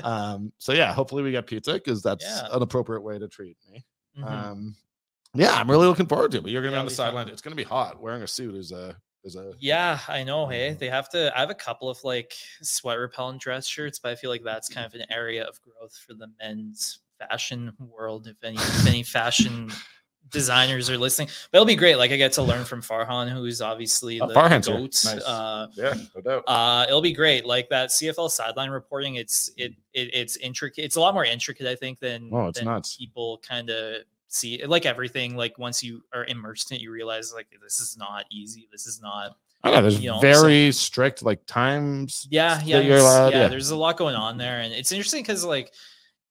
um, 0.02 0.50
so 0.58 0.72
yeah, 0.72 0.92
hopefully 0.94 1.22
we 1.22 1.30
get 1.30 1.46
pizza 1.46 1.74
because 1.74 2.02
that's 2.02 2.24
Yeah. 2.24 2.48
an 2.52 2.62
appropriate 2.62 3.02
way 3.02 3.18
to 3.18 3.28
treat 3.28 3.56
me. 3.70 3.84
Mhm. 4.18 4.30
Um, 4.30 4.76
yeah, 5.34 5.54
I'm 5.54 5.70
really 5.70 5.86
looking 5.86 6.06
forward 6.06 6.30
to 6.32 6.38
it. 6.38 6.42
But 6.42 6.50
you're 6.52 6.62
gonna 6.62 6.72
Yeah, 6.72 6.78
be 6.78 6.80
on 6.80 6.86
the 6.86 6.92
it'll 6.92 7.04
be 7.04 7.06
fun. 7.06 7.06
sideline. 7.14 7.28
It's 7.28 7.42
gonna 7.42 7.56
be 7.56 7.62
hot. 7.64 8.00
Wearing 8.00 8.22
a 8.22 8.26
suit 8.26 8.54
is 8.54 8.72
a 8.72 8.96
is 9.24 9.36
a 9.36 9.52
Yeah, 9.60 9.98
I 10.08 10.24
know. 10.24 10.46
Hey, 10.48 10.70
Mhm. 10.70 10.78
they 10.80 10.88
have 10.88 11.08
to. 11.10 11.32
I 11.36 11.40
have 11.40 11.50
a 11.50 11.54
couple 11.54 11.88
of 11.88 12.02
like 12.04 12.32
sweat 12.62 12.98
repellent 12.98 13.40
dress 13.40 13.66
shirts, 13.66 13.98
but 13.98 14.10
I 14.10 14.14
feel 14.16 14.30
like 14.30 14.42
that's 14.42 14.68
kind 14.68 14.84
of 14.84 14.94
an 14.94 15.06
area 15.10 15.44
of 15.44 15.60
growth 15.62 15.96
for 16.06 16.14
the 16.14 16.26
men's 16.40 16.98
fashion 17.18 17.72
world. 17.78 18.26
If 18.26 18.42
any, 18.42 18.56
if 18.56 18.86
any 18.86 19.02
fashion 19.04 19.70
designers 20.30 20.88
are 20.88 20.96
listening, 20.98 21.28
but 21.50 21.58
it'll 21.58 21.66
be 21.66 21.76
great. 21.76 21.96
Like 21.96 22.10
I 22.10 22.16
get 22.16 22.32
to 22.34 22.42
learn 22.42 22.64
from 22.64 22.80
Farhan, 22.80 23.28
who's 23.30 23.60
obviously 23.60 24.20
Oh, 24.20 24.26
the 24.26 24.34
Farhan's 24.34 24.66
goat. 24.66 24.80
Nice. 24.80 25.06
Uh, 25.22 25.66
yeah, 25.74 25.94
no 26.16 26.20
doubt. 26.22 26.44
uh, 26.46 26.86
it'll 26.88 27.02
be 27.02 27.12
great. 27.12 27.44
Like 27.44 27.68
that 27.68 27.90
CFL 27.90 28.28
sideline 28.30 28.70
reporting. 28.70 29.16
It's 29.16 29.50
it, 29.56 29.72
it 29.92 30.10
it's 30.14 30.36
intricate. 30.36 30.84
It's 30.84 30.96
a 30.96 31.00
lot 31.00 31.14
more 31.14 31.24
intricate, 31.24 31.66
I 31.66 31.74
think, 31.76 32.00
than 32.00 32.30
Oh, 32.32 32.48
it's 32.48 32.58
than 32.58 32.66
nuts. 32.66 32.96
people 32.96 33.40
kind 33.46 33.68
of 33.70 34.02
see. 34.34 34.64
Like 34.64 34.86
everything, 34.86 35.36
like 35.36 35.58
once 35.58 35.82
you 35.82 36.02
are 36.12 36.24
immersed 36.24 36.70
in 36.70 36.76
it, 36.76 36.80
you 36.80 36.90
realize 36.90 37.32
like 37.32 37.48
this 37.62 37.80
is 37.80 37.96
not 37.96 38.24
easy. 38.30 38.68
This 38.70 38.86
is 38.86 39.00
not 39.00 39.36
know 39.64 39.82
there's 39.82 40.00
you 40.00 40.10
know, 40.10 40.20
very 40.20 40.72
strict 40.72 41.22
like 41.22 41.44
times. 41.46 42.26
Yeah, 42.30 42.60
yeah, 42.64 42.80
yeah, 42.80 43.28
yeah. 43.28 43.48
There's 43.48 43.70
a 43.70 43.76
lot 43.76 43.96
going 43.96 44.16
on 44.16 44.36
there, 44.38 44.60
and 44.60 44.72
it's 44.72 44.92
interesting 44.92 45.22
because 45.22 45.44
like 45.44 45.72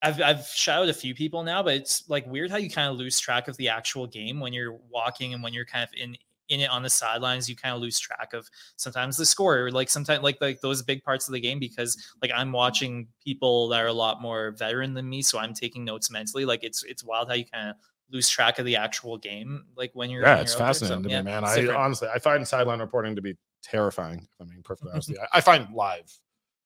I've 0.02 0.22
I've 0.22 0.48
shouted 0.48 0.90
a 0.90 0.94
few 0.94 1.16
people 1.16 1.44
now, 1.44 1.64
but 1.64 1.76
it's 1.76 2.10
like 2.10 2.26
weird 2.28 2.52
how 2.52 2.58
you 2.58 2.70
kind 2.70 2.90
of 2.90 2.98
lose 2.98 3.20
track 3.20 3.48
of 3.48 3.56
the 3.58 3.70
actual 3.70 4.08
game 4.08 4.40
when 4.40 4.54
you're 4.54 4.78
walking 4.90 5.34
and 5.34 5.42
when 5.42 5.54
you're 5.54 5.66
kind 5.66 5.84
of 5.84 5.90
in 5.94 6.18
in 6.50 6.60
it 6.60 6.70
on 6.70 6.84
the 6.84 6.90
sidelines. 6.90 7.50
You 7.50 7.56
kind 7.56 7.74
of 7.74 7.82
lose 7.82 7.98
track 7.98 8.34
of 8.34 8.50
sometimes 8.76 9.16
the 9.16 9.26
score, 9.26 9.58
or 9.58 9.72
like 9.72 9.90
sometimes 9.90 10.24
like 10.24 10.40
like 10.42 10.60
those 10.60 10.82
big 10.82 11.04
parts 11.04 11.28
of 11.28 11.34
the 11.34 11.40
game 11.40 11.60
because 11.60 11.98
like 12.22 12.32
I'm 12.36 12.52
watching 12.52 13.08
people 13.24 13.70
that 13.70 13.82
are 13.82 13.88
a 13.88 13.94
lot 13.94 14.22
more 14.22 14.52
veteran 14.52 14.94
than 14.94 15.10
me, 15.10 15.22
so 15.22 15.40
I'm 15.40 15.54
taking 15.54 15.86
notes 15.86 16.12
mentally. 16.12 16.44
Like 16.44 16.64
it's 16.64 16.84
it's 16.84 17.04
wild 17.04 17.30
how 17.30 17.36
you 17.36 17.46
kind 17.46 17.70
of 17.70 17.76
lose 18.12 18.28
track 18.30 18.60
of 18.60 18.66
the 18.66 18.76
actual 18.76 19.18
game, 19.18 19.66
like 19.76 19.92
when 19.94 20.10
you're 20.10 20.22
Yeah, 20.24 20.36
when 20.36 20.44
it's 20.44 20.54
you're 20.58 20.64
out. 20.64 20.76
So, 20.76 20.86
fascinating 20.86 21.04
to 21.04 21.10
yeah, 21.10 21.22
me, 21.22 21.32
man. 21.32 21.44
I 21.46 21.56
different. 21.56 21.80
honestly 21.80 22.08
I 22.14 22.20
find 22.20 22.48
sideline 22.48 22.80
reporting 22.80 23.16
to 23.16 23.22
be 23.22 23.38
terrifying. 23.64 24.28
I 24.40 24.44
mean, 24.46 24.62
perfectly 24.64 24.92
honest, 24.92 25.10
with 25.10 25.18
you. 25.18 25.24
I, 25.32 25.38
I 25.38 25.42
find 25.42 25.74
live 25.74 26.12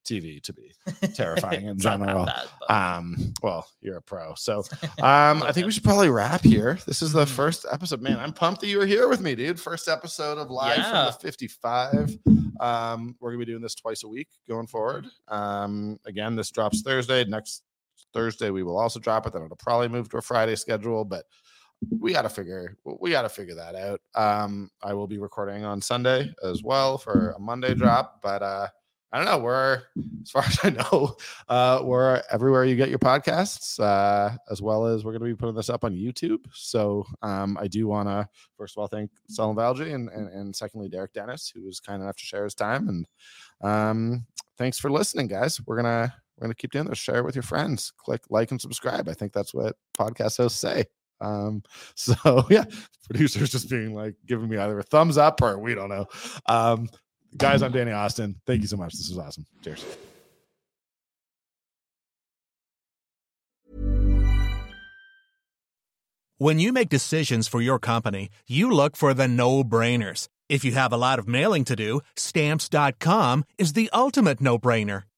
TV 0.08 0.40
to 0.44 0.54
be 0.54 0.72
terrifying 1.16 1.66
in 1.66 1.78
that 1.78 1.82
general. 2.00 2.26
but- 2.26 2.72
Um, 2.72 3.34
well, 3.42 3.68
you're 3.82 3.98
a 3.98 4.02
pro, 4.02 4.36
so 4.36 4.60
um, 5.02 5.42
I 5.42 5.52
think 5.52 5.66
we 5.66 5.72
should 5.72 5.84
probably 5.84 6.10
wrap 6.10 6.42
here. 6.44 6.78
This 6.86 7.02
is 7.02 7.12
the 7.12 7.26
Mhm. 7.26 7.30
first 7.30 7.66
episode. 7.72 8.02
Man, 8.02 8.20
I'm 8.20 8.32
pumped 8.32 8.62
that 8.62 8.68
you 8.68 8.78
were 8.78 8.86
here 8.86 9.08
with 9.08 9.20
me, 9.22 9.34
dude. 9.36 9.60
First 9.60 9.88
episode 9.88 10.38
of 10.38 10.52
live 10.52 10.76
from 10.84 11.06
the 11.08 11.12
55. 11.12 12.20
Um, 12.60 13.16
we're 13.20 13.32
gonna 13.32 13.40
be 13.40 13.52
doing 13.52 13.62
this 13.64 13.74
twice 13.76 14.04
a 14.04 14.08
week 14.08 14.28
going 14.48 14.68
forward. 14.68 15.08
Um, 15.28 16.00
again, 16.06 16.36
this 16.36 16.52
drops 16.52 16.82
Thursday. 16.84 17.24
Next 17.26 17.64
Thursday 18.16 18.50
we 18.50 18.64
will 18.64 18.78
also 18.78 19.00
drop 19.00 19.28
it. 19.28 19.34
Then 19.34 19.44
it'll 19.44 19.58
probably 19.58 19.90
move 19.90 20.10
to 20.10 20.18
a 20.18 20.22
Friday 20.22 20.56
schedule, 20.56 21.04
but 21.04 21.26
we 22.00 22.14
got 22.14 22.22
to 22.24 22.30
figure 22.30 22.78
we 22.84 23.12
got 23.12 23.24
to 23.24 23.30
figure 23.30 23.56
that 23.56 23.76
out. 23.76 24.02
Um, 24.16 24.72
I 24.82 24.94
will 24.94 25.08
be 25.08 25.18
recording 25.18 25.66
on 25.66 25.82
Sunday 25.82 26.34
as 26.44 26.64
well 26.64 26.98
for 26.98 27.32
a 27.32 27.40
Monday 27.40 27.74
drop, 27.74 28.22
but 28.24 28.42
uh, 28.42 28.68
I 29.12 29.18
don't 29.18 29.28
know. 29.28 29.40
We're 29.40 29.84
as 30.24 30.32
far 30.32 30.44
as 30.48 30.60
I 30.64 30.70
know, 30.72 31.16
uh, 31.48 31.82
we're 31.84 32.22
everywhere 32.32 32.66
you 32.66 32.76
get 32.76 32.90
your 32.90 33.00
podcasts, 33.00 33.80
uh, 33.80 34.38
as 34.50 34.62
well 34.62 34.86
as 34.86 35.04
we're 35.04 35.12
going 35.12 35.22
to 35.30 35.36
be 35.36 35.36
putting 35.36 35.56
this 35.56 35.70
up 35.70 35.84
on 35.84 35.94
YouTube. 35.94 36.40
So 36.54 37.06
um, 37.22 37.58
I 37.60 37.68
do 37.68 37.88
want 37.88 38.08
to 38.08 38.28
first 38.58 38.76
of 38.76 38.82
all 38.82 38.88
thank 38.88 39.12
Salim 39.30 39.56
Valji 39.56 39.94
and, 39.94 40.10
and 40.10 40.30
and 40.30 40.56
secondly 40.56 40.90
Derrick 40.90 41.14
Dennis, 41.14 41.52
who 41.54 41.64
was 41.64 41.80
kind 41.80 42.02
enough 42.02 42.18
to 42.18 42.24
share 42.24 42.44
his 42.46 42.56
time. 42.56 42.90
And 42.90 43.06
um, 43.62 44.26
thanks 44.58 44.80
for 44.80 44.90
listening, 44.90 45.28
guys. 45.28 45.60
We're 45.66 45.78
gonna 45.78 46.14
we're 46.38 46.46
gonna 46.46 46.56
keep 46.56 46.72
doing 46.72 46.86
this. 46.86 46.98
Share 46.98 47.18
it 47.18 47.26
with 47.26 47.36
your 47.36 47.44
friends. 47.44 47.92
Click 47.98 48.22
like 48.30 48.52
and 48.52 48.62
subscribe. 48.62 49.08
I 49.08 49.14
think 49.14 49.34
that's 49.34 49.54
what 49.54 49.76
podcast 49.98 50.38
hosts 50.38 50.60
say. 50.60 50.86
Um, 51.22 51.64
so 51.96 52.46
yeah, 52.50 52.66
producers 53.06 53.52
just 53.52 53.70
being 53.70 53.94
like 53.94 54.16
giving 54.26 54.50
me 54.50 54.58
either 54.58 54.80
a 54.80 54.84
thumbs 54.84 55.18
up 55.18 55.42
or 55.42 55.58
we 55.58 55.76
don't 55.76 55.90
know. 55.90 56.08
Um, 56.48 56.90
guys, 57.38 57.62
I'm 57.62 57.72
Danny 57.72 57.92
Austin. 57.92 58.36
Thank 58.46 58.62
you 58.62 58.68
so 58.68 58.78
much. 58.78 58.94
This 58.94 59.10
was 59.10 59.18
awesome. 59.18 59.46
Cheers. 59.64 59.86
When 66.38 66.60
you 66.60 66.74
make 66.74 66.90
decisions 66.90 67.48
for 67.48 67.62
your 67.62 67.80
company, 67.80 68.30
you 68.46 68.70
look 68.70 68.98
for 68.98 69.14
the 69.14 69.26
no 69.26 69.64
brainers. 69.64 70.28
If 70.50 70.66
you 70.66 70.74
have 70.74 70.92
a 70.92 70.98
lot 70.98 71.18
of 71.18 71.30
mailing 71.30 71.64
to 71.64 71.78
do, 71.78 72.02
stamps.com 72.18 73.46
is 73.58 73.72
the 73.72 73.90
ultimate 73.94 74.42
no 74.42 74.60
brainer. 74.60 75.04